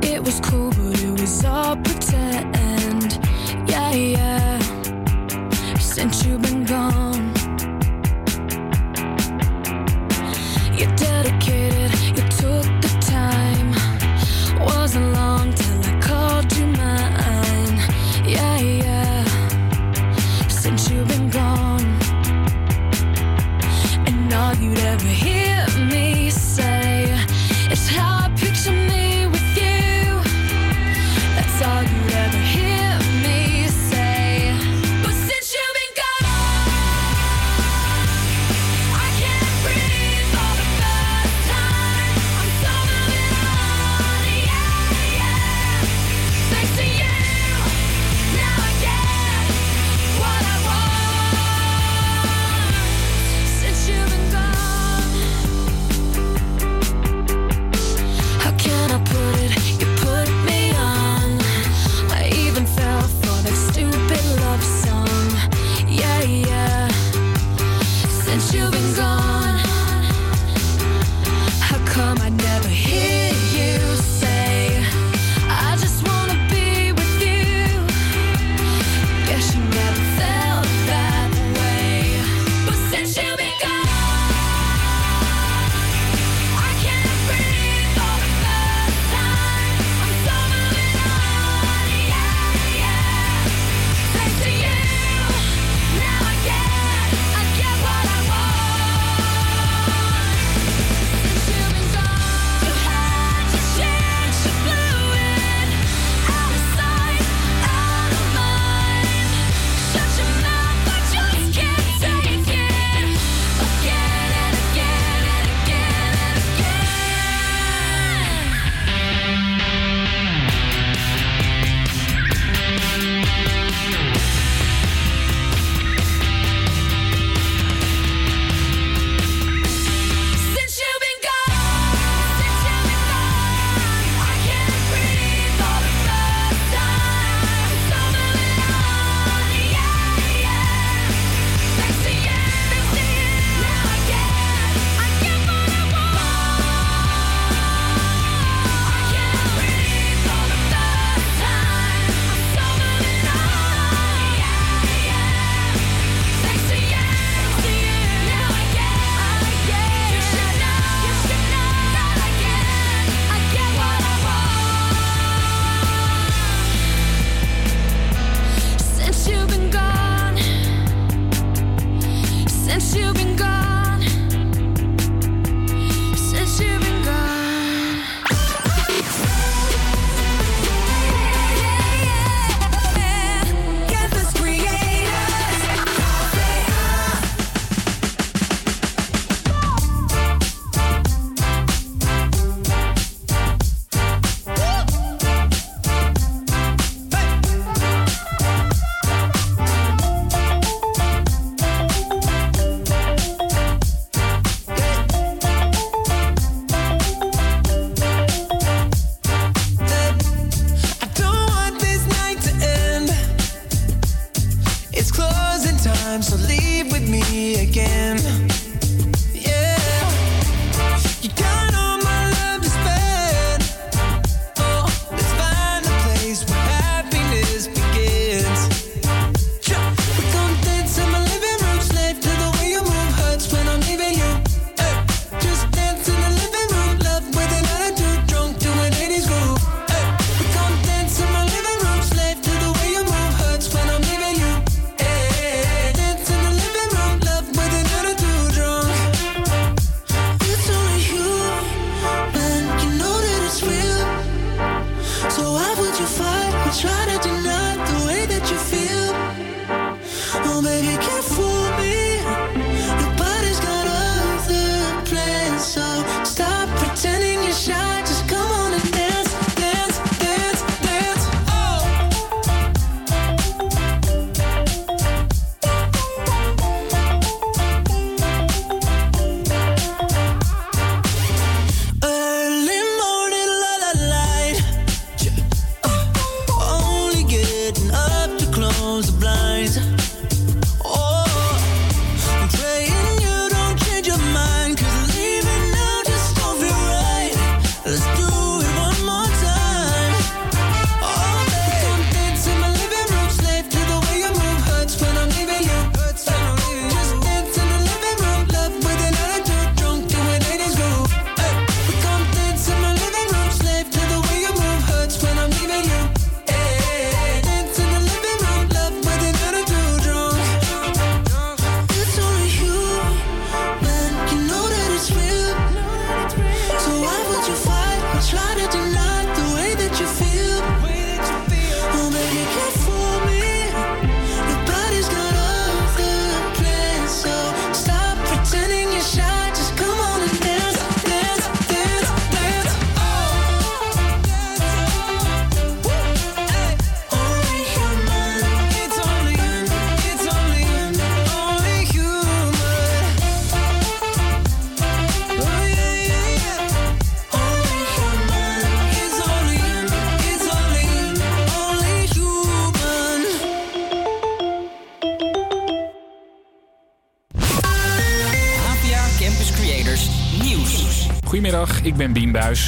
It 0.00 0.20
was 0.24 0.40
cool, 0.40 0.68
but 0.68 1.02
it 1.02 1.20
was 1.20 1.44
all 1.44 1.76
pretend. 1.76 3.18
Yeah, 3.66 3.92
yeah. 3.92 4.60
Since 5.78 6.24
you've 6.24 6.42
been 6.42 6.64
gone, 6.64 7.01
ever 24.92 25.08
hear 25.08 25.51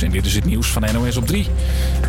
en 0.03 0.11
dit 0.11 0.27
is 0.27 0.35
het 0.35 0.45
nieuws 0.45 0.67
van 0.71 0.83
NOS 0.93 1.17
op 1.17 1.27
3. 1.27 1.47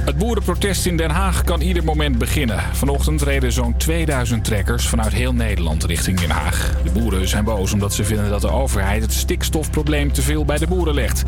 Het 0.05 0.17
boerenprotest 0.17 0.85
in 0.85 0.97
Den 0.97 1.09
Haag 1.09 1.43
kan 1.43 1.61
ieder 1.61 1.83
moment 1.83 2.17
beginnen. 2.17 2.59
Vanochtend 2.71 3.21
reden 3.21 3.51
zo'n 3.51 3.77
2000 3.77 4.43
trekkers 4.43 4.87
vanuit 4.87 5.13
heel 5.13 5.33
Nederland 5.33 5.83
richting 5.83 6.19
Den 6.19 6.29
Haag. 6.29 6.73
De 6.83 6.91
boeren 6.91 7.27
zijn 7.27 7.43
boos 7.43 7.73
omdat 7.73 7.93
ze 7.93 8.03
vinden 8.03 8.29
dat 8.29 8.41
de 8.41 8.51
overheid 8.51 9.01
het 9.01 9.13
stikstofprobleem 9.13 10.11
te 10.11 10.21
veel 10.21 10.45
bij 10.45 10.57
de 10.57 10.67
boeren 10.67 10.93
legt. 10.93 11.23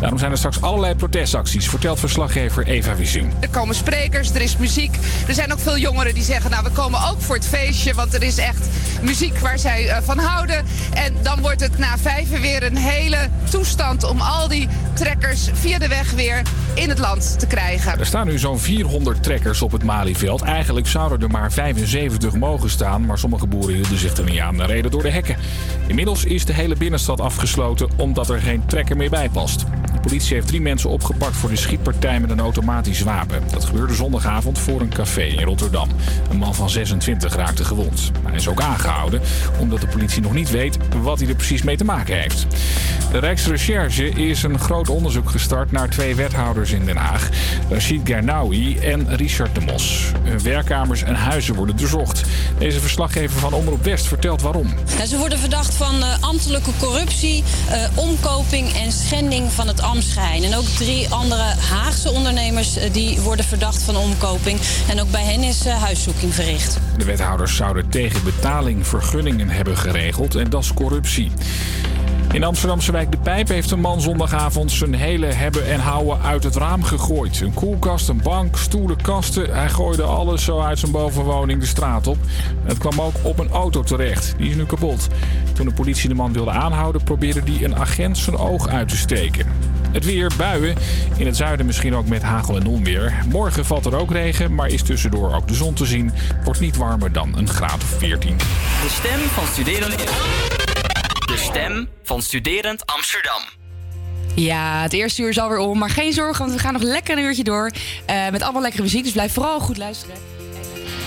Daarom 0.00 0.18
zijn 0.18 0.30
er 0.30 0.38
straks 0.38 0.60
allerlei 0.60 0.94
protestacties, 0.94 1.68
vertelt 1.68 2.00
verslaggever 2.00 2.66
Eva 2.66 2.96
Wissing. 2.96 3.32
Er 3.40 3.48
komen 3.48 3.74
sprekers, 3.74 4.30
er 4.30 4.40
is 4.40 4.56
muziek. 4.56 4.96
Er 5.28 5.34
zijn 5.34 5.52
ook 5.52 5.58
veel 5.58 5.78
jongeren 5.78 6.14
die 6.14 6.22
zeggen, 6.22 6.50
nou 6.50 6.64
we 6.64 6.70
komen 6.70 7.08
ook 7.10 7.20
voor 7.20 7.34
het 7.34 7.46
feestje. 7.46 7.94
Want 7.94 8.14
er 8.14 8.22
is 8.22 8.38
echt 8.38 8.68
muziek 9.02 9.38
waar 9.38 9.58
zij 9.58 9.88
eh, 9.88 10.02
van 10.02 10.18
houden. 10.18 10.64
En 10.94 11.14
dan 11.22 11.40
wordt 11.40 11.60
het 11.60 11.78
na 11.78 11.98
vijven 11.98 12.40
weer 12.40 12.62
een 12.62 12.76
hele 12.76 13.28
toestand 13.50 14.04
om 14.04 14.20
al 14.20 14.48
die 14.48 14.68
trekkers 14.92 15.48
via 15.52 15.78
de 15.78 15.88
weg 15.88 16.12
weer 16.12 16.42
in 16.74 16.88
het 16.88 16.98
land 16.98 17.38
te 17.38 17.46
krijgen. 17.46 17.98
Er 17.98 18.06
staan 18.06 18.26
nu 18.26 18.38
zo'n 18.38 18.58
400 18.58 19.22
trekkers 19.22 19.62
op 19.62 19.72
het 19.72 19.84
Malieveld. 19.84 20.42
Eigenlijk 20.42 20.86
zouden 20.86 21.20
er 21.20 21.30
maar 21.30 21.52
75 21.52 22.34
mogen 22.34 22.70
staan, 22.70 23.06
maar 23.06 23.18
sommige 23.18 23.46
boeren 23.46 23.74
hielden 23.74 23.98
zich 23.98 24.16
er 24.16 24.24
niet 24.24 24.40
aan 24.40 24.60
en 24.60 24.66
reden 24.66 24.90
door 24.90 25.02
de 25.02 25.10
hekken. 25.10 25.36
Inmiddels 25.86 26.24
is 26.24 26.44
de 26.44 26.52
hele 26.52 26.76
binnenstad 26.76 27.20
afgesloten 27.20 27.88
omdat 27.96 28.30
er 28.30 28.40
geen 28.40 28.66
trekker 28.66 28.96
meer 28.96 29.10
bij 29.10 29.28
past. 29.28 29.64
De 29.98 30.04
politie 30.04 30.34
heeft 30.34 30.46
drie 30.46 30.60
mensen 30.60 30.90
opgepakt 30.90 31.36
voor 31.36 31.48
de 31.48 31.56
schietpartij 31.56 32.20
met 32.20 32.30
een 32.30 32.40
automatisch 32.40 33.00
wapen. 33.00 33.42
Dat 33.50 33.64
gebeurde 33.64 33.94
zondagavond 33.94 34.58
voor 34.58 34.80
een 34.80 34.88
café 34.88 35.22
in 35.22 35.44
Rotterdam. 35.44 35.88
Een 36.30 36.36
man 36.36 36.54
van 36.54 36.70
26 36.70 37.34
raakte 37.34 37.64
gewond. 37.64 38.10
Hij 38.26 38.36
is 38.36 38.48
ook 38.48 38.60
aangehouden 38.60 39.20
omdat 39.58 39.80
de 39.80 39.86
politie 39.86 40.22
nog 40.22 40.32
niet 40.32 40.50
weet 40.50 40.78
wat 41.02 41.18
hij 41.18 41.28
er 41.28 41.34
precies 41.34 41.62
mee 41.62 41.76
te 41.76 41.84
maken 41.84 42.20
heeft. 42.20 42.46
De 43.12 43.18
Rijksrecherche 43.18 44.08
is 44.08 44.42
een 44.42 44.58
groot 44.58 44.88
onderzoek 44.88 45.30
gestart 45.30 45.72
naar 45.72 45.88
twee 45.88 46.14
wethouders 46.14 46.70
in 46.70 46.84
Den 46.84 46.96
Haag. 46.96 47.28
Rachid 47.70 48.00
Gernaoui 48.04 48.78
en 48.78 49.16
Richard 49.16 49.54
de 49.54 49.60
Mos. 49.60 50.12
Werkkamers 50.42 51.02
en 51.02 51.14
huizen 51.14 51.54
worden 51.54 51.76
doorzocht. 51.76 52.22
Deze 52.58 52.80
verslaggever 52.80 53.40
van 53.40 53.52
Omroep 53.52 53.84
West 53.84 54.06
vertelt 54.06 54.42
waarom. 54.42 54.74
Ja, 54.98 55.06
ze 55.06 55.18
worden 55.18 55.38
verdacht 55.38 55.74
van 55.74 56.02
eh, 56.02 56.16
ambtelijke 56.20 56.70
corruptie, 56.78 57.44
eh, 57.70 57.80
omkoping 57.94 58.72
en 58.72 58.92
schending 58.92 59.52
van 59.52 59.66
het 59.66 59.80
En 60.42 60.54
ook 60.54 60.64
drie 60.64 61.08
andere 61.08 61.42
Haagse 61.70 62.10
ondernemers 62.10 62.76
eh, 62.76 62.92
die 62.92 63.20
worden 63.20 63.44
verdacht 63.44 63.82
van 63.82 63.96
omkoping. 63.96 64.60
En 64.88 65.00
ook 65.00 65.10
bij 65.10 65.22
hen 65.22 65.42
is 65.42 65.66
eh, 65.66 65.82
huiszoeking 65.82 66.34
verricht. 66.34 66.78
De 66.96 67.04
wethouders 67.04 67.56
zouden 67.56 67.88
tegen 67.88 68.24
betaling 68.24 68.86
vergunningen 68.86 69.48
hebben 69.48 69.76
geregeld 69.76 70.34
en 70.34 70.50
dat 70.50 70.62
is 70.62 70.74
corruptie. 70.74 71.30
In 72.32 72.44
Amsterdamse 72.44 72.92
wijk 72.92 73.10
De 73.10 73.18
Pijp 73.18 73.48
heeft 73.48 73.70
een 73.70 73.80
man 73.80 74.00
zondagavond 74.00 74.72
zijn 74.72 74.94
hele 74.94 75.26
hebben 75.26 75.66
en 75.66 75.80
houden 75.80 76.22
uit 76.22 76.44
het 76.44 76.56
raam 76.56 76.82
gegooid. 76.82 77.40
Een 77.40 77.54
koelkast, 77.54 78.08
een 78.08 78.22
bank, 78.22 78.56
stoelen, 78.56 79.02
kasten. 79.02 79.54
Hij 79.54 79.68
gooide 79.68 80.02
alles 80.02 80.44
zo 80.44 80.60
uit 80.60 80.78
zijn 80.78 80.92
bovenwoning 80.92 81.60
de 81.60 81.66
straat 81.66 82.06
op. 82.06 82.18
Het 82.64 82.78
kwam 82.78 83.00
ook 83.00 83.14
op 83.22 83.38
een 83.38 83.50
auto 83.50 83.82
terecht. 83.82 84.34
Die 84.36 84.50
is 84.50 84.56
nu 84.56 84.66
kapot. 84.66 85.06
Toen 85.52 85.66
de 85.66 85.74
politie 85.74 86.08
de 86.08 86.14
man 86.14 86.32
wilde 86.32 86.50
aanhouden, 86.50 87.02
probeerde 87.02 87.42
die 87.42 87.64
een 87.64 87.76
agent 87.76 88.18
zijn 88.18 88.36
oog 88.36 88.68
uit 88.68 88.88
te 88.88 88.96
steken. 88.96 89.46
Het 89.92 90.04
weer, 90.04 90.30
buien. 90.36 90.74
In 91.16 91.26
het 91.26 91.36
zuiden 91.36 91.66
misschien 91.66 91.94
ook 91.94 92.06
met 92.06 92.22
hagel 92.22 92.56
en 92.56 92.66
onweer. 92.66 93.14
Morgen 93.28 93.64
valt 93.64 93.86
er 93.86 93.96
ook 93.96 94.10
regen, 94.10 94.54
maar 94.54 94.68
is 94.68 94.82
tussendoor 94.82 95.34
ook 95.34 95.48
de 95.48 95.54
zon 95.54 95.74
te 95.74 95.86
zien. 95.86 96.12
Wordt 96.44 96.60
niet 96.60 96.76
warmer 96.76 97.12
dan 97.12 97.36
een 97.36 97.48
graad 97.48 97.82
of 97.82 97.98
14. 97.98 98.36
De 98.36 98.88
stem 98.88 99.18
van 99.20 99.46
studerend... 99.46 99.96
De 101.26 101.36
stem 101.36 101.88
van 102.02 102.22
studerend 102.22 102.86
Amsterdam. 102.86 103.40
Ja, 104.34 104.82
het 104.82 104.92
eerste 104.92 105.22
uur 105.22 105.28
is 105.28 105.38
alweer 105.38 105.58
om. 105.58 105.78
Maar 105.78 105.90
geen 105.90 106.12
zorgen, 106.12 106.38
want 106.38 106.52
we 106.56 106.62
gaan 106.62 106.72
nog 106.72 106.82
lekker 106.82 107.18
een 107.18 107.24
uurtje 107.24 107.44
door. 107.44 107.70
eh, 108.06 108.28
met 108.30 108.42
allemaal 108.42 108.62
lekkere 108.62 108.82
muziek. 108.82 109.02
Dus 109.04 109.12
blijf 109.12 109.32
vooral 109.32 109.60
goed 109.60 109.76
luisteren. 109.76 110.16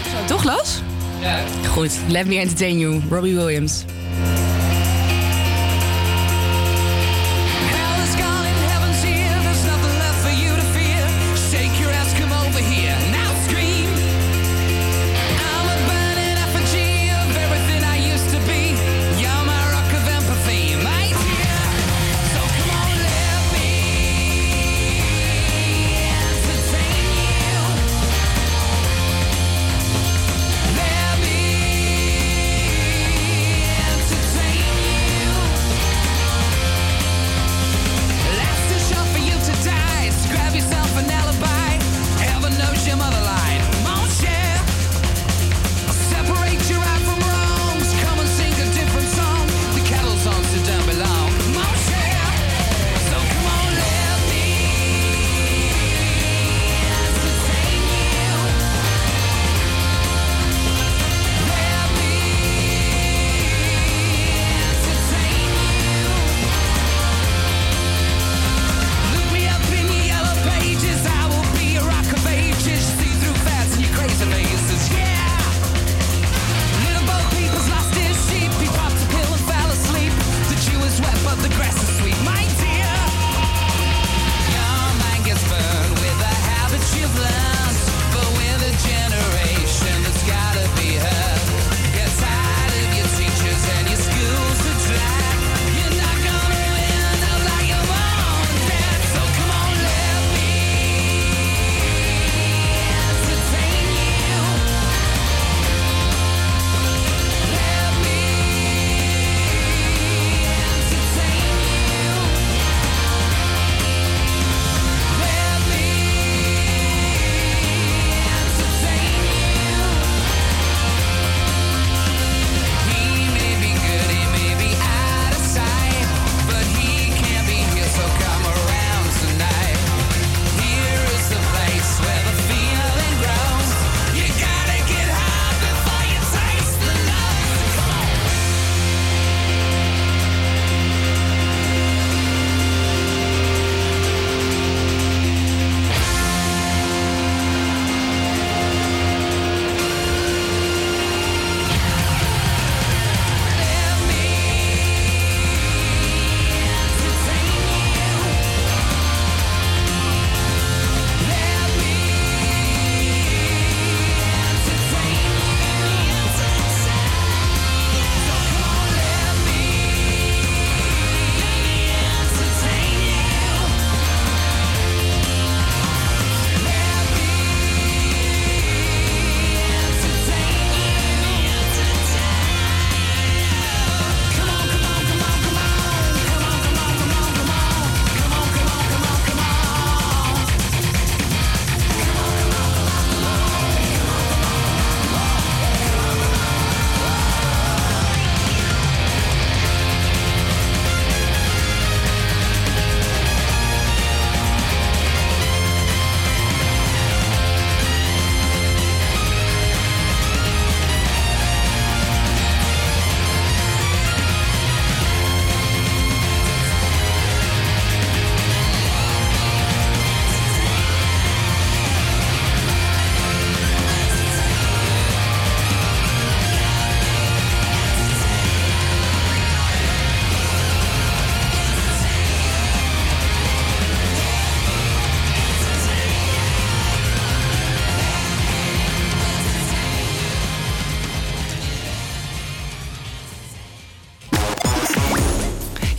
Zo, 0.03 0.25
toch, 0.25 0.43
Las? 0.43 0.81
Ja. 1.21 1.39
Goed, 1.67 1.91
let 2.07 2.25
me 2.27 2.35
entertain 2.39 2.79
you. 2.79 3.01
Robbie 3.09 3.35
Williams. 3.35 3.83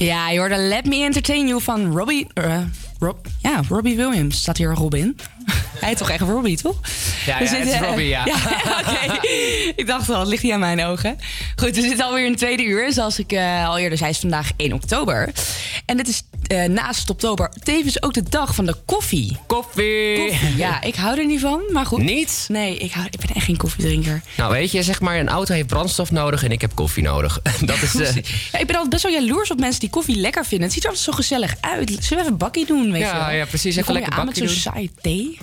Ja, 0.05 0.31
je 0.31 0.39
hoorde 0.39 0.57
Let 0.57 0.87
Me 0.87 0.97
Entertain 1.05 1.47
You 1.49 1.61
van 1.61 1.97
Robbie... 1.97 2.27
eh, 2.35 2.59
Rob, 2.99 3.27
ja, 3.39 3.63
Robbie 3.69 3.97
Williams. 3.97 4.37
Staat 4.39 4.57
hier 4.57 4.73
Robin? 4.75 5.17
Hij 5.81 5.89
heet 5.89 5.99
toch 5.99 6.11
echt 6.11 6.21
Robbie, 6.21 6.57
toch? 6.57 6.81
Ja, 7.27 7.39
ja, 7.41 7.45
het 7.47 7.67
is 7.67 7.79
Robbie, 7.79 8.09
ja. 8.17 8.25
oké. 8.81 9.19
Ik 9.77 9.87
dacht 9.87 10.09
al, 10.11 10.19
het 10.21 10.29
ligt 10.29 10.43
niet 10.43 10.53
aan 10.53 10.61
mijn 10.61 10.85
ogen. 10.85 11.19
Goed, 11.57 11.75
we 11.75 11.81
zitten 11.81 12.05
alweer 12.05 12.25
in 12.25 12.31
het 12.31 12.39
tweede 12.39 12.65
uur. 12.65 12.93
Zoals 12.93 13.19
ik 13.19 13.33
eh, 13.33 13.69
al 13.69 13.79
eerder 13.79 13.99
zei, 13.99 14.11
is 14.11 14.19
vandaag 14.19 14.51
1 14.57 14.73
oktober. 14.73 15.29
En 15.87 15.97
dit 15.97 16.09
is 16.09 16.23
eh, 16.53 16.69
naast 16.69 17.11
oktober 17.11 17.51
tevens 17.63 18.03
ook 18.03 18.13
de 18.15 18.23
dag 18.23 18.55
van 18.55 18.67
de 18.67 18.75
koffie. 18.87 19.37
Koffie! 19.47 20.17
Koffie, 20.29 20.57
ja. 20.57 20.83
Ik 20.83 20.95
hou 20.95 21.19
er 21.19 21.27
niet 21.27 21.41
van, 21.41 21.61
maar 21.73 21.87
goed. 21.87 22.03
Niet? 22.03 22.45
Nee, 22.49 22.77
ik, 22.77 22.93
hou, 22.93 23.07
ik 23.11 23.21
ben 23.27 23.35
echt 23.37 23.45
geen 23.45 23.57
koffiedrinker. 23.57 24.23
Nou, 24.37 24.53
weet 24.53 24.71
je, 24.73 24.83
zeg 24.83 25.01
maar, 25.01 25.19
een 25.19 25.29
auto 25.29 25.55
heeft 25.55 25.67
brandstof 25.67 26.11
nodig 26.11 26.45
en 26.45 26.51
ik 26.51 26.61
heb 26.61 26.75
koffie 26.75 27.03
nodig. 27.03 27.41
Dat 27.61 27.83
is... 27.83 27.95
eh, 27.95 28.15
Ja, 28.53 28.59
ik 28.59 28.67
ben 28.67 28.75
altijd 28.77 28.89
best 28.89 29.03
wel 29.03 29.13
jaloers 29.13 29.51
op 29.51 29.59
mensen 29.61 29.81
die 29.81 29.91
koffie 29.91 30.17
lekker 30.17 30.45
vinden. 30.45 30.65
Het 30.67 30.73
ziet 30.75 30.83
er 30.85 30.89
altijd 30.89 31.07
zo 31.09 31.13
gezellig 31.13 31.55
uit. 31.61 31.89
Zullen 31.89 32.01
we 32.09 32.15
even 32.17 32.27
een 32.33 32.37
bakkie 32.37 32.67
doen, 32.67 32.93
weet 32.93 33.01
Ja, 33.03 33.31
je 33.31 33.37
ja, 33.37 33.45
precies. 33.45 33.77
Even 33.77 33.93
lekker 33.93 34.15
bakkie 34.17 34.43
met 34.43 34.51
zo'n 34.51 34.59
saaie 34.61 34.91
thee. 35.01 35.39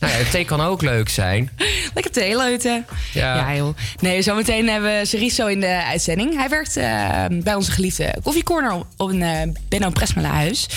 Nou 0.00 0.12
ja, 0.12 0.30
thee 0.30 0.44
kan 0.44 0.60
ook 0.60 0.82
leuk 0.82 1.08
zijn. 1.08 1.50
Lekker 1.94 2.12
theeleuten. 2.12 2.86
Ja. 3.12 3.34
Ja, 3.34 3.56
joh. 3.56 3.76
Nee, 4.00 4.22
zometeen 4.22 4.68
hebben 4.68 4.98
we 4.98 5.06
Ceriso 5.06 5.46
in 5.46 5.60
de 5.60 5.84
uitzending. 5.84 6.36
Hij 6.36 6.48
werkt 6.48 6.76
eh, 6.76 7.24
bij 7.30 7.54
onze 7.54 7.70
geliefde 7.70 8.14
koffiecorner 8.22 8.72
op, 8.72 8.86
op 8.96 9.08
een 9.08 9.20
uh, 9.20 9.40
Benno 9.68 9.90
Presmela 9.90 10.28
huis. 10.28 10.68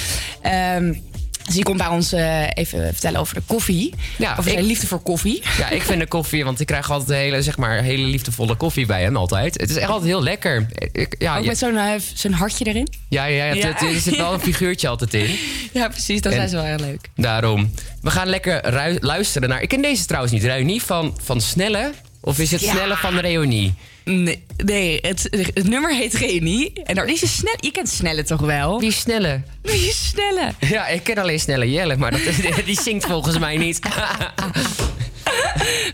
Ehm, 0.41 0.93
dus 1.43 1.53
die 1.55 1.63
komt 1.63 1.77
bij 1.77 1.87
ons 1.87 2.11
eh, 2.13 2.41
even 2.53 2.91
vertellen 2.91 3.19
over 3.19 3.35
de 3.35 3.41
koffie. 3.45 3.93
over 4.31 4.43
zijn 4.43 4.57
ik- 4.57 4.63
liefde 4.65 4.87
voor 4.87 4.99
koffie. 5.01 5.41
Ja, 5.57 5.69
ik 5.69 5.81
vind 5.81 5.99
de 5.99 6.07
koffie, 6.07 6.43
want 6.43 6.59
ik 6.59 6.67
krijg 6.67 6.91
altijd 6.91 7.09
een 7.09 7.15
hele, 7.15 7.41
zeg 7.41 7.57
maar, 7.57 7.81
hele 7.81 8.03
liefdevolle 8.07 8.55
koffie 8.55 8.85
bij 8.85 9.01
hem 9.01 9.15
altijd. 9.17 9.59
Het 9.61 9.69
is 9.69 9.75
echt 9.75 9.89
altijd 9.89 10.09
heel 10.09 10.23
lekker. 10.23 10.65
Ik, 10.91 11.15
ja, 11.19 11.37
Ook 11.37 11.45
met 11.45 11.57
zo'n 11.57 11.77
eh, 11.77 11.91
zo'n 12.13 12.31
hartje 12.31 12.65
erin. 12.65 12.87
ja, 13.09 13.25
ja, 13.25 13.45
ja, 13.45 13.53
Ja. 13.53 13.81
Er 13.81 13.99
zit 13.99 14.15
wel 14.17 14.33
een 14.33 14.39
figuurtje 14.39 14.87
altijd 14.87 15.13
in. 15.13 15.35
Ja, 15.73 15.87
precies. 15.87 16.21
Dat 16.21 16.33
ze 16.33 16.49
wel 16.55 16.63
heel 16.63 16.77
leuk. 16.77 17.09
Daarom. 17.15 17.73
We 18.01 18.09
gaan 18.11 18.27
lekker 18.27 18.61
luisteren 19.01 19.49
naar... 19.49 19.61
Ik 19.61 19.69
ken 19.69 19.81
deze 19.81 20.05
trouwens 20.05 20.33
niet. 20.33 20.43
Reunie 20.43 20.81
van, 20.83 21.17
van 21.23 21.41
Snelle? 21.41 21.91
Of 22.21 22.39
is 22.39 22.51
het 22.51 22.61
Ja. 22.61 22.71
Snelle 22.71 22.95
van 22.95 23.17
Reunie? 23.19 23.73
Nee, 24.05 24.43
nee 24.65 24.99
het, 25.01 25.27
het 25.53 25.67
nummer 25.67 25.95
heet 25.95 26.13
Reunie. 26.13 26.73
En 26.83 26.95
daar 26.95 27.05
is 27.07 27.21
een 27.21 27.27
snel. 27.27 27.55
Je 27.59 27.71
kent 27.71 27.89
Snelle 27.89 28.23
toch 28.23 28.41
wel? 28.41 28.79
Wie 28.79 28.89
is 28.89 28.99
Snelle? 28.99 29.41
Wie 29.61 29.87
is 29.87 30.07
Snelle? 30.07 30.53
Ja, 30.59 30.87
ik 30.87 31.03
ken 31.03 31.17
alleen 31.17 31.39
Snelle 31.39 31.71
Jelle, 31.71 31.97
maar 31.97 32.11
dat, 32.11 32.21
die 32.65 32.81
zingt 32.81 33.05
volgens 33.05 33.37
mij 33.39 33.57
niet. 33.57 33.79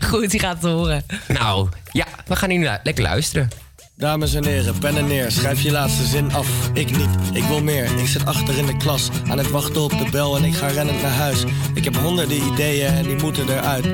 Goed, 0.08 0.30
die 0.30 0.40
gaat 0.40 0.62
het 0.62 0.72
horen. 0.72 1.04
Nou, 1.28 1.68
ja, 1.92 2.06
we 2.26 2.36
gaan 2.36 2.48
nu 2.48 2.58
lu- 2.58 2.78
lekker 2.82 3.02
luisteren. 3.02 3.48
Dames 3.96 4.34
en 4.34 4.46
heren, 4.46 4.78
pennen 4.78 5.06
neer, 5.06 5.30
schrijf 5.30 5.62
je 5.62 5.70
laatste 5.70 6.04
zin 6.06 6.32
af. 6.32 6.48
Ik 6.72 6.96
niet, 6.96 7.08
ik 7.32 7.42
wil 7.44 7.62
meer. 7.62 7.84
Ik 7.98 8.06
zit 8.06 8.24
achter 8.26 8.58
in 8.58 8.66
de 8.66 8.76
klas, 8.76 9.08
aan 9.28 9.38
het 9.38 9.50
wachten 9.50 9.80
op 9.82 9.90
de 9.90 10.06
bel 10.10 10.36
en 10.36 10.44
ik 10.44 10.54
ga 10.54 10.66
rennend 10.66 11.02
naar 11.02 11.10
huis. 11.10 11.42
Ik 11.74 11.84
heb 11.84 11.96
honderden 11.96 12.36
ideeën 12.52 12.86
en 12.86 13.02
die 13.06 13.16
moeten 13.16 13.48
eruit. 13.48 13.86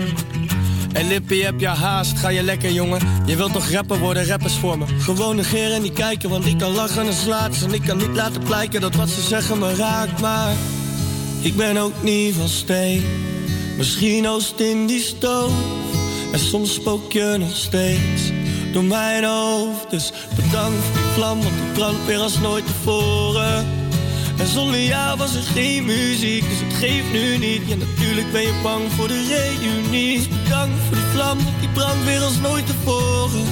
Hey 0.97 1.05
Lippie, 1.05 1.45
heb 1.45 1.61
je 1.61 1.69
haast? 1.69 2.19
Ga 2.19 2.29
je 2.29 2.43
lekker, 2.43 2.71
jongen? 2.71 3.01
Je 3.27 3.37
wilt 3.37 3.53
toch 3.53 3.71
rapper 3.71 3.99
worden, 3.99 4.27
rappers 4.27 4.55
voor 4.55 4.79
me? 4.79 4.85
Gewoon 4.99 5.37
negeren 5.37 5.75
en 5.75 5.83
niet 5.83 5.93
kijken, 5.93 6.31
want 6.31 6.47
ik 6.47 6.59
kan 6.59 6.73
lachen 6.73 7.07
en 7.07 7.13
slaat 7.13 7.63
En 7.63 7.75
ik 7.75 7.83
kan 7.83 7.97
niet 7.97 8.15
laten 8.17 8.43
blijken 8.43 8.81
dat 8.81 8.95
wat 8.95 9.09
ze 9.09 9.21
zeggen 9.21 9.59
me 9.59 9.75
raakt, 9.75 10.21
maar... 10.21 10.55
Ik 11.41 11.57
ben 11.57 11.77
ook 11.77 12.03
niet 12.03 12.35
van 12.35 12.49
steen. 12.49 13.05
Misschien 13.77 14.29
oost 14.29 14.61
in 14.61 14.87
die 14.87 15.01
stoof. 15.01 15.53
En 16.33 16.39
soms 16.39 16.75
spook 16.75 17.13
je 17.13 17.37
nog 17.39 17.57
steeds 17.57 18.23
door 18.73 18.85
mijn 18.85 19.25
hoofd. 19.25 19.91
Dus 19.91 20.13
bedankt 20.37 20.85
voor 20.85 20.95
die 20.95 21.13
vlam, 21.15 21.43
want 21.43 21.55
die 21.55 21.73
brandt 21.73 22.07
weer 22.07 22.19
als 22.19 22.39
nooit 22.39 22.67
tevoren. 22.67 23.86
En 24.39 24.47
zonder 24.47 24.82
jou 24.82 25.18
was 25.18 25.34
er 25.34 25.43
geen 25.43 25.84
muziek, 25.84 26.49
dus 26.49 26.59
het 26.61 26.72
geeft 26.72 27.12
nu 27.12 27.39
niet. 27.39 27.62
Ja, 27.66 27.76
natuurlijk 27.76 28.32
ben 28.32 28.43
je 28.43 28.61
bang 28.62 28.93
voor 28.97 29.09
de 29.09 29.26
reunie. 29.28 30.16
Dus 30.16 30.28
bedankt 30.28 30.82
voor 30.87 30.97
die 30.97 31.05
vlam, 31.12 31.39
die 31.61 31.68
brandt 31.68 32.05
weer 32.05 32.20
als 32.22 32.39
nooit 32.39 32.66
tevoren. 32.66 33.45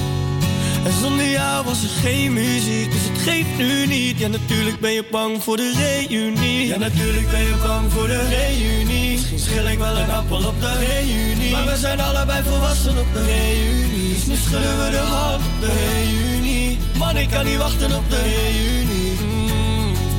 En 0.85 0.93
zonder 1.01 1.29
jou 1.29 1.65
was 1.65 1.83
er 1.83 1.89
geen 1.89 2.33
muziek, 2.33 2.91
dus 2.91 3.01
het 3.09 3.21
geeft 3.21 3.57
nu 3.57 3.85
niet. 3.85 4.19
Ja, 4.19 4.27
natuurlijk 4.27 4.79
ben 4.79 4.91
je 4.91 5.05
bang 5.11 5.43
voor 5.43 5.57
de 5.57 5.71
reunie. 5.77 6.67
Ja, 6.67 6.77
natuurlijk 6.77 7.31
ben 7.31 7.39
je 7.39 7.55
bang 7.67 7.91
voor 7.91 8.07
de 8.07 8.27
reunie. 8.27 9.11
Misschien 9.11 9.39
schil 9.39 9.67
ik 9.67 9.77
wel 9.77 9.97
een 9.97 10.11
appel 10.11 10.37
op 10.47 10.61
de 10.61 10.73
reunie. 10.77 11.51
Maar 11.51 11.65
we 11.65 11.77
zijn 11.77 11.99
allebei 11.99 12.43
volwassen 12.43 12.97
op 12.99 13.13
de 13.13 13.23
reunie. 13.25 14.13
Dus 14.13 14.25
nu 14.25 14.35
schudden 14.35 14.85
we 14.85 14.91
de 14.91 14.97
hand 14.97 15.43
op 15.43 15.61
de 15.61 15.71
reunie. 15.71 16.77
Man, 16.97 17.17
ik 17.17 17.29
kan 17.29 17.45
niet 17.45 17.57
wachten 17.57 17.95
op 17.95 18.09
de 18.09 18.21
reunie. 18.21 19.34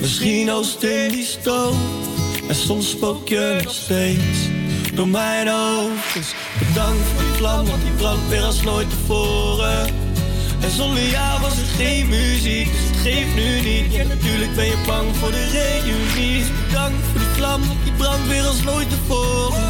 Misschien 0.00 0.50
oost 0.50 0.82
in 0.82 1.10
die. 1.10 1.28
En 2.48 2.54
soms 2.54 2.90
spook 2.90 3.28
je 3.28 3.60
nog 3.64 3.74
steeds 3.74 4.38
door 4.94 5.08
mijn 5.08 5.48
hoofd. 5.48 6.14
Dus 6.14 6.34
bedankt 6.58 7.06
voor 7.14 7.22
die 7.22 7.32
vlam, 7.32 7.66
want 7.66 7.82
die 7.82 7.92
brandt 7.92 8.28
weer 8.28 8.42
als 8.42 8.62
nooit 8.62 8.90
tevoren. 8.90 9.86
En 10.60 10.70
zonder 10.70 11.08
jou 11.08 11.40
was 11.40 11.52
er 11.52 11.70
geen 11.76 12.08
muziek, 12.08 12.72
dus 12.72 12.88
het 12.90 13.00
geeft 13.02 13.34
nu 13.34 13.60
niet. 13.60 13.92
Ja, 13.92 14.04
natuurlijk 14.04 14.54
ben 14.54 14.64
je 14.64 14.82
bang 14.86 15.16
voor 15.16 15.30
de 15.30 15.46
reunie. 15.46 16.38
Dus 16.38 16.48
bedankt 16.66 17.06
voor 17.10 17.20
die 17.20 17.28
vlam, 17.34 17.66
want 17.66 17.78
die 17.84 17.92
brandt 17.92 18.28
weer 18.28 18.46
als 18.46 18.62
nooit 18.62 18.90
tevoren. 18.90 19.68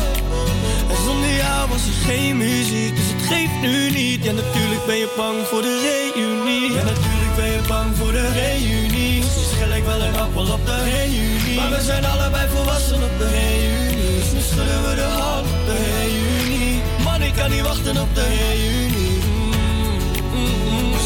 En 0.91 0.97
zonder 1.05 1.37
jou 1.37 1.69
was 1.69 1.87
er 1.87 1.99
geen 2.07 2.37
muziek, 2.37 2.97
dus 2.97 3.11
het 3.15 3.23
geeft 3.33 3.61
nu 3.61 3.91
niet. 3.91 4.25
Ja, 4.25 4.33
natuurlijk 4.33 4.87
ben 4.87 4.97
je 4.97 5.13
bang 5.17 5.37
voor 5.47 5.63
de 5.63 5.75
reunie. 5.89 6.73
Ja, 6.73 6.83
natuurlijk 6.83 7.35
ben 7.37 7.51
je 7.51 7.61
bang 7.69 7.97
voor 7.97 8.13
de 8.13 8.33
reunie. 8.33 9.00
Misschien 9.31 9.57
schil 9.57 9.77
ik 9.77 9.85
wel 9.85 10.01
een 10.03 10.17
appel 10.17 10.53
op 10.53 10.67
de 10.67 10.83
reunie. 10.85 11.57
Maar 11.57 11.71
we 11.71 11.83
zijn 11.83 12.05
allebei 12.05 12.49
volwassen 12.49 13.03
op 13.03 13.19
de 13.19 13.29
reunie. 13.29 14.19
Dus 14.19 14.33
nu 14.33 14.41
schudden 14.41 14.89
we 14.89 14.95
de 14.95 15.03
hand 15.03 15.47
op 15.47 15.67
de 15.67 15.77
reunie. 15.77 16.81
Man, 17.05 17.23
ik 17.23 17.35
kan 17.35 17.51
niet 17.51 17.61
wachten 17.61 17.97
op 18.01 18.15
de 18.15 18.27
reunie. 18.27 19.19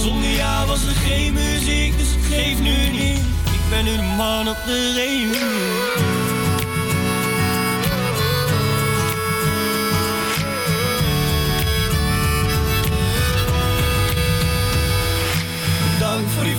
Zonder 0.03 0.31
jou 0.31 0.67
was 0.67 0.87
er 0.87 0.95
geen 0.95 1.33
muziek, 1.33 1.99
dus 1.99 2.09
het 2.09 2.25
geeft 2.31 2.61
nu 2.61 2.89
niet. 2.89 3.19
Ik 3.53 3.65
ben 3.71 3.85
nu 3.85 4.03
man 4.17 4.49
op 4.49 4.59
de 4.67 4.93
reunie. 4.95 6.24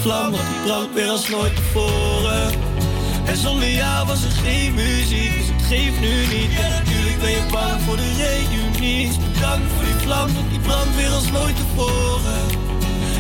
Vlam, 0.06 0.32
want 0.32 0.44
die 0.52 0.62
brandt 0.66 0.94
weer 0.94 1.10
als 1.10 1.30
nooit 1.30 1.56
tevoren. 1.56 2.52
En 3.26 3.38
zonder 3.38 3.70
jou 3.70 4.08
was 4.08 4.24
er 4.24 4.32
geen 4.32 4.74
muziek, 4.74 5.38
dus 5.38 5.48
het 5.48 5.62
geeft 5.62 6.00
nu 6.00 6.16
niet. 6.36 6.52
Ja, 6.52 6.68
natuurlijk 6.68 7.20
ben 7.20 7.30
je 7.30 7.44
bang 7.52 7.82
voor 7.82 7.96
de 7.96 8.12
reunie. 8.18 9.08
Dus 9.08 9.18
bedankt 9.18 9.72
voor 9.76 9.86
die 9.86 9.94
vlam, 9.94 10.34
want 10.34 10.50
die 10.50 10.60
brandt 10.60 10.96
weer 10.96 11.10
als 11.10 11.32
nooit 11.32 11.56
tevoren. 11.56 12.42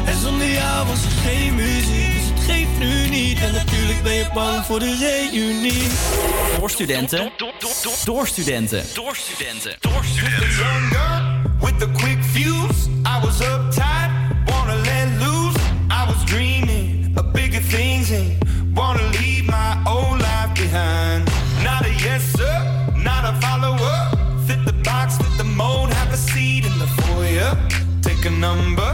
En 0.06 0.18
zonder 0.22 0.50
jou 0.50 0.88
was 0.88 1.04
er 1.04 1.12
geen 1.26 1.56
muziek, 1.56 2.14
dus 2.18 2.28
het 2.34 2.44
geeft 2.50 2.78
nu 2.80 3.10
niet. 3.10 3.40
En 3.40 3.54
natuurlijk 3.54 4.04
ben 4.04 4.14
je 4.14 4.28
bang 4.34 4.66
voor 4.66 4.80
de 4.80 4.96
reunie. 5.06 5.88
Door 6.60 6.70
studenten. 6.70 7.32
Door 8.06 8.28
studenten. 8.28 8.84
Door 8.94 9.16
studenten. 9.16 9.76
Door 9.80 10.04
With 11.62 11.80
the 11.80 11.90
quick 11.92 12.24
fuse, 12.24 12.90
I 13.06 13.20
was 13.24 13.42
uptight, 13.42 14.25
was 16.16 16.26
dreaming 16.26 17.14
of 17.18 17.34
bigger 17.34 17.60
things 17.60 18.12
and 18.12 18.38
wanna 18.76 19.04
leave 19.20 19.46
my 19.48 19.72
old 19.88 20.20
life 20.20 20.54
behind. 20.56 21.26
Not 21.64 21.86
a 21.86 21.94
yes 22.06 22.24
sir, 22.38 22.56
not 22.98 23.24
a 23.26 23.34
follower. 23.42 23.98
Fit 24.48 24.66
the 24.66 24.74
box, 24.84 25.18
fit 25.18 25.38
the 25.38 25.44
mold, 25.44 25.90
have 25.94 26.14
a 26.14 26.18
seat 26.18 26.66
in 26.66 26.78
the 26.80 26.88
foyer. 27.02 27.52
Take 28.02 28.26
a 28.26 28.30
number. 28.30 28.90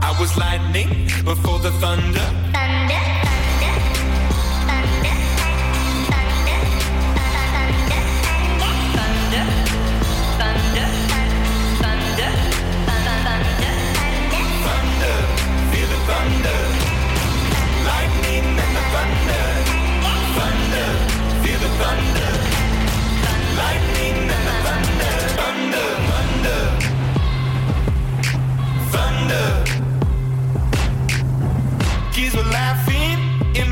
I 0.00 0.10
was 0.20 0.36
lightning 0.36 0.90
before 1.24 1.58
the 1.58 1.72
thunder. 1.82 2.28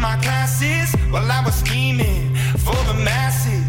My 0.06 0.16
classes 0.18 0.94
while 1.10 1.28
I 1.28 1.40
was 1.44 1.56
scheming 1.56 2.32
for 2.64 2.78
the 2.88 2.94
masses. 2.94 3.65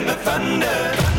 And 0.00 0.08
the 0.08 0.14
thunder. 0.14 1.09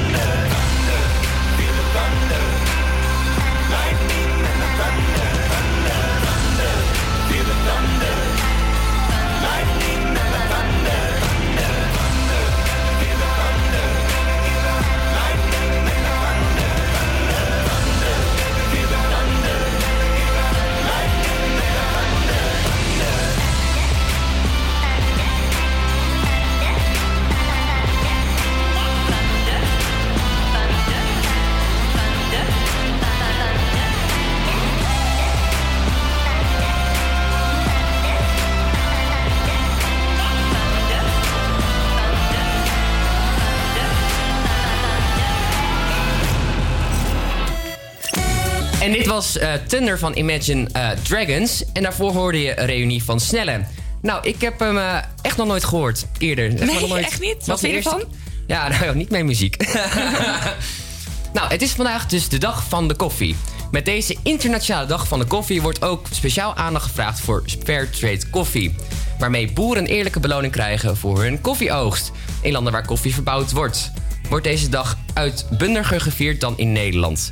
Was 49.11 49.37
eh, 49.37 49.53
Thunder 49.67 49.99
van 49.99 50.13
Imagine 50.13 50.67
eh, 50.71 50.89
Dragons. 50.89 51.63
En 51.73 51.83
daarvoor 51.83 52.11
hoorde 52.13 52.41
je 52.41 52.59
een 52.59 52.65
reunie 52.65 53.03
van 53.03 53.19
Snelle. 53.19 53.61
Nou, 54.01 54.27
ik 54.27 54.41
heb 54.41 54.59
hem 54.59 54.77
eh, 54.77 54.97
echt 55.21 55.37
nog 55.37 55.47
nooit 55.47 55.63
gehoord 55.63 56.05
eerder. 56.17 56.45
Echt 56.45 56.59
Nee, 56.65 56.79
nog 56.79 56.89
nooit. 56.89 57.05
echt 57.05 57.19
niet? 57.19 57.45
Wat 57.45 57.59
vind 57.59 57.71
je 57.71 57.77
ervan? 57.77 58.03
Ja, 58.47 58.67
nou 58.69 58.85
ja, 58.85 58.93
niet 58.93 59.09
mijn 59.09 59.25
muziek. 59.25 59.57
nou, 61.33 61.49
het 61.49 61.61
is 61.61 61.71
vandaag 61.71 62.05
dus 62.05 62.29
de 62.29 62.37
dag 62.37 62.63
van 62.69 62.87
de 62.87 62.95
koffie. 62.95 63.35
Met 63.71 63.85
deze 63.85 64.15
internationale 64.23 64.87
dag 64.87 65.07
van 65.07 65.19
de 65.19 65.25
koffie 65.25 65.61
wordt 65.61 65.83
ook 65.83 66.07
speciaal 66.11 66.55
aandacht 66.55 66.85
gevraagd 66.85 67.19
voor 67.19 67.43
Fairtrade 67.63 68.29
koffie. 68.29 68.75
Waarmee 69.19 69.51
boeren 69.51 69.83
een 69.83 69.89
eerlijke 69.89 70.19
beloning 70.19 70.53
krijgen 70.53 70.97
voor 70.97 71.21
hun 71.21 71.41
koffieoogst. 71.41 72.11
In 72.41 72.51
landen 72.51 72.73
waar 72.73 72.85
koffie 72.85 73.13
verbouwd 73.13 73.51
wordt. 73.51 73.91
Wordt 74.29 74.45
deze 74.45 74.69
dag 74.69 74.97
uitbundiger 75.13 76.01
gevierd 76.01 76.41
dan 76.41 76.57
in 76.57 76.71
Nederland. 76.71 77.29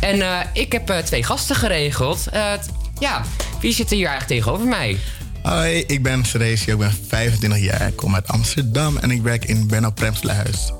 En 0.00 0.22
eh, 0.22 0.38
ik 0.52 0.72
heb 0.72 0.90
eh, 0.90 0.98
twee 0.98 1.22
gasten 1.24 1.56
geregeld. 1.56 2.26
Eh, 2.32 2.52
t- 2.52 2.68
ja, 2.98 3.22
wie 3.60 3.72
zit 3.74 3.90
er 3.90 3.96
hier 3.96 4.06
eigenlijk 4.08 4.40
tegenover 4.40 4.68
mij? 4.68 4.96
Hoi, 5.42 5.84
ik 5.86 6.02
ben 6.02 6.24
Ceresio, 6.24 6.72
ik 6.72 6.78
ben 6.78 6.94
25 7.08 7.58
jaar, 7.58 7.86
ik 7.88 7.96
kom 7.96 8.14
uit 8.14 8.28
Amsterdam 8.28 8.96
en 8.96 9.10
ik 9.10 9.22
werk 9.22 9.44
in 9.44 9.66
Benno 9.66 9.90
Premsluis. 9.90 10.72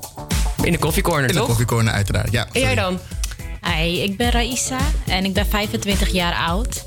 In 0.63 0.71
de 0.71 0.77
koffiecorner, 0.77 1.21
In 1.27 1.33
de 1.33 1.37
toch? 1.37 1.47
koffiecorner, 1.47 1.93
uiteraard, 1.93 2.31
ja. 2.31 2.47
En 2.51 2.61
jij 2.61 2.75
dan? 2.75 2.99
Hi, 3.75 4.01
ik 4.01 4.17
ben 4.17 4.31
Raisa 4.31 4.77
en 5.07 5.25
ik 5.25 5.33
ben 5.33 5.45
25 5.47 6.11
jaar 6.11 6.33
oud. 6.35 6.83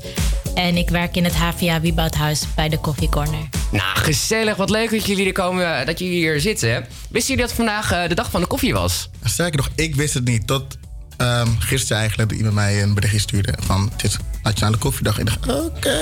En 0.55 0.77
ik 0.77 0.89
werk 0.89 1.15
in 1.15 1.23
het 1.23 1.35
HVA 1.35 1.81
Wieboudhuis 1.81 2.43
bij 2.55 2.69
de 2.69 2.79
Coffee 2.79 3.09
Corner. 3.09 3.49
Nou, 3.71 3.97
gezellig. 3.97 4.55
Wat 4.55 4.69
leuk 4.69 4.91
dat 4.91 5.05
jullie 5.05 5.25
er 5.25 5.31
komen, 5.31 5.85
dat 5.85 5.99
jullie 5.99 6.13
hier 6.15 6.39
zitten. 6.39 6.85
Wisten 7.09 7.33
jullie 7.33 7.47
dat 7.47 7.55
vandaag 7.55 7.91
eh, 7.91 8.07
de 8.09 8.15
dag 8.15 8.29
van 8.31 8.41
de 8.41 8.47
koffie 8.47 8.73
was? 8.73 9.09
Sterker 9.23 9.57
nog, 9.57 9.69
ik 9.75 9.95
wist 9.95 10.13
het 10.13 10.25
niet 10.25 10.47
tot 10.47 10.77
ehm, 11.17 11.47
gisteren 11.59 11.97
eigenlijk 11.97 12.29
dat 12.29 12.37
iemand 12.37 12.55
mij 12.55 12.81
een 12.81 12.93
berichtje 12.93 13.19
stuurde 13.19 13.53
van 13.59 13.89
het 13.91 14.03
is 14.03 14.17
Nationale 14.43 14.77
Koffiedag. 14.77 15.19
En 15.19 15.27
ik 15.27 15.33
dacht, 15.45 15.65
oké, 15.65 15.99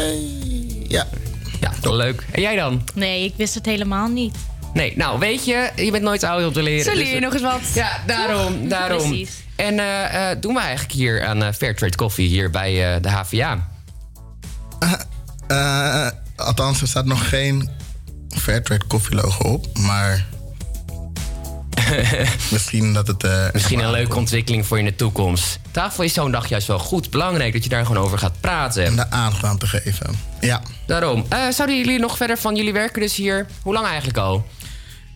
ja. 0.87 1.07
Ja, 1.59 1.71
wel 1.81 1.95
leuk. 1.95 2.25
En 2.31 2.41
jij 2.41 2.55
dan? 2.55 2.83
Nee, 2.93 3.23
ik 3.23 3.33
wist 3.37 3.55
het 3.55 3.65
helemaal 3.65 4.07
niet. 4.07 4.35
Nee, 4.73 4.93
nou 4.97 5.19
weet 5.19 5.45
je, 5.45 5.71
je 5.75 5.91
bent 5.91 6.03
nooit 6.03 6.23
oud 6.23 6.45
om 6.47 6.53
te 6.53 6.63
leren. 6.63 6.83
Zo 6.83 6.97
leer 6.97 7.07
je 7.07 7.11
Dus, 7.11 7.21
nog 7.21 7.33
eens 7.33 7.41
wat. 7.41 7.61
Ja, 7.73 7.99
daarom, 8.07 8.59
Toch? 8.59 8.69
daarom. 8.69 9.07
Precies. 9.09 9.31
En 9.55 9.79
eh, 9.79 10.31
eh, 10.31 10.37
doen 10.41 10.53
we 10.53 10.59
eigenlijk 10.59 10.91
hier 10.91 11.25
aan 11.25 11.43
eh, 11.43 11.53
Fairtrade 11.53 11.95
Coffee 11.95 12.27
hier 12.27 12.49
bij 12.49 12.95
eh, 12.95 13.01
de 13.01 13.09
HVA? 13.09 13.67
Eh, 15.47 16.07
althans, 16.35 16.81
er 16.81 16.87
staat 16.87 17.05
nog 17.05 17.29
geen 17.29 17.69
Fairtrade 18.29 18.85
koffielogo 18.87 19.49
op, 19.49 19.77
maar 19.77 20.25
misschien 22.51 22.93
dat 22.93 23.07
het... 23.07 23.23
eh, 23.23 23.45
Misschien 23.53 23.79
een 23.79 23.91
leuke 23.91 24.15
ontwikkeling 24.15 24.65
voor 24.65 24.77
je 24.77 24.83
in 24.83 24.89
de 24.89 24.95
toekomst. 24.95 25.59
Daarvoor 25.71 26.05
is 26.05 26.13
zo'n 26.13 26.31
dag 26.31 26.47
juist 26.49 26.67
wel 26.67 26.79
goed. 26.79 27.09
Belangrijk 27.09 27.53
dat 27.53 27.63
je 27.63 27.69
daar 27.69 27.85
gewoon 27.85 28.03
over 28.03 28.17
gaat 28.17 28.39
praten. 28.41 28.87
Om 28.87 28.95
de 28.95 29.09
aandacht 29.09 29.43
aan 29.43 29.57
te 29.57 29.67
geven. 29.67 30.15
Ja. 30.39 30.61
Daarom. 30.87 31.25
Eh, 31.29 31.39
zouden 31.49 31.77
jullie 31.77 31.99
nog 31.99 32.17
verder 32.17 32.37
van 32.37 32.55
jullie 32.55 32.73
werken 32.73 33.01
dus 33.01 33.15
hier? 33.15 33.45
Hoe 33.61 33.73
lang 33.73 33.85
eigenlijk 33.85 34.17
al? 34.17 34.45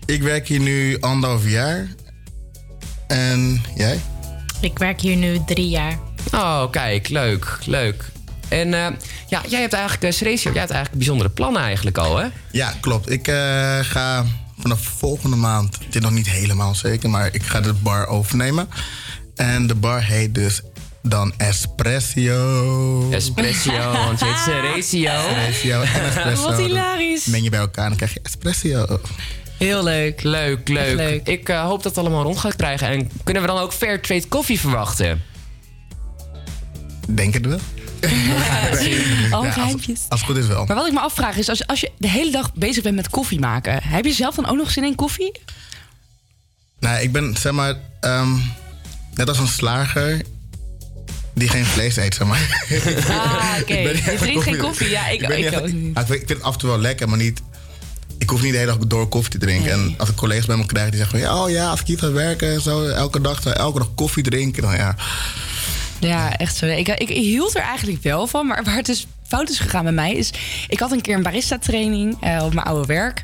Ik 0.06 0.22
werk 0.22 0.48
hier 0.48 0.60
nu 0.60 1.00
anderhalf 1.00 1.50
jaar. 1.50 1.88
En 3.08 3.62
jij? 3.76 4.00
Ik 4.62 4.78
werk 4.78 5.02
hier 5.02 5.16
nu 5.16 5.42
drie 5.46 5.70
jaar. 5.70 5.98
Oh, 6.34 6.72
kijk, 6.72 7.10
leuk, 7.10 7.58
leuk. 7.66 8.04
En 8.48 8.74
eh, 8.74 8.88
ja, 9.28 9.42
jij 9.48 9.60
hebt 9.62 9.74
eigenlijk, 9.74 10.04
uh, 10.04 10.12
Ceresio, 10.12 10.52
jij 10.52 10.60
hebt 10.60 10.72
eigenlijk 10.74 11.04
bijzondere 11.04 11.30
plannen 11.30 11.62
eigenlijk 11.62 11.98
al, 11.98 12.18
hè? 12.18 12.28
Ja, 12.52 12.74
klopt. 12.80 13.10
Ik 13.12 13.28
eh, 13.28 13.80
ga 13.82 14.26
vanaf 14.60 14.82
volgende 14.82 15.36
maand, 15.36 15.78
het 15.86 15.96
is 15.96 16.02
nog 16.02 16.12
niet 16.12 16.30
helemaal 16.30 16.76
zeker, 16.76 17.10
maar 17.10 17.34
ik 17.34 17.44
ga 17.44 17.62
de 17.62 17.74
bar 17.74 18.08
overnemen. 18.08 18.70
En 19.36 19.68
de 19.68 19.76
bar 19.76 20.04
heet 20.04 20.36
dus 20.36 20.62
dan 21.02 21.34
Espresso. 21.38 23.10
Espresso, 23.12 23.92
want 23.92 24.20
je 24.20 24.26
heet 24.26 24.38
Ceresio. 24.38 25.12
Ceresio 25.30 25.82
en 25.82 26.04
Espresso. 26.10 26.44
Wat 26.44 26.58
hilarisch. 26.58 27.26
Meng 27.26 27.44
je 27.44 27.50
bij 27.50 27.60
elkaar 27.60 27.84
en 27.84 27.90
dan 27.90 27.98
krijg 27.98 28.14
je 28.14 28.20
Espresso. 28.24 29.00
Heel 29.58 29.84
leuk. 29.84 30.24
Leuk, 30.24 30.68
leuk. 30.68 30.96
leuk. 30.96 31.28
Ik 31.28 31.50
eh, 31.50 31.64
hoop 31.64 31.84
dat 31.84 31.96
het 31.96 32.06
allemaal 32.06 32.24
rond 32.24 32.38
gaat 32.38 32.56
krijgen. 32.56 32.88
En 32.88 33.12
kunnen 33.24 33.42
we 33.42 33.48
dan 33.48 33.58
ook 33.58 33.74
Fairtrade 33.74 34.28
koffie 34.28 34.60
verwachten? 34.60 35.22
Denk 37.08 37.34
het 37.34 37.46
wel. 37.46 37.60
Al 39.32 39.44
Ja, 39.44 39.54
als, 39.54 39.88
het 40.10 40.22
goed 40.22 40.38
is 40.38 40.48
wel. 40.48 40.66
Maar 40.66 40.76
wat 40.76 40.88
ik 40.88 40.94
me 40.94 41.00
afvraag 41.00 41.38
is, 41.38 41.50
als, 41.50 41.68
als 41.68 41.80
je 41.80 41.92
de 41.98 42.10
hele 42.10 42.32
dag 42.32 42.54
bezig 42.54 42.84
bent 42.84 42.96
met 42.96 43.10
koffie 43.10 43.40
maken... 43.40 43.84
heb 43.84 44.06
je 44.06 44.14
zelf 44.14 44.36
dan 44.36 44.46
ook 44.48 44.58
nog 44.58 44.72
zin 44.72 44.84
in 44.84 44.96
koffie? 44.96 45.32
Nou, 46.80 47.02
ik 47.02 47.12
ben 47.12 47.36
zeg 47.38 47.52
maar 47.52 47.76
ehm, 48.00 48.36
net 49.14 49.28
als 49.28 49.40
een 49.40 49.48
slager 49.48 50.22
die 51.34 51.50
geen 51.50 51.66
vlees 51.66 51.96
eet, 51.96 52.16
zeg 52.16 52.28
maar. 52.28 52.68
Ah, 53.10 53.56
oké. 53.62 53.74
Ben 53.74 53.96
Je 53.96 54.16
drinkt 54.20 54.44
geen 54.44 54.58
koffie-. 54.58 54.90
Ja, 54.90 55.08
ik, 55.08 55.20
ben 55.28 55.38
ik, 55.38 55.46
echt- 55.46 55.56
ook 55.56 55.72
niet. 55.72 55.98
Ik, 55.98 56.06
vind, 56.06 56.22
ik 56.22 56.28
vind 56.28 56.30
het 56.30 56.44
af 56.44 56.54
en 56.54 56.60
toe 56.60 56.70
wel 56.70 56.80
lekker, 56.80 57.10
maar 57.10 57.18
niet. 57.18 57.42
Ik 58.18 58.30
hoef 58.30 58.42
niet 58.42 58.52
de 58.52 58.58
hele 58.58 58.72
dag 58.72 58.88
door 58.88 59.08
koffie 59.08 59.32
te 59.32 59.38
drinken. 59.38 59.72
En 59.72 59.94
als 59.98 60.10
ik 60.10 60.16
collega's 60.16 60.46
bij 60.46 60.58
me 60.58 60.66
krijg 60.66 60.90
die 60.90 61.00
zeggen 61.00 61.20
van 61.20 61.30
ja, 61.30 61.44
oh 61.44 61.50
ja, 61.50 61.70
als 61.70 61.80
ik 61.80 61.88
hier 61.88 62.00
ga 62.00 62.12
werken 62.12 62.54
en 62.54 62.62
zo, 62.62 62.88
elke 62.88 63.22
dag, 63.22 63.42
zo, 63.42 63.50
elke 63.50 63.78
dag 63.80 63.90
koffie 63.96 64.24
drinken, 64.24 64.62
dan 64.62 64.76
ja. 64.76 64.96
Ja, 66.00 66.38
echt 66.38 66.56
zo. 66.56 66.66
Ik, 66.66 66.88
ik, 66.88 67.10
hield 67.10 67.56
er 67.56 67.62
eigenlijk 67.62 68.04
wel 68.04 68.28
van, 68.28 68.48
maar 68.48 68.64
waar 68.64 68.76
het 68.76 68.86
dus 68.86 69.08
fout 69.28 69.50
is 69.50 69.60
gegaan 69.60 69.84
bij 69.84 69.92
mij 69.92 70.14
is... 70.14 70.32
Ik 70.68 70.80
had 70.80 70.92
een 70.92 71.02
keer 71.02 71.16
een 71.16 71.24
barista-training 71.24 72.18
eh, 72.22 72.44
op 72.44 72.54
mijn 72.54 72.68
oude 72.68 72.86
werk. 72.86 73.22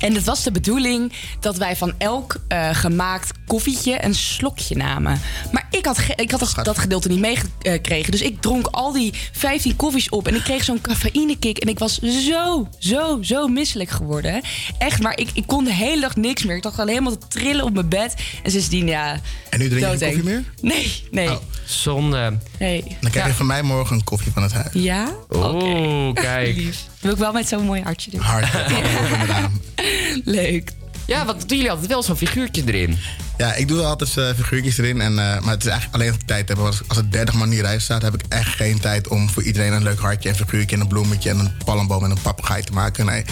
En 0.00 0.14
het 0.14 0.24
was 0.24 0.42
de 0.42 0.52
bedoeling 0.52 1.12
dat 1.40 1.56
wij 1.56 1.76
van 1.76 1.94
elk 1.98 2.40
eh, 2.48 2.68
gemaakt 2.72 3.30
koffietje 3.46 4.04
een 4.04 4.14
slokje 4.14 4.76
namen. 4.76 5.20
Maar 5.52 5.66
ik 5.70 5.84
had, 5.86 5.98
ik 6.16 6.30
had 6.30 6.40
dat, 6.40 6.64
dat 6.64 6.78
gedeelte 6.78 7.08
niet 7.08 7.18
meegekregen. 7.18 8.10
Dus 8.10 8.22
ik 8.22 8.40
dronk 8.40 8.66
al 8.66 8.92
die 8.92 9.14
15 9.32 9.76
koffies 9.76 10.08
op. 10.08 10.28
En 10.28 10.34
ik 10.34 10.42
kreeg 10.42 10.64
zo'n 10.64 10.80
cafeïnekick. 10.80 11.58
En 11.58 11.68
ik 11.68 11.78
was 11.78 11.98
zo, 11.98 12.68
zo, 12.78 13.18
zo 13.22 13.48
misselijk 13.48 13.90
geworden. 13.90 14.40
Echt, 14.78 15.02
maar 15.02 15.18
ik, 15.18 15.30
ik 15.32 15.46
kon 15.46 15.64
de 15.64 15.74
hele 15.74 16.00
dag 16.00 16.16
niks 16.16 16.44
meer. 16.44 16.56
Ik 16.56 16.62
dacht 16.62 16.78
al 16.78 16.86
helemaal 16.86 17.18
te 17.18 17.28
trillen 17.28 17.64
op 17.64 17.72
mijn 17.74 17.88
bed. 17.88 18.14
En 18.42 18.50
sindsdien, 18.50 18.86
ja... 18.86 19.20
En 19.50 19.58
nu 19.58 19.68
drink 19.68 19.92
je 19.92 19.98
geen 19.98 19.98
koffie 19.98 20.24
meer? 20.24 20.44
Nee, 20.60 21.02
nee. 21.10 21.38
Zonde. 21.70 22.38
nee. 22.58 22.82
Dan 23.00 23.10
krijg 23.10 23.24
je 23.26 23.30
Ja. 23.30 23.36
van 23.36 23.46
mij 23.46 23.62
morgen 23.62 23.96
een 23.96 24.04
koffie 24.04 24.32
van 24.32 24.42
het 24.42 24.52
huis. 24.52 24.68
Ja? 24.72 25.12
Oeh, 25.30 26.12
kijk. 26.14 26.56
Wil 27.00 27.12
ik 27.12 27.18
wel 27.18 27.32
met 27.32 27.48
zo'n 27.48 27.64
mooi 27.64 27.82
hartje 27.82 28.10
doen. 28.10 28.20
Hard. 28.20 28.46
Leuk. 30.24 30.72
Ja, 31.06 31.24
want 31.24 31.48
doen 31.48 31.56
jullie 31.56 31.70
altijd 31.72 31.88
wel 31.90 32.02
zo'n 32.02 32.16
figuurtje 32.16 32.62
erin? 32.66 32.98
Ja, 33.36 33.54
ik 33.54 33.68
doe 33.68 33.76
wel 33.76 33.86
altijd 33.86 34.16
eh, 34.16 34.28
figuurtjes 34.36 34.78
erin. 34.78 35.00
En, 35.00 35.10
eh, 35.10 35.40
maar 35.40 35.50
het 35.52 35.64
is 35.64 35.70
eigenlijk 35.70 35.94
alleen 35.94 36.08
als 36.12 36.20
ik 36.20 36.26
tijd 36.26 36.48
heb. 36.48 36.58
Als, 36.58 36.80
als 36.88 36.96
het 36.96 37.12
30 37.12 37.34
man 37.34 37.44
in 37.44 37.50
die 37.50 37.60
rij 37.62 37.78
staat, 37.78 38.02
heb 38.02 38.14
ik 38.14 38.22
echt 38.28 38.54
geen 38.54 38.80
tijd 38.80 39.08
om 39.08 39.30
voor 39.30 39.42
iedereen 39.42 39.72
een 39.72 39.82
leuk 39.82 39.98
hartje, 39.98 40.28
een 40.28 40.34
figuurtje, 40.34 40.76
en 40.76 40.82
een 40.82 40.88
bloemetje 40.88 41.30
en 41.30 41.38
een 41.38 41.52
palmboom 41.64 42.04
en 42.04 42.10
een 42.10 42.20
papegaai 42.22 42.62
te 42.62 42.72
maken. 42.72 43.06
Nee. 43.06 43.24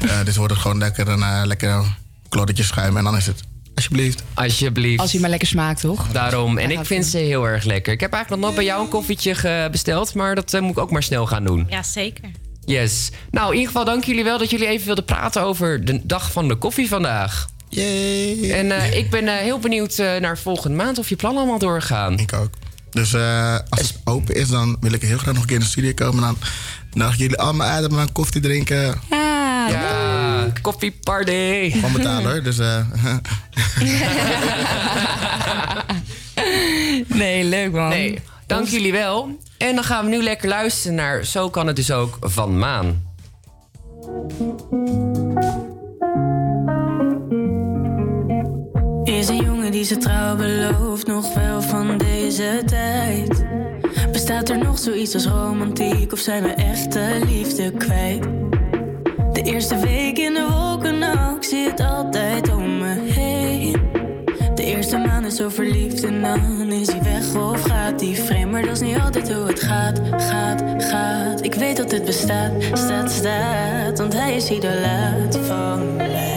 Eh, 0.00 0.24
dus 0.24 0.36
wordt 0.36 0.52
het 0.52 0.62
gewoon 0.62 0.78
lekker 0.78 1.08
een 1.08 1.46
lekker 1.46 1.84
kloddetje 2.28 2.62
schuim 2.62 2.96
en 2.96 3.04
dan 3.04 3.16
is 3.16 3.26
het. 3.26 3.42
Alsjeblieft. 3.76 4.22
Alsjeblieft. 4.34 5.00
Als 5.00 5.12
hij 5.12 5.20
maar 5.20 5.30
lekker 5.30 5.48
smaakt, 5.48 5.80
toch? 5.80 6.08
Daarom. 6.12 6.58
En 6.58 6.70
ik 6.70 6.84
vind 6.84 7.06
ze 7.06 7.18
heel 7.18 7.44
erg 7.46 7.64
lekker. 7.64 7.92
Ik 7.92 8.00
heb 8.00 8.12
eigenlijk 8.12 8.42
nog 8.42 8.52
nooit 8.52 8.64
bij 8.64 8.72
jou 8.74 8.84
een 8.84 8.90
koffietje 8.90 9.34
ge- 9.34 9.68
besteld, 9.70 10.14
maar 10.14 10.34
dat 10.34 10.54
eh, 10.54 10.60
moet 10.60 10.70
ik 10.70 10.78
ook 10.78 10.90
maar 10.90 11.02
snel 11.02 11.26
gaan 11.26 11.44
doen. 11.44 11.66
Ja, 11.68 11.82
zeker. 11.82 12.24
Yes. 12.64 13.10
Nou, 13.30 13.46
in 13.46 13.52
ieder 13.58 13.66
geval 13.72 13.84
dank 13.84 14.04
jullie 14.04 14.24
wel 14.24 14.38
dat 14.38 14.50
jullie 14.50 14.66
even 14.66 14.86
wilden 14.86 15.04
praten 15.04 15.42
over 15.42 15.84
de 15.84 16.00
dag 16.02 16.32
van 16.32 16.48
de 16.48 16.54
koffie 16.56 16.88
vandaag. 16.88 17.48
Yay. 17.68 18.50
En 18.52 18.70
eh, 18.72 18.96
ik 18.96 19.10
ben 19.10 19.28
eh, 19.28 19.34
heel 19.34 19.58
benieuwd 19.58 19.98
eh, 19.98 20.16
naar 20.20 20.38
volgende 20.38 20.76
maand 20.76 20.98
of 20.98 21.08
je 21.08 21.16
plannen 21.16 21.40
allemaal 21.42 21.58
doorgaan. 21.58 22.18
Ik 22.18 22.32
ook. 22.32 22.50
Dus 22.90 23.12
eh, 23.12 23.56
als 23.68 23.80
het 23.80 23.96
open 24.04 24.34
is, 24.34 24.48
dan 24.48 24.76
wil 24.80 24.92
ik 24.92 25.02
heel 25.02 25.18
graag 25.18 25.32
nog 25.34 25.42
een 25.42 25.48
keer 25.48 25.56
in 25.56 25.62
de 25.62 25.68
studio 25.68 25.92
komen. 25.94 26.20
Dan 26.22 26.36
nodigen 26.92 27.18
jullie 27.20 27.38
allemaal 27.38 27.68
uit 27.68 27.88
om 27.90 27.98
een 27.98 28.12
koffie 28.12 28.40
te 28.40 28.48
drinken. 28.48 29.00
Ja, 29.10 29.68
koffieparty. 30.72 31.70
Gewoon 31.70 31.92
betalen 31.92 32.30
hoor. 32.30 32.42
Dus, 32.42 32.58
eh, 32.58 32.86
Nee, 37.06 37.44
leuk 37.44 37.72
man. 37.72 37.88
Nee, 37.88 38.18
dank 38.46 38.66
jullie 38.66 38.92
wel. 38.92 39.38
En 39.58 39.74
dan 39.74 39.84
gaan 39.84 40.04
we 40.04 40.10
nu 40.10 40.22
lekker 40.22 40.48
luisteren 40.48 40.96
naar 40.96 41.24
Zo 41.24 41.50
kan 41.50 41.66
het 41.66 41.76
dus 41.76 41.90
ook 41.90 42.16
van 42.20 42.58
Maan. 42.58 43.04
Is 49.04 49.28
een 49.28 49.36
jongen 49.36 49.72
die 49.72 49.84
zijn 49.84 50.00
trouw 50.00 50.36
belooft, 50.36 51.06
nog 51.06 51.34
wel 51.34 51.62
van 51.62 51.98
deze 51.98 52.62
tijd. 52.66 53.44
Bestaat 54.12 54.48
er 54.48 54.58
nog 54.58 54.78
zoiets 54.78 55.14
als 55.14 55.26
romantiek 55.26 56.12
of 56.12 56.18
zijn 56.18 56.42
we 56.42 56.48
echte 56.48 57.20
liefde 57.26 57.70
kwijt? 57.70 58.26
De 59.36 59.42
eerste 59.42 59.78
week 59.78 60.18
in 60.18 60.34
de 60.34 60.46
wolken, 60.50 60.98
nou, 60.98 61.36
ik 61.36 61.42
zie 61.42 61.68
het 61.68 61.80
altijd 61.80 62.52
om 62.52 62.78
me 62.78 63.10
heen. 63.12 63.90
De 64.54 64.64
eerste 64.64 64.98
maand 64.98 65.26
is 65.26 65.36
zo 65.36 65.48
verliefd 65.48 66.04
en 66.04 66.22
dan 66.22 66.72
is 66.72 66.86
hij 66.86 67.02
weg 67.02 67.34
of 67.34 67.62
gaat 67.62 68.00
hij 68.00 68.14
vreemd. 68.14 68.50
Maar 68.50 68.62
dat 68.62 68.70
is 68.70 68.80
niet 68.80 68.98
altijd 68.98 69.32
hoe 69.32 69.46
het 69.46 69.60
gaat, 69.60 70.00
gaat, 70.16 70.62
gaat. 70.78 71.44
Ik 71.44 71.54
weet 71.54 71.76
dat 71.76 71.90
het 71.90 72.04
bestaat, 72.04 72.52
staat, 72.72 73.10
staat, 73.10 73.98
want 73.98 74.12
hij 74.12 74.36
is 74.36 74.50
idolaat 74.50 75.38
van 75.46 75.96
mij. 75.96 76.35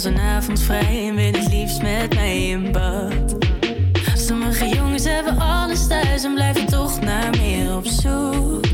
Speciaal 0.00 0.20
zijn 0.20 0.36
avond 0.36 0.60
vrij 0.60 1.08
en 1.08 1.14
wil 1.14 1.32
het 1.32 1.52
liefst 1.52 1.82
met 1.82 2.14
mij 2.14 2.48
in 2.48 2.72
bad. 2.72 3.36
Sommige 4.14 4.68
jongens 4.68 5.04
hebben 5.04 5.38
alles 5.38 5.86
thuis 5.86 6.24
en 6.24 6.34
blijven 6.34 6.66
toch 6.66 7.00
naar 7.00 7.30
meer 7.30 7.76
op 7.76 7.86
zoek. 7.86 8.64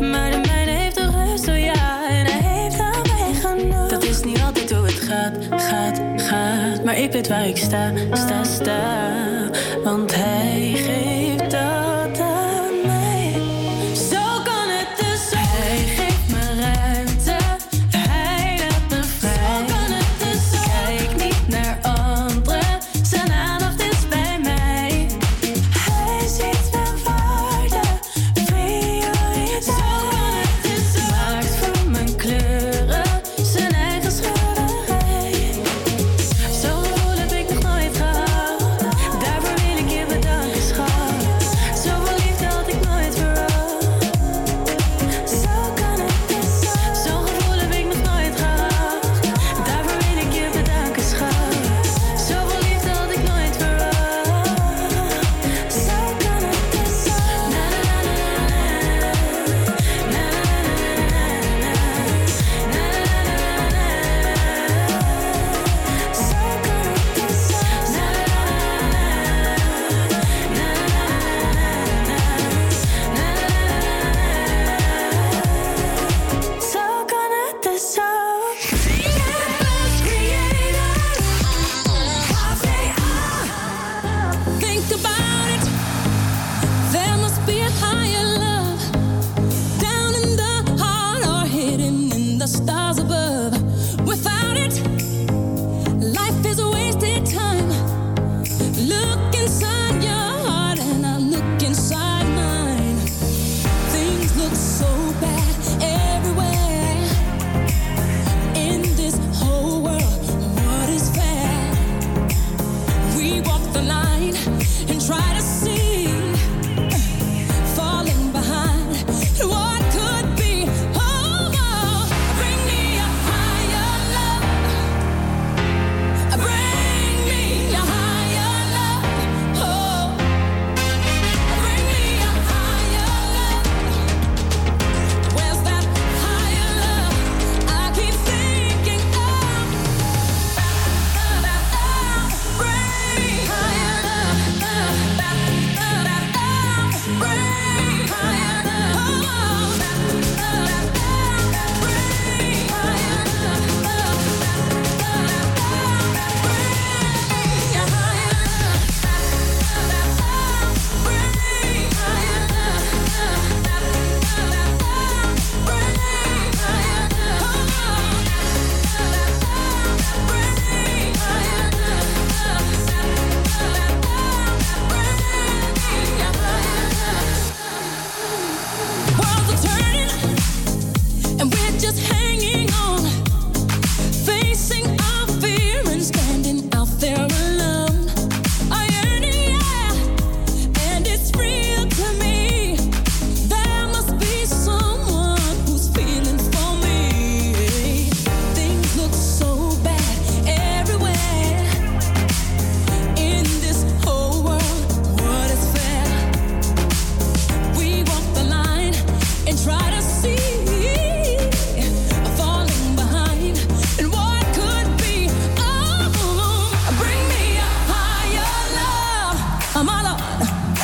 Maar 0.00 0.30
de 0.30 0.40
mijne 0.46 0.70
heeft 0.70 0.94
de 0.94 1.10
rust, 1.10 1.48
oh 1.48 1.58
ja, 1.58 2.08
en 2.08 2.26
hij 2.26 2.60
heeft 2.60 2.78
aan 2.78 3.02
mij 3.02 3.32
genoeg. 3.40 3.88
Dat 3.88 4.02
is 4.02 4.22
niet 4.22 4.40
altijd 4.40 4.70
hoe 4.70 4.84
het 4.84 5.00
gaat, 5.00 5.36
gaat, 5.50 6.00
gaat. 6.16 6.84
Maar 6.84 6.98
ik 6.98 7.12
weet 7.12 7.28
waar 7.28 7.46
ik 7.46 7.56
sta, 7.56 7.92
sta, 8.12 8.44
sta. 8.44 9.14
Want 9.84 10.14
hij 10.14 10.57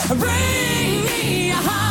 Bring 0.08 1.02
me 1.06 1.50
a 1.50 1.54
higher 1.54 1.83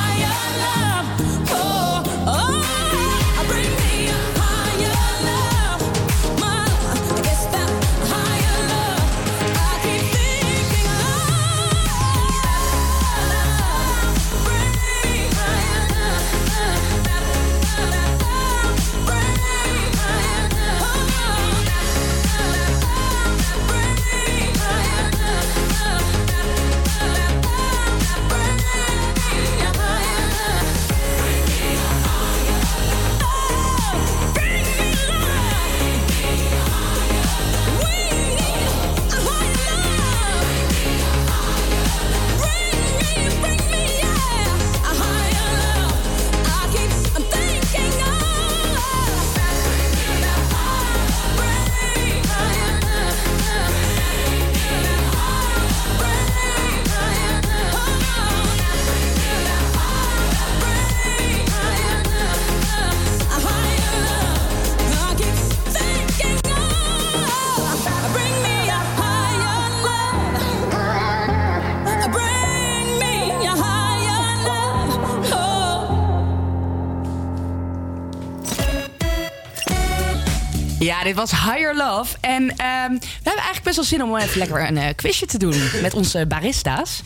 Ja, 81.03 81.09
dit 81.09 81.17
was 81.17 81.31
Higher 81.31 81.75
Love. 81.75 82.17
En 82.19 82.49
ehm, 82.49 82.91
we 82.91 83.23
hebben 83.23 83.43
eigenlijk 83.43 83.63
best 83.63 83.75
wel 83.75 83.85
zin 83.85 84.03
om 84.03 84.17
even 84.17 84.38
lekker 84.38 84.67
een 84.67 84.77
eh, 84.77 84.95
quizje 84.95 85.25
te 85.25 85.38
doen 85.38 85.55
met 85.81 85.93
onze 85.93 86.25
barista's. 86.27 87.01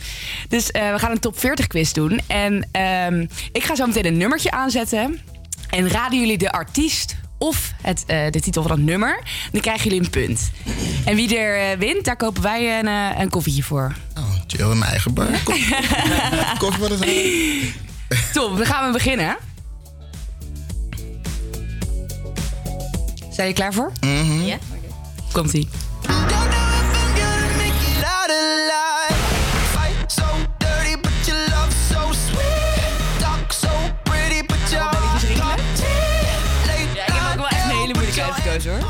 Dus 0.48 0.70
eh, 0.70 0.92
we 0.92 0.98
gaan 0.98 1.10
een 1.10 1.18
top 1.18 1.38
40 1.38 1.66
quiz 1.66 1.92
doen. 1.92 2.20
En 2.26 2.68
ehm, 2.70 3.26
ik 3.52 3.64
ga 3.64 3.74
zo 3.74 3.86
meteen 3.86 4.06
een 4.06 4.16
nummertje 4.16 4.50
aanzetten. 4.50 5.20
En 5.70 5.88
raden 5.88 6.18
jullie 6.18 6.38
de 6.38 6.52
artiest 6.52 7.16
of 7.38 7.72
het, 7.82 8.04
eh, 8.06 8.30
de 8.30 8.40
titel 8.40 8.62
van 8.62 8.70
het 8.70 8.80
nummer, 8.80 9.22
dan 9.52 9.60
krijgen 9.60 9.84
jullie 9.84 10.00
een 10.00 10.10
punt. 10.10 10.50
En 11.04 11.16
wie 11.16 11.38
er 11.38 11.78
wint, 11.78 12.04
daar 12.04 12.16
kopen 12.16 12.42
wij 12.42 12.78
een, 12.78 13.20
een 13.20 13.30
koffietje 13.30 13.62
voor. 13.62 13.94
Chill 14.46 14.70
in 14.70 14.78
mijn 14.78 14.90
eigen 14.90 15.14
bar. 15.14 15.26
Koffie, 15.44 15.76
koffie 16.58 16.88
wat 16.88 17.04
is? 17.04 17.72
Top, 18.32 18.56
dan 18.56 18.66
gaan 18.66 18.86
we 18.86 18.92
beginnen. 18.92 19.36
Pretty, 34.04 34.42
but 34.46 34.72
your 34.72 34.82
heart 34.82 35.22
Ja, 36.94 37.04
ik 37.04 37.12
heb 37.12 37.30
ook 37.30 37.36
wel 37.36 37.48
echt 37.48 37.64
een 37.64 37.78
hele 37.78 37.92
moeilijke 37.92 38.22
uitgekozen 38.22 38.70
hoor. 38.70 38.80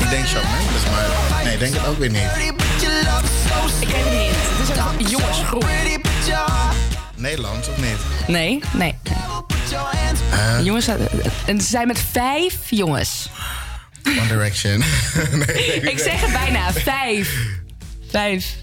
Ik 0.00 0.10
denk 0.10 0.26
Mendes, 0.32 0.84
maar 0.90 1.44
nee, 1.44 1.52
ik 1.52 1.58
denk 1.58 1.74
het 1.74 1.86
ook 1.86 1.98
weer 1.98 2.10
niet. 2.10 2.20
Ik 3.80 3.88
heb. 3.88 4.04
Het 4.58 4.68
is 4.68 4.82
ook 4.82 5.00
een 5.00 5.06
jongensgroep. 5.06 5.64
Nederlands 7.16 7.68
of 7.68 7.76
niet? 7.76 7.98
Nee, 8.26 8.60
nee. 8.72 8.94
Jongens, 10.62 10.86
en 11.46 11.60
ze 11.60 11.66
zijn 11.68 11.86
met 11.86 11.98
vijf 12.12 12.54
jongens. 12.70 13.28
One 14.18 14.26
Direction. 14.28 14.78
nee, 15.46 15.80
Ik 15.80 15.98
zeg 15.98 16.20
het 16.20 16.32
bijna. 16.32 16.72
Vijf. 16.72 17.36
Vijf. 18.10 18.54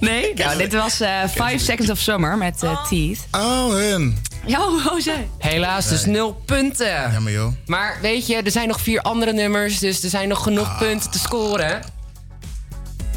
Nee? 0.00 0.34
Nou, 0.34 0.58
dit 0.58 0.72
was 0.72 1.00
eh, 1.00 1.20
Five 1.30 1.58
Seconds 1.58 1.90
of 1.90 1.98
Summer 1.98 2.36
met 2.38 2.62
eh, 2.62 2.86
Teeth. 2.88 3.18
Oh, 3.30 3.68
hun. 3.70 4.18
Ja, 4.46 4.58
hoe 4.68 5.00
zij? 5.00 5.28
Helaas, 5.38 5.88
dus 5.88 6.04
nul 6.04 6.32
punten. 6.44 7.10
Jammer 7.12 7.32
joh. 7.32 7.52
Maar 7.66 7.98
weet 8.02 8.26
je, 8.26 8.36
er 8.36 8.50
zijn 8.50 8.68
nog 8.68 8.80
vier 8.80 9.00
andere 9.00 9.32
nummers, 9.32 9.78
dus 9.78 10.02
er 10.02 10.10
zijn 10.10 10.28
nog 10.28 10.42
genoeg 10.42 10.68
Ah. 10.68 10.78
punten 10.78 11.10
te 11.10 11.18
scoren. 11.18 11.82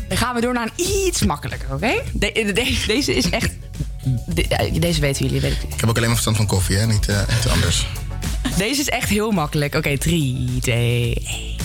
Dan 0.08 0.18
gaan 0.18 0.36
we 0.36 0.42
door 0.42 0.54
naar 0.54 0.70
een 0.76 0.86
iets 0.86 1.24
makkelijker, 1.26 1.74
oké? 1.74 2.02
De- 2.14 2.32
de- 2.34 2.52
de- 2.54 2.84
deze 2.88 3.16
is 3.16 3.30
echt... 3.30 3.52
de- 4.26 4.80
deze 4.80 5.02
weten 5.02 5.26
jullie, 5.26 5.42
weet 5.42 5.52
ik. 5.52 5.74
Ik 5.74 5.80
heb 5.80 5.90
ook 5.90 5.96
alleen 5.96 6.02
maar 6.10 6.20
verstand 6.22 6.38
van 6.38 6.46
koffie, 6.46 6.76
hè? 6.78 6.86
Niet 6.86 7.08
eh, 7.08 7.22
iets 7.38 7.48
anders. 7.48 7.86
Deze 8.58 8.82
is 8.82 8.90
echt 8.90 9.10
heel 9.10 9.32
makkelijk. 9.32 9.76
Oké, 9.76 9.98
drie, 9.98 10.58
twee, 10.62 11.14
één. 11.26 11.58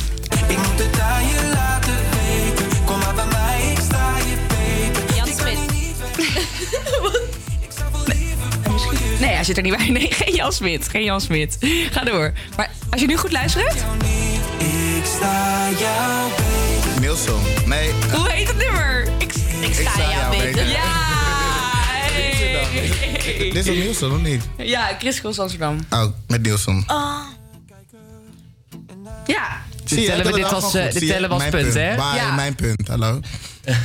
Ik 0.48 0.56
moet 0.56 0.78
het 0.78 1.00
aan 1.00 1.26
je 1.28 1.50
laten 1.54 1.94
weten. 2.10 2.84
Kom 2.84 2.98
maar 2.98 3.14
bij 3.14 3.26
mij, 3.26 3.70
ik 3.72 3.78
sta 3.78 4.16
je 4.18 4.36
beter. 4.48 5.16
Jan 5.16 5.26
Smit. 5.26 5.58
Nee, 9.20 9.30
hij 9.34 9.44
zit 9.44 9.56
er 9.56 9.62
niet 9.62 9.76
bij. 9.76 9.88
Nee, 9.88 10.08
geen 10.12 10.34
Jan 10.34 10.52
Smit. 10.52 10.88
Geen 10.88 11.04
Jan 11.04 11.20
Smit. 11.20 11.56
Ga 11.90 12.04
door. 12.04 12.32
Maar 12.56 12.70
als 12.90 13.00
je 13.00 13.06
nu 13.06 13.16
goed 13.16 13.32
luistert... 13.32 13.74
Ik 14.58 15.04
sta 15.16 15.68
jou 15.78 16.30
beter. 16.30 17.00
Nielsen. 17.00 17.34
Nee. 17.66 17.90
Hoe 18.12 18.28
heet 18.30 18.48
het 18.48 18.56
nummer? 18.56 19.08
Ik, 19.18 19.32
ik 19.60 19.88
sta 19.92 20.10
jou 20.10 20.36
beter. 20.42 20.68
Ja! 20.68 21.13
Dit 22.74 23.54
is 23.54 23.64
toch 23.64 23.74
Nielsen, 23.74 24.12
of 24.12 24.20
niet? 24.20 24.42
Ja, 24.56 24.96
Chris 24.98 25.20
Cross 25.20 25.38
Amsterdam. 25.38 25.78
Oh, 25.90 26.04
met 26.26 26.42
Nielsen. 26.42 26.84
Oh. 26.86 27.20
Ja. 29.26 29.62
Zie 29.84 30.00
je, 30.00 30.06
tellen 30.06 30.24
we 30.24 30.30
dat 30.30 30.34
dit 30.34 30.50
wel 30.50 30.54
als, 30.54 30.64
gewoon 30.70 30.76
eh, 30.76 30.82
goed. 30.82 30.92
dit 30.92 31.02
Zie 31.02 31.12
tellen 31.12 31.28
we 31.28 31.34
als 31.34 31.50
Mijn 31.50 31.62
punt, 31.62 31.74
hè? 31.74 31.96
Waar, 31.96 32.16
Ja. 32.16 32.34
mijn 32.34 32.54
punt, 32.54 32.88
hallo. 32.88 33.20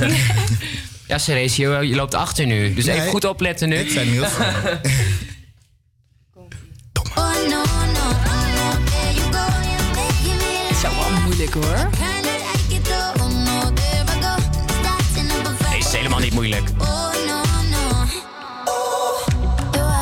Ja, 1.08 1.18
Ceres, 1.18 1.56
je, 1.56 1.96
loopt 1.96 2.14
achter 2.14 2.46
nu. 2.46 2.74
Dus 2.74 2.86
even 2.86 3.00
Nee, 3.02 3.10
goed 3.10 3.26
opletten 3.26 3.70
nu. 3.70 3.76
Ik 3.76 3.90
zei 3.90 4.10
Nielsen. 4.10 4.46
Oh 4.46 4.64
Het 10.68 10.76
is 10.76 10.82
wel 10.82 11.22
moeilijk 11.24 11.54
hoor. 11.54 11.90
Deze 15.72 15.88
is 15.88 15.92
helemaal 15.92 16.20
niet 16.20 16.34
moeilijk. 16.34 16.64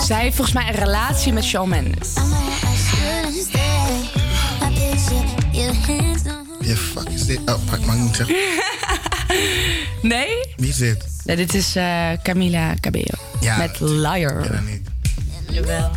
Zij 0.07 0.21
heeft 0.21 0.35
volgens 0.35 0.55
mij 0.55 0.67
een 0.67 0.79
relatie 0.79 1.33
met 1.33 1.43
Shawn 1.43 1.69
Mendes. 1.69 2.13
Je 6.61 6.75
fuck 6.75 7.09
is 7.09 7.25
dit? 7.25 7.39
Oh, 7.45 7.55
mag 7.65 7.95
ik 7.95 7.99
niet 7.99 8.15
zeggen? 8.15 8.35
Nee? 10.01 10.27
Wie 10.55 10.69
is 10.69 10.77
dit? 10.77 11.05
Nee, 11.25 11.35
dit 11.35 11.53
is 11.53 11.75
eh, 11.75 12.09
Camila 12.23 12.73
Cabello. 12.81 13.17
Ja. 13.41 13.57
Met 13.57 13.79
Liar. 13.79 14.53
Ja, 14.53 14.59
niet. 14.59 14.87
Jawel. 15.49 15.91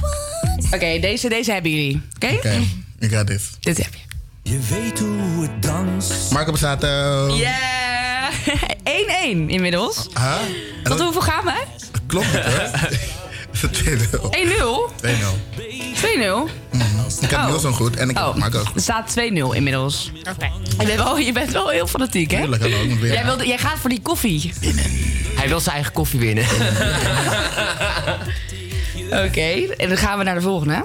Oké, 0.70 0.98
deze, 1.00 1.28
deze 1.28 1.52
hebben 1.52 1.70
jullie. 1.70 2.02
Oké? 2.14 2.34
Oké, 2.34 2.62
you 2.98 3.12
got 3.12 3.26
this. 3.26 3.50
Dit 3.60 3.76
heb 3.76 3.94
je. 3.94 4.00
Je 4.50 4.58
weet 4.58 4.98
hoe 4.98 5.42
het 5.42 5.62
danst. 5.62 6.30
Marco 6.30 6.50
Passato. 6.50 6.86
Yeah! 7.36 8.30
1-1 9.46 9.46
inmiddels. 9.46 10.08
Huh? 10.14 10.34
Tot 10.84 11.00
hoeveel 11.00 11.22
gaan 11.22 11.44
we? 11.44 11.64
Klopt 12.06 12.26
het, 12.30 12.44
hoor. 12.44 12.98
2-0. 13.68 14.30
1-0? 14.30 14.90
2-0. 14.96 15.38
2-0? 15.94 16.48
Ik 17.20 17.30
heb 17.30 17.38
Oh. 17.40 17.46
Nielsen 17.46 17.72
goed 17.72 17.96
en 17.96 18.08
ik 18.10 18.16
heb 18.16 18.26
Oh, 18.26 18.34
Marco 18.36 18.58
goed. 18.64 18.74
er 18.76 18.82
staat 18.82 19.10
2-0 19.10 19.52
inmiddels. 19.54 20.12
Oké. 20.30 20.50
Je, 20.78 20.86
bent 20.86 20.94
wel- 21.02 21.18
je 21.18 21.32
bent 21.32 21.50
wel 21.52 21.68
heel 21.68 21.86
fanatiek, 21.86 22.30
hè? 22.30 22.38
Tuurlijk, 22.40 22.62
hallo, 22.62 22.76
weer. 23.00 23.12
Jij, 23.12 23.24
wilde, 23.24 23.46
jij 23.46 23.58
gaat 23.58 23.78
voor 23.78 23.90
die 23.90 24.00
koffie. 24.02 24.52
Hij 25.36 25.48
wil 25.48 25.60
zijn 25.60 25.74
eigen 25.74 25.92
koffie 25.92 26.20
winnen. 26.20 26.44
Oké, 29.26 29.74
en 29.76 29.88
dan 29.88 29.96
gaan 29.98 30.18
we 30.18 30.24
naar 30.24 30.34
de 30.34 30.40
volgende. 30.40 30.84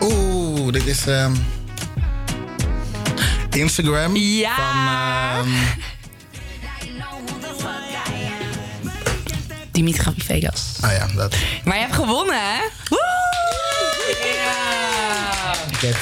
Oeh, 0.00 0.72
dit 0.72 0.86
is 0.86 1.06
ehm, 1.06 1.32
Instagram 3.50 4.16
Ja. 4.16 4.54
van 4.56 5.46
ehm, 5.46 5.62
Dimitri 9.72 10.12
Vegas. 10.16 10.76
Ah 10.80 10.92
ja, 10.92 11.06
dat. 11.16 11.36
Maar 11.64 11.74
je 11.76 11.82
hebt 11.82 11.94
gewonnen, 11.94 12.36
hè? 12.36 12.60
Woe! 12.88 13.30
Oké, 15.74 15.92
2-1. 15.92 15.96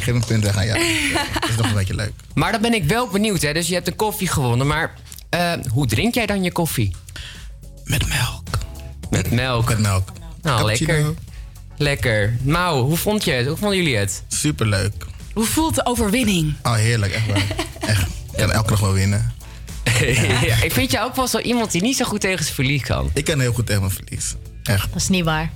Geef 0.00 0.06
een 0.06 0.24
punt 0.24 0.42
weg 0.44 0.56
aan 0.56 0.66
jou. 0.66 0.78
Dat 1.40 1.48
is 1.50 1.56
nog 1.56 1.66
een 1.66 1.74
beetje 1.74 1.94
leuk. 1.94 2.12
Maar 2.34 2.52
dan 2.52 2.60
ben 2.60 2.74
ik 2.74 2.84
wel 2.84 3.08
benieuwd, 3.08 3.42
hè. 3.42 3.52
Dus 3.52 3.66
je 3.68 3.74
hebt 3.74 3.86
de 3.86 3.92
koffie 3.94 4.28
gewonnen. 4.28 4.66
Maar 4.66 4.94
eh, 5.28 5.52
hoe 5.72 5.86
drink 5.86 6.14
jij 6.14 6.26
dan 6.26 6.42
je 6.42 6.52
koffie? 6.52 6.94
Met 7.84 8.08
melk. 8.08 8.48
Met 9.10 9.30
melk? 9.30 9.68
Met 9.68 9.78
melk. 9.78 10.12
Nou, 10.42 10.58
Cappuccino. 10.58 10.92
lekker. 10.92 11.14
Lekker. 11.76 12.36
Mau, 12.42 12.80
hoe 12.82 12.96
vond 12.96 13.24
je 13.24 13.30
het? 13.32 13.46
Hoe 13.46 13.56
vonden 13.56 13.76
jullie 13.76 13.96
het? 13.96 14.22
Superleuk. 14.28 15.04
Hoe 15.34 15.44
voelt 15.46 15.74
de 15.74 15.86
overwinning? 15.86 16.54
Oh, 16.62 16.74
heerlijk. 16.74 17.12
Echt 17.12 17.26
waar. 17.26 17.42
Echt. 17.90 18.02
Ik 18.02 18.36
kan 18.36 18.52
elke 18.52 18.68
dag 18.70 18.80
wel 18.80 18.92
winnen. 18.92 19.32
Ja, 20.46 20.62
ik 20.62 20.72
vind 20.72 20.90
jou 20.90 21.08
ook 21.08 21.16
wel 21.16 21.26
zo 21.26 21.38
iemand 21.38 21.70
die 21.72 21.82
niet 21.82 21.96
zo 21.96 22.04
goed 22.04 22.20
tegen 22.20 22.44
zijn 22.44 22.54
verlies 22.54 22.82
kan. 22.82 23.10
Ik 23.14 23.24
kan 23.24 23.40
heel 23.40 23.52
goed 23.52 23.66
tegen 23.66 23.80
mijn 23.80 23.94
verlies. 23.94 24.34
Echt. 24.62 24.88
Dat 24.92 25.02
is 25.02 25.08
niet 25.08 25.24
waar. 25.24 25.50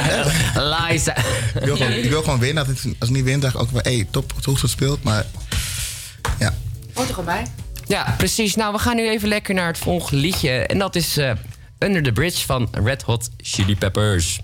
Liza. 0.74 1.16
Ik 1.16 1.64
wil 1.64 1.76
gewoon, 1.76 1.92
ik 1.92 2.10
wil 2.10 2.22
gewoon 2.22 2.38
winnen. 2.38 2.66
Als 2.66 2.84
ik, 2.84 2.94
als 2.98 3.08
ik 3.08 3.14
niet 3.14 3.24
win, 3.24 3.40
zeg 3.40 3.54
ik 3.54 3.60
ook 3.60 3.70
wel... 3.70 3.80
Hé, 3.82 3.94
hey, 3.94 4.06
top, 4.10 4.32
goed 4.42 4.58
gespeeld. 4.58 5.02
Maar 5.02 5.26
ja. 6.38 6.54
Hoort 6.94 7.08
er 7.08 7.14
gewoon 7.14 7.34
bij. 7.34 7.46
Ja, 7.86 8.14
precies. 8.18 8.54
Nou, 8.54 8.72
we 8.72 8.78
gaan 8.78 8.96
nu 8.96 9.08
even 9.08 9.28
lekker 9.28 9.54
naar 9.54 9.66
het 9.66 9.78
volgende 9.78 10.20
liedje. 10.20 10.50
En 10.50 10.78
dat 10.78 10.96
is 10.96 11.16
eh, 11.16 11.30
Under 11.78 12.02
the 12.02 12.12
Bridge 12.12 12.46
van 12.46 12.68
Red 12.72 13.02
Hot 13.02 13.30
Chili 13.36 13.76
Peppers. 13.76 14.40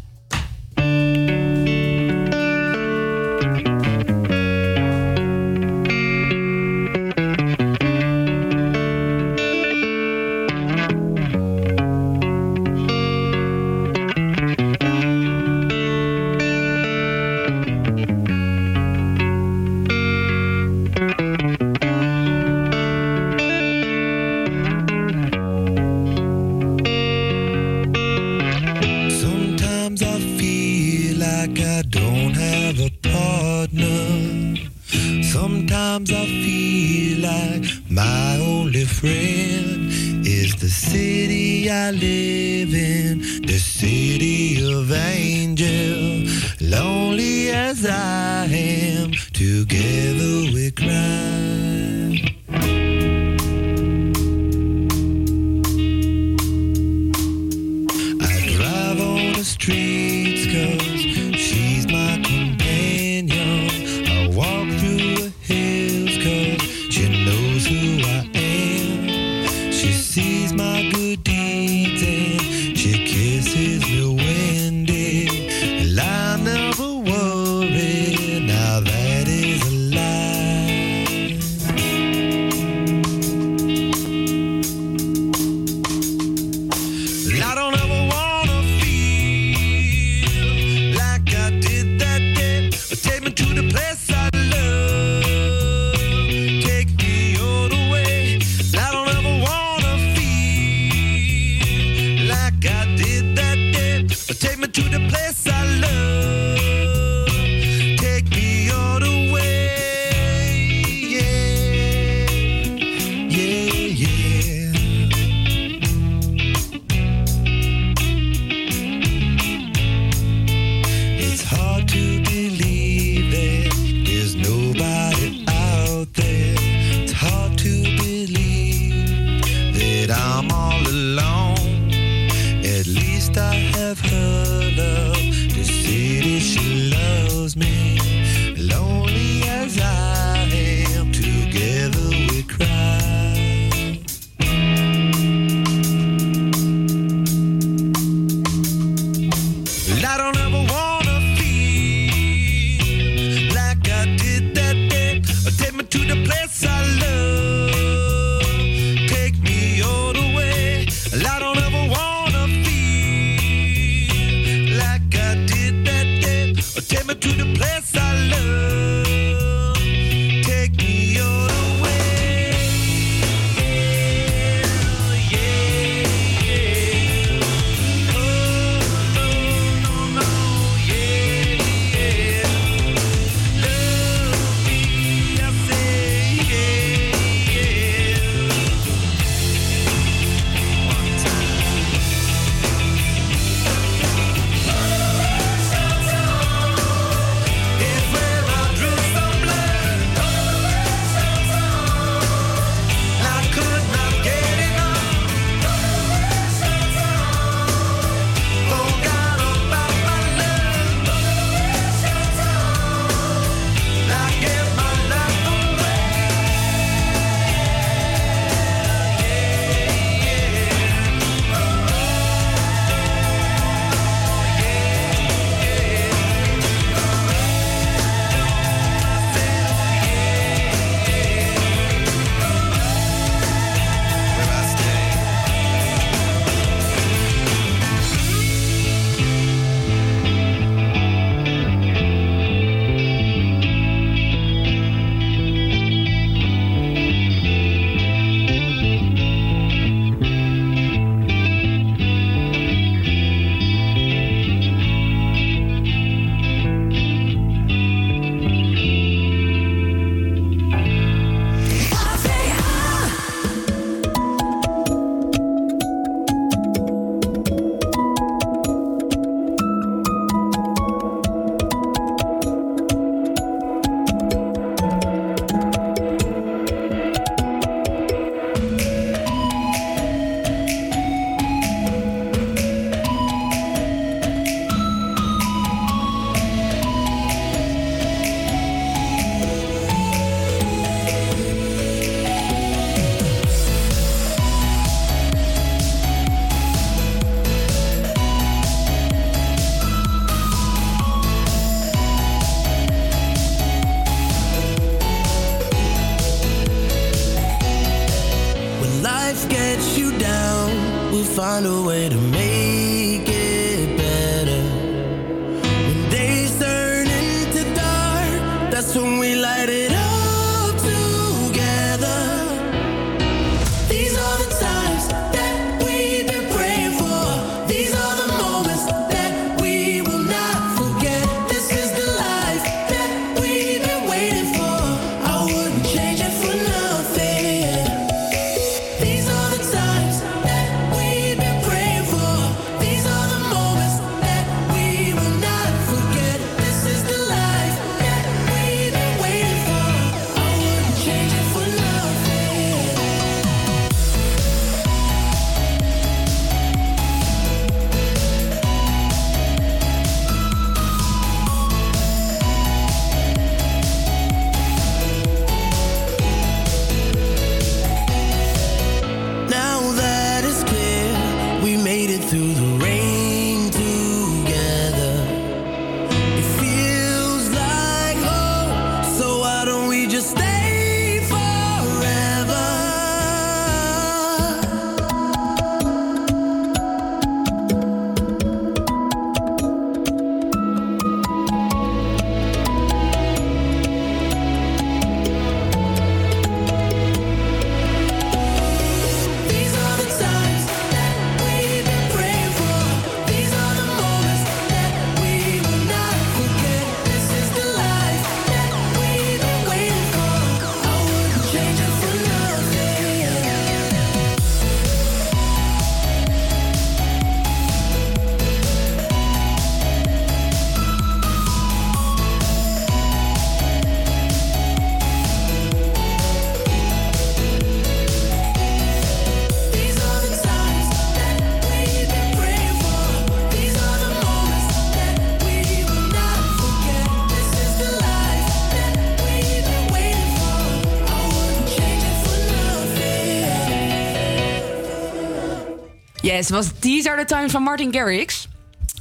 Yes, 446.40 446.50
was 446.50 446.70
These 446.78 447.10
Are 447.10 447.24
The 447.24 447.34
Times 447.34 447.52
van 447.52 447.62
Martin 447.62 447.92
Garrix. 447.92 448.48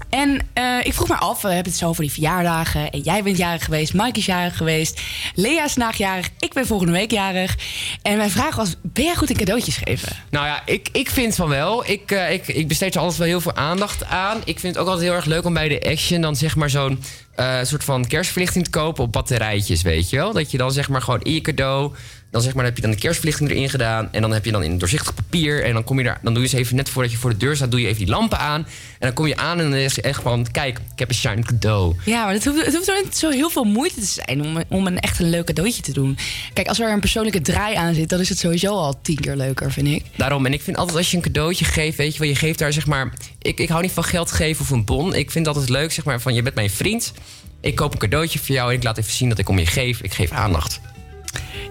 En 0.09 0.39
eh, 0.53 0.77
ik 0.83 0.93
vroeg 0.93 1.07
me 1.07 1.15
af, 1.15 1.41
we 1.41 1.47
hebben 1.47 1.71
het 1.71 1.81
zo 1.81 1.87
over 1.87 2.01
die 2.01 2.11
verjaardagen. 2.11 2.89
En 2.89 2.99
jij 2.99 3.23
bent 3.23 3.37
jarig 3.37 3.63
geweest, 3.63 3.93
Mike 3.93 4.19
is 4.19 4.25
jarig 4.25 4.57
geweest. 4.57 5.01
Lea 5.35 5.63
is 5.63 5.73
vandaag 5.73 5.97
jarig, 5.97 6.29
ik 6.39 6.53
ben 6.53 6.67
volgende 6.67 6.91
week 6.91 7.11
jarig. 7.11 7.57
En 8.01 8.17
mijn 8.17 8.29
vraag 8.29 8.55
was, 8.55 8.75
ben 8.81 9.03
jij 9.03 9.15
goed 9.15 9.29
in 9.29 9.37
cadeautjes 9.37 9.77
geven? 9.77 10.15
Nou 10.39 10.51
ja, 10.51 10.61
ik, 10.65 10.89
ik 10.91 11.09
vind 11.09 11.35
van 11.35 11.49
wel. 11.49 11.89
Ik, 11.89 12.11
eh, 12.11 12.31
ik, 12.33 12.47
ik 12.47 12.67
besteed 12.67 12.95
er 12.95 13.01
altijd 13.01 13.17
wel 13.17 13.27
heel 13.27 13.41
veel 13.41 13.55
aandacht 13.55 14.05
aan. 14.05 14.37
Ik 14.45 14.59
vind 14.59 14.73
het 14.73 14.83
ook 14.83 14.89
altijd 14.89 15.07
heel 15.07 15.15
erg 15.15 15.25
leuk 15.25 15.45
om 15.45 15.53
bij 15.53 15.67
de 15.67 15.81
Action 15.89 16.21
dan 16.21 16.35
zeg 16.35 16.55
maar 16.55 16.69
zo'n 16.69 16.99
eh, 17.35 17.57
soort 17.63 17.83
van 17.83 18.07
kerstverlichting 18.07 18.63
te 18.63 18.69
kopen 18.69 19.03
op 19.03 19.11
batterijtjes, 19.11 19.81
weet 19.81 20.09
je 20.09 20.15
wel? 20.15 20.33
Dat 20.33 20.51
je 20.51 20.57
dan 20.57 20.71
zeg 20.71 20.89
maar 20.89 21.01
gewoon 21.01 21.21
in 21.21 21.33
je 21.33 21.41
cadeau. 21.41 21.93
Dan 22.31 22.41
zeg 22.41 22.53
maar, 22.53 22.63
dan 22.63 22.73
heb 22.73 22.75
je 22.75 22.87
dan 22.87 22.91
de 22.91 23.01
kerstverlichting 23.01 23.49
erin 23.49 23.69
gedaan. 23.69 24.09
En 24.11 24.21
dan 24.21 24.31
heb 24.31 24.45
je 24.45 24.51
dan 24.51 24.63
in 24.63 24.77
doorzichtig 24.77 25.13
papier. 25.13 25.63
En 25.63 25.73
dan 25.73 25.83
kom 25.83 25.97
je 25.97 26.03
daar. 26.03 26.19
Dan 26.21 26.33
doe 26.33 26.43
je 26.43 26.49
ze 26.49 26.57
even 26.57 26.75
net 26.75 26.89
voordat 26.89 27.11
je 27.11 27.17
voor 27.17 27.29
de 27.29 27.37
deur 27.37 27.55
staat. 27.55 27.71
Doe 27.71 27.81
je 27.81 27.87
even 27.87 27.99
die 27.99 28.09
lampen 28.09 28.39
aan. 28.39 28.59
En 28.59 28.67
dan 28.99 29.13
kom 29.13 29.27
je 29.27 29.35
aan 29.35 29.59
en 29.59 29.69
dan 29.69 29.79
is 29.79 29.95
het 29.95 30.05
echt 30.05 30.21
van. 30.21 30.51
Kijk, 30.51 30.79
ik 30.93 30.99
heb 30.99 31.09
een 31.09 31.15
shiny 31.15 31.41
cadeau. 31.41 31.95
Ja, 32.05 32.23
maar 32.23 32.33
het 32.33 32.45
hoeft, 32.45 32.65
het 32.65 32.75
hoeft 32.75 33.03
niet 33.03 33.17
zo 33.17 33.29
heel 33.29 33.49
veel 33.49 33.63
moeite 33.63 33.99
te 33.99 34.05
zijn 34.05 34.41
om, 34.41 34.63
om 34.67 34.87
een 34.87 34.99
echt 34.99 35.19
een 35.19 35.29
leuk 35.29 35.45
cadeautje 35.45 35.81
te 35.81 35.93
doen. 35.93 36.17
Kijk, 36.53 36.67
als 36.67 36.79
er 36.79 36.91
een 36.91 36.99
persoonlijke 36.99 37.41
draai 37.41 37.75
aan 37.75 37.93
zit, 37.93 38.09
dan 38.09 38.19
is 38.19 38.29
het 38.29 38.39
sowieso 38.39 38.73
al 38.73 39.01
tien 39.01 39.19
keer 39.19 39.35
leuker, 39.35 39.71
vind 39.71 39.87
ik. 39.87 40.03
Daarom, 40.29 40.47
en 40.47 40.53
ik 40.53 40.61
vind 40.61 40.77
altijd 40.77 40.97
als 40.97 41.11
je 41.11 41.17
een 41.17 41.23
cadeautje 41.23 41.65
geeft, 41.65 41.97
weet 41.97 42.13
je 42.13 42.19
wel, 42.19 42.27
je 42.27 42.35
geeft 42.35 42.59
daar 42.59 42.73
zeg 42.73 42.85
maar. 42.85 43.13
Ik, 43.41 43.59
ik 43.59 43.69
hou 43.69 43.81
niet 43.81 43.91
van 43.91 44.03
geld 44.03 44.31
geven 44.31 44.61
of 44.61 44.69
een 44.69 44.85
bon. 44.85 45.13
Ik 45.13 45.31
vind 45.31 45.47
altijd 45.47 45.69
leuk, 45.69 45.91
zeg 45.91 46.05
maar, 46.05 46.21
van 46.21 46.33
je 46.33 46.41
bent 46.41 46.55
mijn 46.55 46.69
vriend. 46.69 47.13
Ik 47.61 47.75
koop 47.75 47.93
een 47.93 47.99
cadeautje 47.99 48.39
voor 48.39 48.55
jou 48.55 48.69
en 48.69 48.75
ik 48.77 48.83
laat 48.83 48.97
even 48.97 49.11
zien 49.11 49.29
dat 49.29 49.37
ik 49.37 49.49
om 49.49 49.59
je 49.59 49.65
geef. 49.65 50.01
Ik 50.01 50.13
geef 50.13 50.31
aandacht. 50.31 50.79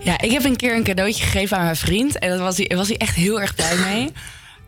Ja, 0.01 0.21
ik 0.21 0.31
heb 0.31 0.45
een 0.45 0.57
keer 0.57 0.75
een 0.75 0.83
cadeautje 0.83 1.25
gegeven 1.25 1.57
aan 1.57 1.65
mijn 1.65 1.77
vriend. 1.77 2.19
En 2.19 2.29
daar 2.29 2.39
was 2.39 2.57
hij, 2.57 2.77
was 2.77 2.89
hij 2.89 2.97
echt 2.97 3.15
heel 3.15 3.41
erg 3.41 3.55
blij 3.55 3.77
mee. 3.77 4.13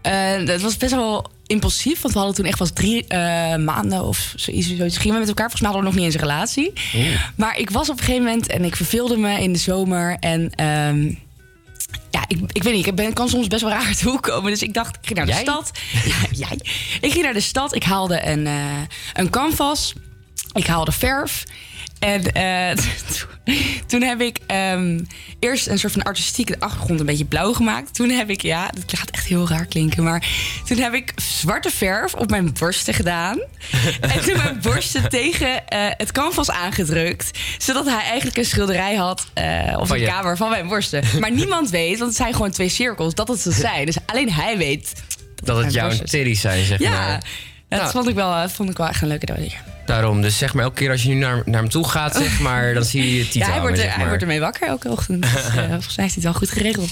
Eh, 0.02 0.46
dat 0.46 0.60
was 0.60 0.76
best 0.76 0.94
wel 0.94 1.30
impulsief, 1.46 2.00
want 2.00 2.12
we 2.12 2.18
hadden 2.18 2.36
toen 2.36 2.46
echt 2.46 2.58
pas 2.58 2.72
drie 2.72 3.06
eh, 3.06 3.56
maanden 3.56 4.04
of 4.04 4.32
zoiets. 4.36 4.76
zoiets. 4.76 4.96
Gingen 4.96 5.14
we 5.14 5.20
met 5.20 5.28
elkaar, 5.28 5.50
volgens 5.50 5.60
mij 5.60 5.70
hadden 5.70 5.90
we 5.90 5.96
nog 5.96 6.04
niet 6.04 6.04
eens 6.04 6.14
een 6.14 6.28
relatie. 6.28 6.72
Maar 7.36 7.58
ik 7.58 7.70
was 7.70 7.90
op 7.90 7.98
een 7.98 8.04
gegeven 8.04 8.24
moment 8.24 8.46
en 8.46 8.64
ik 8.64 8.76
verveelde 8.76 9.16
me 9.16 9.40
in 9.40 9.52
de 9.52 9.58
zomer. 9.58 10.16
En 10.20 10.50
ehm, 10.54 11.12
ik, 12.30 12.38
ik 12.52 12.62
weet 12.62 12.74
niet, 12.74 12.86
ik 12.86 12.94
ben, 12.94 13.12
kan 13.12 13.28
soms 13.28 13.46
best 13.46 13.62
wel 13.62 13.70
raar 13.70 14.00
hoek 14.02 14.22
komen. 14.22 14.50
Dus 14.50 14.62
ik 14.62 14.74
dacht, 14.74 14.96
ik 14.96 15.06
ging 15.06 15.18
naar 15.18 15.26
de 15.26 15.32
Jij? 15.32 15.40
stad. 15.42 15.70
Ja, 16.04 16.46
jij. 16.48 16.58
Ik 17.00 17.12
ging 17.12 17.24
naar 17.24 17.32
de 17.32 17.40
stad, 17.40 17.74
ik 17.74 17.82
haalde 17.82 18.26
een, 18.26 18.46
eh, 18.46 18.80
een 19.12 19.30
canvas. 19.30 19.92
Ik 20.52 20.66
haalde 20.66 20.92
verf. 20.92 21.44
En 22.00 22.32
eh, 22.32 22.76
toen 23.90 24.02
heb 24.02 24.20
ik 24.20 24.38
ehm, 24.46 25.00
eerst 25.38 25.66
een 25.66 25.78
soort 25.78 25.92
van 25.92 26.02
artistieke 26.02 26.56
achtergrond 26.58 27.00
een 27.00 27.06
beetje 27.06 27.24
blauw 27.24 27.52
gemaakt. 27.52 27.94
Toen 27.94 28.10
heb 28.10 28.30
ik, 28.30 28.42
ja, 28.42 28.70
dat 28.86 28.98
gaat 28.98 29.10
echt 29.10 29.26
heel 29.26 29.48
raar 29.48 29.66
klinken, 29.66 30.02
maar 30.02 30.26
toen 30.64 30.78
heb 30.78 30.92
ik 30.94 31.12
zwarte 31.16 31.70
verf 31.70 32.14
op 32.14 32.30
mijn 32.30 32.52
borsten 32.58 32.94
gedaan. 32.94 33.38
en 34.00 34.20
toen 34.24 34.36
mijn 34.36 34.60
borsten 34.62 35.08
tegen 35.08 35.66
eh, 35.68 35.86
het 35.96 36.12
canvas 36.12 36.50
aangedrukt. 36.50 37.38
Zodat 37.58 37.86
hij 37.86 38.02
eigenlijk 38.02 38.36
een 38.36 38.44
schilderij 38.44 38.94
had 38.94 39.26
eh 39.34 39.76
op 39.78 39.86
Van 39.86 39.96
een 39.96 40.04
kamer 40.06 40.36
van 40.36 40.50
mijn 40.50 40.68
borsten. 40.68 41.04
Maar 41.20 41.32
niemand 41.32 41.70
weet, 41.70 41.98
want 41.98 42.10
het 42.10 42.16
zijn 42.20 42.32
gewoon 42.32 42.50
twee 42.50 42.68
cirkels, 42.68 43.14
dat 43.14 43.28
het 43.28 43.40
zo 43.40 43.50
zijn. 43.50 43.86
Dus 43.86 43.96
alleen 44.06 44.32
hij 44.32 44.58
weet. 44.58 44.92
Dat 45.34 45.64
het 45.64 45.72
jouw 45.72 45.90
titties 45.90 46.40
zijn, 46.40 46.64
zeg 46.64 46.78
Ja, 46.78 46.90
maar. 46.90 47.24
dat 47.68 47.80
Nou. 47.80 47.90
vond, 47.92 48.08
ik 48.08 48.14
wel, 48.14 48.48
vond 48.48 48.70
ik 48.70 48.76
wel 48.76 48.88
echt 48.88 49.02
een 49.02 49.08
leuke 49.08 49.26
cadeau. 49.26 49.50
Daarom, 49.90 50.22
dus 50.22 50.38
zeg 50.38 50.54
maar 50.54 50.64
elke 50.64 50.76
keer 50.76 50.90
als 50.90 51.02
je 51.02 51.08
nu 51.08 51.14
naar, 51.14 51.42
naar 51.44 51.60
hem 51.60 51.68
toe 51.68 51.88
gaat, 51.88 52.16
zeg 52.16 52.40
maar, 52.40 52.74
dan 52.74 52.84
zie 52.84 53.16
je 53.16 53.24
titel 53.28 53.40
Ja, 53.40 53.50
hij 53.50 53.60
wordt, 53.60 53.78
er, 53.78 53.82
zeg 53.82 53.94
hij 53.94 54.06
wordt 54.06 54.22
ermee 54.22 54.40
wakker 54.40 54.68
elke 54.68 54.88
ochtend. 54.88 55.22
Dus, 55.22 55.32
eh, 55.46 55.68
volgens 55.68 55.96
mij 55.96 56.04
hij 56.04 56.14
het 56.14 56.22
wel 56.22 56.34
goed 56.34 56.50
geregeld. 56.50 56.90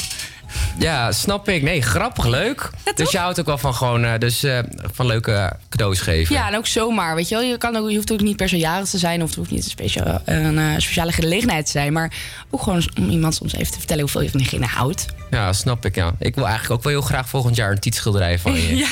Ja, 0.79 1.13
snap 1.13 1.49
ik. 1.49 1.63
Nee, 1.63 1.83
grappig, 1.83 2.27
leuk. 2.27 2.71
dus 2.95 3.11
je 3.11 3.19
houdt 3.19 3.41
ook 3.41 3.47
wel 3.47 3.59
van 3.59 3.75
gewoon, 3.75 4.05
eh, 4.05 4.19
dus 4.19 4.43
eh, 4.43 4.59
van 4.93 5.07
leuke 5.07 5.53
cadeaus 5.69 6.01
geven. 6.01 6.35
Ja, 6.35 6.49
en 6.49 6.57
ook 6.57 6.67
zomaar, 6.67 7.15
weet 7.15 7.29
je 7.29 7.35
wel. 7.35 7.45
Je, 7.45 7.59
kan 7.59 7.77
ook, 7.77 7.89
je 7.89 7.97
hoeft 7.97 8.13
ook 8.13 8.21
niet 8.21 8.37
per 8.37 8.49
se 8.49 8.57
jarig 8.57 8.89
te 8.89 8.99
zijn... 8.99 9.23
of 9.23 9.29
het 9.29 9.37
hoeft 9.37 9.51
niet 9.51 9.65
een, 9.65 9.71
speciale, 9.71 10.21
een 10.25 10.59
eh, 10.59 10.65
speciale 10.77 11.13
gelegenheid 11.13 11.65
te 11.65 11.71
zijn... 11.71 11.93
maar 11.93 12.13
ook 12.51 12.63
gewoon 12.63 12.83
om 12.99 13.09
iemand 13.09 13.35
soms 13.35 13.53
even 13.53 13.73
te 13.73 13.79
vertellen... 13.79 14.03
hoeveel 14.03 14.23
je 14.23 14.31
van 14.31 14.41
diegene 14.41 14.67
houdt. 14.67 15.07
Ja, 15.31 15.53
snap 15.53 15.85
ik, 15.85 15.95
ja. 15.95 16.15
Ik 16.19 16.35
wil 16.35 16.47
eigenlijk 16.47 16.75
ook 16.75 16.83
wel 16.83 16.93
heel 16.93 17.09
graag 17.09 17.29
volgend 17.29 17.57
jaar 17.57 17.71
een 17.71 17.79
tietschilderij 17.79 18.39
van 18.39 18.53
je. 18.53 18.77
Ja? 18.77 18.89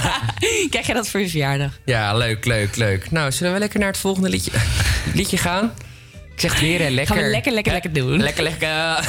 Krijg 0.70 0.86
je 0.86 0.94
dat 0.94 1.08
voor 1.08 1.20
je 1.20 1.28
verjaardag? 1.28 1.78
Ja, 1.84 2.14
leuk, 2.14 2.44
leuk, 2.44 2.76
leuk. 2.76 3.10
Nou, 3.10 3.32
zullen 3.32 3.52
we 3.52 3.58
lekker 3.58 3.78
naar 3.78 3.88
het 3.88 3.98
volgende 3.98 4.28
liedje, 4.28 4.50
liedje 5.14 5.36
gaan? 5.36 5.72
Ik 6.40 6.50
zeg 6.50 6.60
weer, 6.60 6.80
hè, 6.80 6.88
lekker. 6.88 7.14
Gaan 7.14 7.24
we 7.24 7.30
lekker, 7.30 7.52
lekker, 7.52 7.72
lekker 7.72 7.92
doen. 7.92 8.22
Lekker, 8.22 8.42
lekker. 8.42 8.68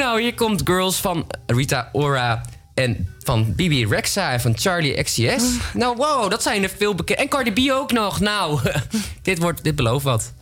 nou, 0.00 0.20
hier 0.20 0.34
komt 0.34 0.60
Girls 0.64 0.96
van 0.96 1.26
Rita 1.46 1.88
Ora 1.92 2.42
en 2.74 3.08
van 3.18 3.54
Bibi 3.54 3.86
Rexa 3.86 4.32
en 4.32 4.40
van 4.40 4.58
Charlie 4.58 5.02
XCS. 5.02 5.44
Nou, 5.74 5.96
wow, 5.96 6.30
dat 6.30 6.42
zijn 6.42 6.62
er 6.62 6.70
veel 6.76 6.94
bekend. 6.94 7.18
En 7.18 7.28
Cardi 7.28 7.52
B 7.52 7.72
ook 7.72 7.92
nog. 7.92 8.20
Nou, 8.20 8.60
dit, 9.22 9.38
wordt, 9.38 9.64
dit 9.64 9.76
belooft 9.76 10.04
wat. 10.04 10.32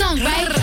song, 0.00 0.18
right? 0.24 0.59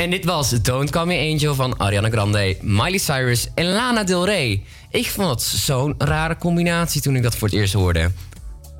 En 0.00 0.10
dit 0.10 0.24
was 0.24 0.50
Don't 0.50 0.90
Call 0.90 1.06
Me 1.06 1.30
Angel 1.32 1.54
van 1.54 1.78
Ariana 1.78 2.08
Grande, 2.10 2.56
Miley 2.60 2.98
Cyrus 2.98 3.48
en 3.54 3.64
Lana 3.64 4.04
Del 4.04 4.24
Rey. 4.24 4.62
Ik 4.90 5.10
vond 5.10 5.28
dat 5.28 5.42
zo'n 5.42 5.94
rare 5.98 6.36
combinatie 6.36 7.00
toen 7.00 7.16
ik 7.16 7.22
dat 7.22 7.36
voor 7.36 7.48
het 7.48 7.56
eerst 7.56 7.72
hoorde. 7.72 8.10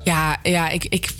Ja, 0.03 0.37
ja 0.43 0.69
ik, 0.69 0.85
ik, 0.85 1.11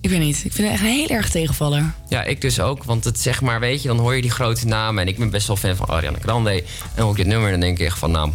ik 0.00 0.10
weet 0.10 0.18
niet. 0.18 0.44
Ik 0.44 0.52
vind 0.52 0.68
het 0.68 0.80
echt 0.80 0.82
heel 0.82 1.08
erg 1.08 1.30
tegenvallen. 1.30 1.94
Ja, 2.08 2.22
ik 2.22 2.40
dus 2.40 2.60
ook. 2.60 2.84
Want 2.84 3.04
het 3.04 3.20
zeg 3.20 3.40
maar, 3.40 3.60
weet 3.60 3.82
je, 3.82 3.88
dan 3.88 3.98
hoor 3.98 4.14
je 4.14 4.22
die 4.22 4.30
grote 4.30 4.66
namen. 4.66 5.02
En 5.02 5.08
ik 5.08 5.18
ben 5.18 5.30
best 5.30 5.46
wel 5.46 5.56
fan 5.56 5.76
van 5.76 5.88
Ariana 5.88 6.18
Grande. 6.22 6.64
En 6.94 7.02
hoor 7.02 7.10
ik 7.10 7.16
dit 7.16 7.26
nummer, 7.26 7.50
dan 7.50 7.60
denk 7.60 7.78
ik 7.78 7.86
echt 7.86 7.98
van, 7.98 8.10
nou, 8.10 8.30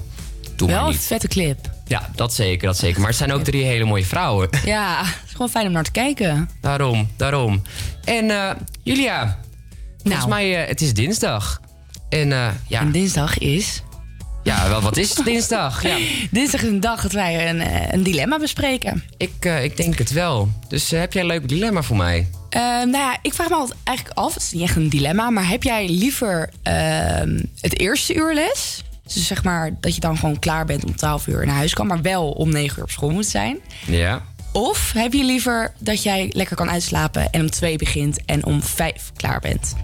doe 0.56 0.68
wel 0.68 0.77
maar 0.77 0.88
niet. 0.88 0.95
een 0.95 1.02
vette 1.02 1.27
clip. 1.27 1.69
Ja, 1.88 2.10
dat 2.15 2.34
zeker, 2.34 2.68
dat 2.68 2.77
zeker. 2.77 2.99
Maar 2.99 3.10
het 3.10 3.18
zijn 3.18 3.34
ook 3.34 3.44
drie 3.44 3.64
hele 3.64 3.85
mooie 3.85 4.06
vrouwen. 4.06 4.49
Ja, 4.65 4.98
het 4.99 5.26
is 5.26 5.31
gewoon 5.31 5.49
fijn 5.49 5.68
om 5.68 5.72
naar 5.72 5.84
te 5.84 5.91
kijken. 5.91 6.49
Daarom, 6.61 7.10
daarom. 7.15 7.61
En 8.03 8.31
eh, 8.31 8.52
Julia, 8.84 9.38
Volgens 10.07 10.29
nou. 10.29 10.41
mij, 10.41 10.61
uh, 10.61 10.67
het 10.67 10.81
is 10.81 10.93
dinsdag. 10.93 11.61
En, 12.09 12.31
eh, 12.31 12.47
ja. 12.67 12.79
en 12.79 12.91
dinsdag 12.91 13.38
is... 13.38 13.81
Ja, 14.43 14.69
wel, 14.69 14.81
wat 14.81 14.97
is 14.97 15.13
dinsdag? 15.13 15.84
Ja. 15.84 15.97
dinsdag 16.31 16.61
is 16.61 16.67
een 16.67 16.79
dag 16.79 17.01
dat 17.01 17.11
wij 17.11 17.49
een, 17.49 17.59
eh, 17.59 17.91
een 17.91 18.03
dilemma 18.03 18.39
bespreken. 18.39 19.03
Ik, 19.17 19.45
ik 19.45 19.77
denk 19.77 19.97
het 19.97 20.11
wel. 20.11 20.49
Dus 20.67 20.91
heb 20.91 21.13
jij 21.13 21.21
een 21.21 21.27
leuk 21.27 21.49
dilemma 21.49 21.81
voor 21.81 21.97
mij? 21.97 22.27
Ehm, 22.49 22.63
nou 22.63 22.91
ja, 22.91 23.17
ik 23.21 23.34
vraag 23.34 23.49
me 23.49 23.55
altijd 23.55 23.79
eigenlijk 23.84 24.17
af, 24.17 24.34
het 24.34 24.43
is 24.43 24.51
niet 24.51 24.63
echt 24.63 24.75
een 24.75 24.89
dilemma... 24.89 25.29
maar 25.29 25.47
heb 25.47 25.63
jij 25.63 25.89
liever 25.89 26.49
ehm, 26.63 27.43
het 27.61 27.79
eerste 27.79 28.15
uur 28.15 28.34
les... 28.34 28.81
Dus 29.13 29.27
zeg 29.27 29.43
maar 29.43 29.71
dat 29.79 29.95
je 29.95 30.01
dan 30.01 30.17
gewoon 30.17 30.39
klaar 30.39 30.65
bent 30.65 30.85
om 30.85 30.95
12 30.95 31.27
uur 31.27 31.45
naar 31.45 31.55
huis 31.55 31.73
kan, 31.73 31.88
maar 31.88 32.01
wel 32.01 32.31
om 32.31 32.51
9 32.51 32.77
uur 32.77 32.84
op 32.84 32.91
school 32.91 33.09
moet 33.09 33.25
zijn. 33.25 33.59
Ja. 33.85 34.21
Of 34.51 34.91
heb 34.91 35.13
je 35.13 35.23
liever 35.23 35.73
dat 35.79 36.03
jij 36.03 36.29
lekker 36.34 36.55
kan 36.55 36.69
uitslapen 36.69 37.31
en 37.31 37.41
om 37.41 37.49
2 37.49 37.77
begint 37.77 38.25
en 38.25 38.45
om 38.45 38.61
5 38.63 39.11
klaar 39.15 39.39
bent? 39.39 39.75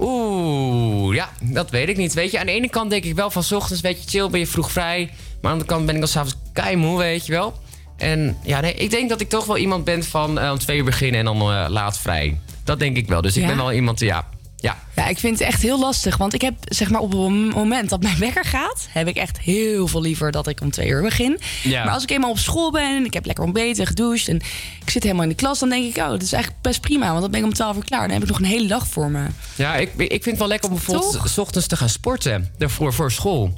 Oeh, 0.00 1.14
ja, 1.14 1.30
dat 1.40 1.70
weet 1.70 1.88
ik 1.88 1.96
niet. 1.96 2.14
Weet 2.14 2.30
je, 2.30 2.38
aan 2.38 2.46
de 2.46 2.52
ene 2.52 2.68
kant 2.68 2.90
denk 2.90 3.04
ik 3.04 3.14
wel 3.14 3.30
van 3.30 3.42
's 3.42 3.52
ochtends, 3.52 3.82
weet 3.82 4.02
je, 4.02 4.10
chill, 4.10 4.30
ben 4.30 4.40
je 4.40 4.46
vroeg 4.46 4.70
vrij. 4.70 5.10
Maar 5.40 5.52
aan 5.52 5.58
de 5.58 5.64
andere 5.64 5.68
kant 5.68 5.86
ben 5.86 5.94
ik 5.96 6.00
al 6.00 6.08
s'avonds 6.08 6.36
keimoe, 6.52 6.98
weet 6.98 7.26
je 7.26 7.32
wel. 7.32 7.54
En 7.96 8.36
ja, 8.42 8.60
nee, 8.60 8.74
ik 8.74 8.90
denk 8.90 9.08
dat 9.08 9.20
ik 9.20 9.28
toch 9.28 9.44
wel 9.44 9.56
iemand 9.56 9.84
ben 9.84 10.04
van 10.04 10.38
eh, 10.38 10.50
om 10.50 10.58
twee 10.58 10.78
uur 10.78 10.84
beginnen 10.84 11.20
en 11.20 11.26
dan 11.26 11.40
eh, 11.40 11.66
laat 11.68 11.98
vrij. 11.98 12.40
Dat 12.64 12.78
denk 12.78 12.96
ik 12.96 13.08
wel. 13.08 13.22
Dus 13.22 13.36
ik 13.36 13.46
ben 13.46 13.56
wel 13.56 13.72
iemand, 13.72 14.00
ja. 14.00 14.28
Ja, 14.56 14.76
Ja, 14.96 15.06
ik 15.06 15.18
vind 15.18 15.38
het 15.38 15.48
echt 15.48 15.62
heel 15.62 15.78
lastig. 15.78 16.16
Want 16.16 16.34
ik 16.34 16.40
heb 16.40 16.54
zeg 16.64 16.90
maar 16.90 17.00
op 17.00 17.12
het 17.12 17.54
moment 17.54 17.90
dat 17.90 18.02
mijn 18.02 18.18
wekker 18.18 18.44
gaat, 18.44 18.86
heb 18.90 19.08
ik 19.08 19.16
echt 19.16 19.38
heel 19.38 19.86
veel 19.88 20.00
liever 20.00 20.30
dat 20.30 20.46
ik 20.46 20.60
om 20.60 20.70
twee 20.70 20.88
uur 20.88 21.02
begin. 21.02 21.38
Ja. 21.62 21.84
Maar 21.84 21.94
als 21.94 22.02
ik 22.02 22.10
eenmaal 22.10 22.30
op 22.30 22.38
school 22.38 22.70
ben 22.70 22.96
en 22.96 23.04
ik 23.04 23.14
heb 23.14 23.26
lekker 23.26 23.44
ontbeten, 23.44 23.86
gedoucht 23.86 24.28
en 24.28 24.36
ik 24.84 24.90
zit 24.90 25.02
helemaal 25.02 25.22
in 25.22 25.28
de 25.28 25.34
klas, 25.34 25.58
dan 25.58 25.68
denk 25.68 25.84
ik, 25.84 25.96
oh, 26.02 26.08
dat 26.08 26.22
is 26.22 26.32
eigenlijk 26.32 26.62
best 26.62 26.80
prima. 26.80 27.08
Want 27.08 27.20
dan 27.20 27.30
ben 27.30 27.40
ik 27.40 27.46
om 27.46 27.52
12 27.52 27.76
uur 27.76 27.84
klaar. 27.84 28.00
Dan 28.00 28.10
heb 28.10 28.22
ik 28.22 28.28
nog 28.28 28.38
een 28.38 28.44
hele 28.44 28.68
dag 28.68 28.86
voor 28.86 29.10
me. 29.10 29.26
ja 29.56 29.74
ik, 29.76 29.92
ik 29.96 30.08
vind 30.08 30.24
het 30.24 30.38
wel 30.38 30.48
lekker 30.48 30.68
om 30.68 30.74
bijvoorbeeld 30.74 31.20
s 31.24 31.38
ochtends 31.38 31.66
te 31.66 31.76
gaan 31.76 31.88
sporten. 31.88 32.50
Daarvoor 32.58 32.92
voor 32.92 33.12
school. 33.12 33.54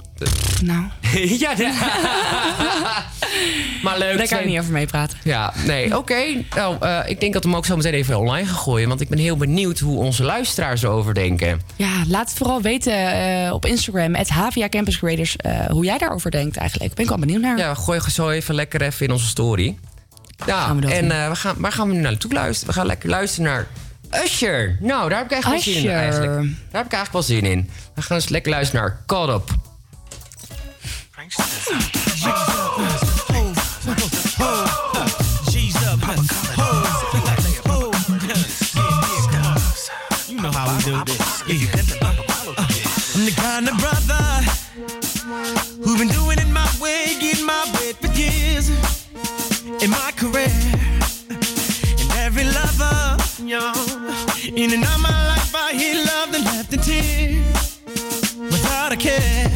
Nou. 0.62 0.84
ja, 1.42 1.52
ja. 1.56 1.72
maar 3.82 3.98
leuk. 3.98 4.18
Daar 4.18 4.28
kan 4.28 4.38
ik 4.38 4.46
niet 4.46 4.58
over 4.58 4.72
meepraten. 4.72 5.18
Ja, 5.24 5.52
nee, 5.66 5.96
oké. 5.98 6.44
Nou, 6.54 6.76
eh, 6.80 7.00
ik 7.06 7.20
denk 7.20 7.32
dat 7.32 7.42
we 7.42 7.48
hem 7.48 7.58
ook 7.58 7.66
zo 7.66 7.76
meteen 7.76 7.92
even 7.92 8.18
online 8.18 8.46
gaan 8.46 8.56
gooien. 8.56 8.88
Want 8.88 9.00
ik 9.00 9.08
ben 9.08 9.18
heel 9.18 9.36
benieuwd 9.36 9.78
hoe 9.78 9.98
onze 9.98 10.22
luisteraars 10.22 10.82
erover 10.82 11.14
denken. 11.14 11.60
Ja, 11.76 12.02
laat 12.08 12.28
het 12.28 12.38
vooral 12.38 12.62
weten 12.62 12.92
eh, 12.92 13.52
op 13.52 13.66
Instagram, 13.66 14.14
het 14.14 14.28
Havia 14.28 14.68
Campus 14.68 14.98
Creators, 14.98 15.36
eh, 15.36 15.66
hoe 15.66 15.84
jij 15.84 15.98
daarover 15.98 16.30
denkt 16.30 16.56
eigenlijk. 16.56 16.94
Ben 16.94 17.04
ik 17.04 17.10
wel 17.10 17.18
benieuwd 17.18 17.40
naar. 17.40 17.58
Ja, 17.58 17.74
gooi 17.74 18.00
zo 18.10 18.30
even 18.30 18.54
lekker 18.54 18.82
even 18.82 19.06
in 19.06 19.12
onze 19.12 19.26
story. 19.26 19.76
Ja, 20.46 20.74
en 20.88 21.10
eh, 21.10 21.28
we 21.28 21.36
gaan, 21.36 21.54
waar 21.58 21.72
gaan 21.72 21.88
we 21.88 21.94
nu 21.94 22.00
naartoe 22.00 22.32
luisteren? 22.32 22.74
We 22.74 22.78
gaan 22.80 22.86
lekker 22.86 23.08
luisteren 23.08 23.50
naar 23.50 23.66
Usher. 24.24 24.76
Nou, 24.80 25.08
daar 25.08 25.18
heb 25.18 25.26
ik 25.26 25.32
eigenlijk 25.32 25.64
wel 25.64 25.74
zin 25.74 25.84
in 25.84 25.90
eigenlijk. 25.90 26.32
Daar 26.32 26.82
heb 26.82 26.86
ik 26.86 26.92
eigenlijk 26.92 27.12
wel 27.12 27.22
zin 27.22 27.44
in. 27.44 27.70
We 27.94 28.02
gaan 28.02 28.16
eens 28.16 28.28
lekker 28.28 28.50
luisteren 28.50 28.82
naar 28.82 29.02
Caught 29.06 29.34
Up. 29.34 29.67
In 49.82 49.90
my 49.90 50.12
career. 50.16 50.50
And 52.00 52.10
every 52.18 52.44
lover, 52.44 53.16
yo, 53.44 53.72
in 54.44 54.72
and 54.72 54.84
out 54.84 55.00
my 55.00 55.28
life, 55.28 55.54
I 55.54 55.72
hear 55.72 55.94
love 56.04 56.34
and 56.34 56.44
left 56.44 56.72
in 56.72 56.80
tears 56.80 57.78
without 58.38 58.92
a 58.92 58.96
care. 58.96 59.47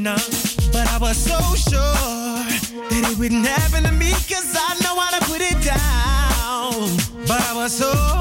No, 0.00 0.16
but 0.72 0.88
I 0.88 0.98
was 0.98 1.16
so 1.18 1.38
sure 1.54 1.80
that 2.88 3.10
it 3.10 3.18
wouldn't 3.18 3.46
happen 3.46 3.84
to 3.84 3.92
me, 3.92 4.12
cause 4.12 4.56
I 4.56 4.74
know 4.82 4.98
how 4.98 5.18
to 5.18 5.24
put 5.26 5.42
it 5.42 5.60
down. 5.62 6.96
But 7.26 7.42
I 7.42 7.54
was 7.54 7.72
so 7.72 8.19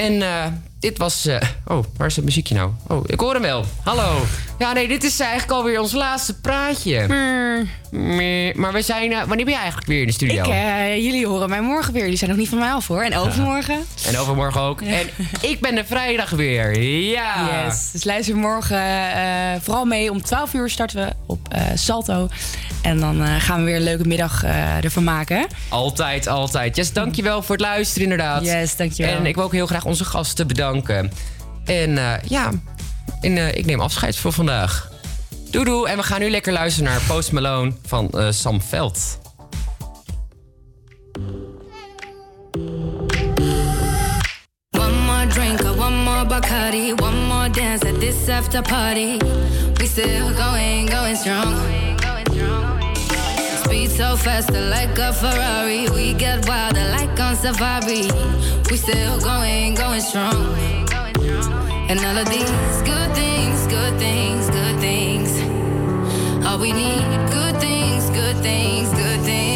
En 0.00 0.22
eh, 0.22 0.46
dit 0.78 0.98
was. 0.98 1.26
Eh, 1.26 1.40
oh, 1.66 1.84
waar 1.96 2.06
is 2.06 2.16
het 2.16 2.24
muziekje 2.24 2.54
nou? 2.54 2.70
Oh, 2.86 3.02
ik 3.06 3.20
hoor 3.20 3.32
hem 3.32 3.42
wel. 3.42 3.64
Hallo. 3.82 4.24
Ja, 4.58 4.72
nee, 4.72 4.88
dit 4.88 5.04
is 5.04 5.20
eigenlijk 5.20 5.52
alweer 5.52 5.80
ons 5.80 5.92
laatste 5.92 6.40
praatje. 6.40 7.06
Mm. 7.08 7.68
Mm. 7.90 8.60
Maar 8.60 8.72
we 8.72 8.82
zijn. 8.82 9.12
Eh, 9.12 9.18
wanneer 9.18 9.44
ben 9.44 9.52
jij 9.54 9.62
eigenlijk 9.62 9.86
weer 9.86 10.00
in 10.00 10.06
de 10.06 10.12
studio? 10.12 10.42
Ik, 10.42 11.02
jullie 11.02 11.26
horen 11.26 11.48
mij 11.48 11.60
morgen 11.60 11.92
weer. 11.92 12.02
Jullie 12.02 12.18
zijn 12.18 12.30
nog 12.30 12.38
niet 12.38 12.48
van 12.48 12.58
mij 12.58 12.72
af 12.72 12.86
hoor. 12.86 13.02
En 13.02 13.16
overmorgen. 13.16 13.84
En 14.06 14.18
overmorgen 14.18 14.60
ook. 14.60 14.80
En 14.80 15.08
ik 15.40 15.60
ben 15.60 15.74
de 15.74 15.84
vrijdag 15.84 16.30
weer. 16.30 16.82
Ja. 16.82 17.64
Yes. 17.64 17.90
Dus 17.92 18.04
luister 18.04 18.36
morgen 18.36 18.82
vooral 19.62 19.84
mee. 19.84 20.10
Om 20.10 20.22
12 20.22 20.54
uur 20.54 20.70
starten 20.70 20.96
we 20.96 21.12
op 21.26 21.48
Salto. 21.74 22.28
En 22.90 23.00
dan 23.00 23.22
eh, 23.22 23.34
gaan 23.38 23.58
we 23.58 23.64
weer 23.64 23.76
een 23.76 23.82
leuke 23.82 24.08
middag 24.08 24.44
uh, 24.44 24.84
ervan 24.84 25.04
maken. 25.04 25.46
Altijd, 25.68 26.26
altijd. 26.26 26.76
Yes, 26.76 26.92
dankjewel 26.92 27.42
voor 27.42 27.56
het 27.56 27.64
luisteren 27.64 28.02
inderdaad. 28.02 28.44
Yes, 28.44 28.76
dankjewel. 28.76 29.16
En 29.16 29.26
ik 29.26 29.34
wil 29.34 29.44
ook 29.44 29.52
heel 29.52 29.66
graag 29.66 29.84
onze 29.84 30.04
gasten 30.04 30.46
bedanken. 30.46 31.12
En 31.64 31.98
eh, 31.98 32.12
ja, 32.28 32.50
en, 33.20 33.56
ik 33.56 33.66
neem 33.66 33.80
afscheid 33.80 34.16
voor 34.16 34.32
vandaag. 34.32 34.90
Doei 35.50 35.64
doei. 35.64 35.90
En 35.90 35.96
we 35.96 36.02
gaan 36.02 36.20
nu 36.20 36.30
lekker 36.30 36.52
luisteren 36.52 36.90
naar 36.90 37.00
Post 37.06 37.32
Malone 37.32 37.72
van 37.86 38.10
Sam 38.30 38.62
Veld. 38.62 39.18
drink, 45.34 45.60
one 45.78 46.04
more 46.04 46.24
Bacardi, 46.24 46.92
one 46.92 47.28
more 47.28 47.48
dance 47.48 47.86
at 47.86 48.00
this 48.00 48.28
after 48.28 48.62
party. 48.62 49.18
We 49.78 49.86
still 49.86 50.32
going, 50.34 50.90
going 50.90 51.16
strong. 51.16 51.89
so 54.00 54.16
fast, 54.16 54.50
like 54.50 54.96
a 54.98 55.12
Ferrari. 55.12 55.86
We 55.90 56.14
get 56.14 56.48
wilder 56.48 56.88
like 56.96 57.20
on 57.20 57.36
safari. 57.36 58.08
We 58.70 58.76
still 58.78 59.20
going, 59.20 59.74
going 59.74 60.00
strong. 60.00 60.56
And 61.90 61.98
all 62.06 62.16
of 62.16 62.26
these 62.30 62.80
good 62.90 63.10
things, 63.14 63.66
good 63.66 63.94
things, 63.98 64.48
good 64.48 64.76
things. 64.80 65.30
All 66.46 66.58
we 66.58 66.72
need, 66.72 67.04
good 67.30 67.60
things, 67.60 68.08
good 68.08 68.38
things, 68.38 68.88
good 68.94 69.20
things. 69.20 69.49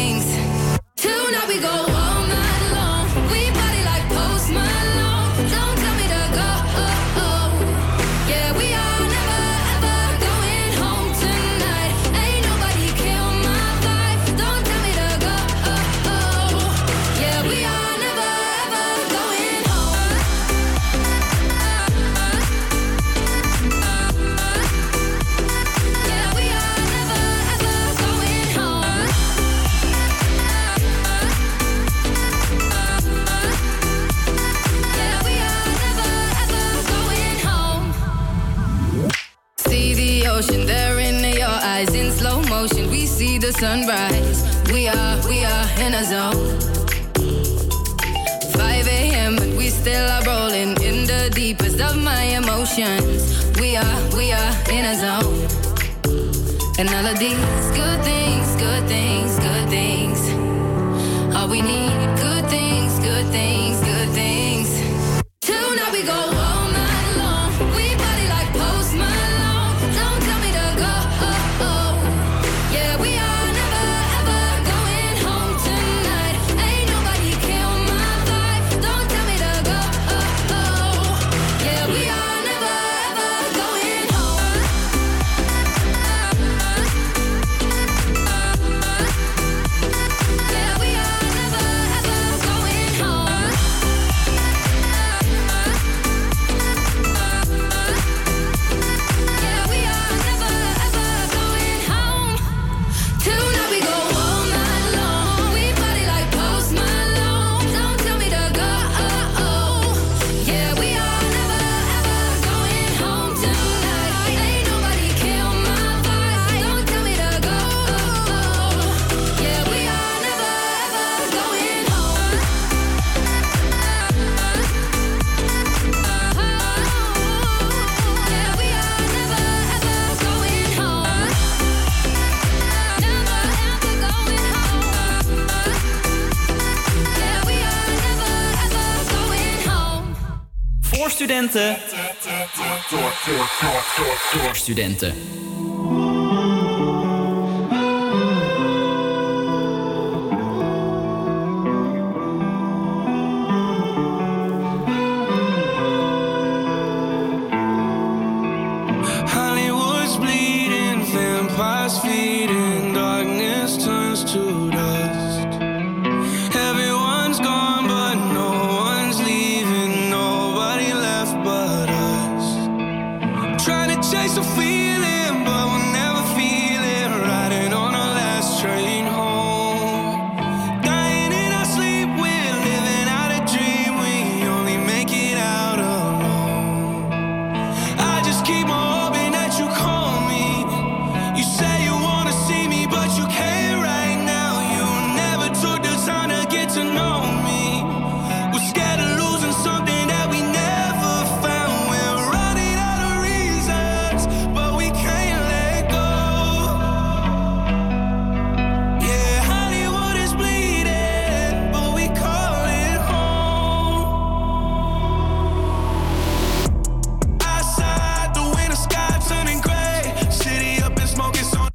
studenten. 144.65 145.14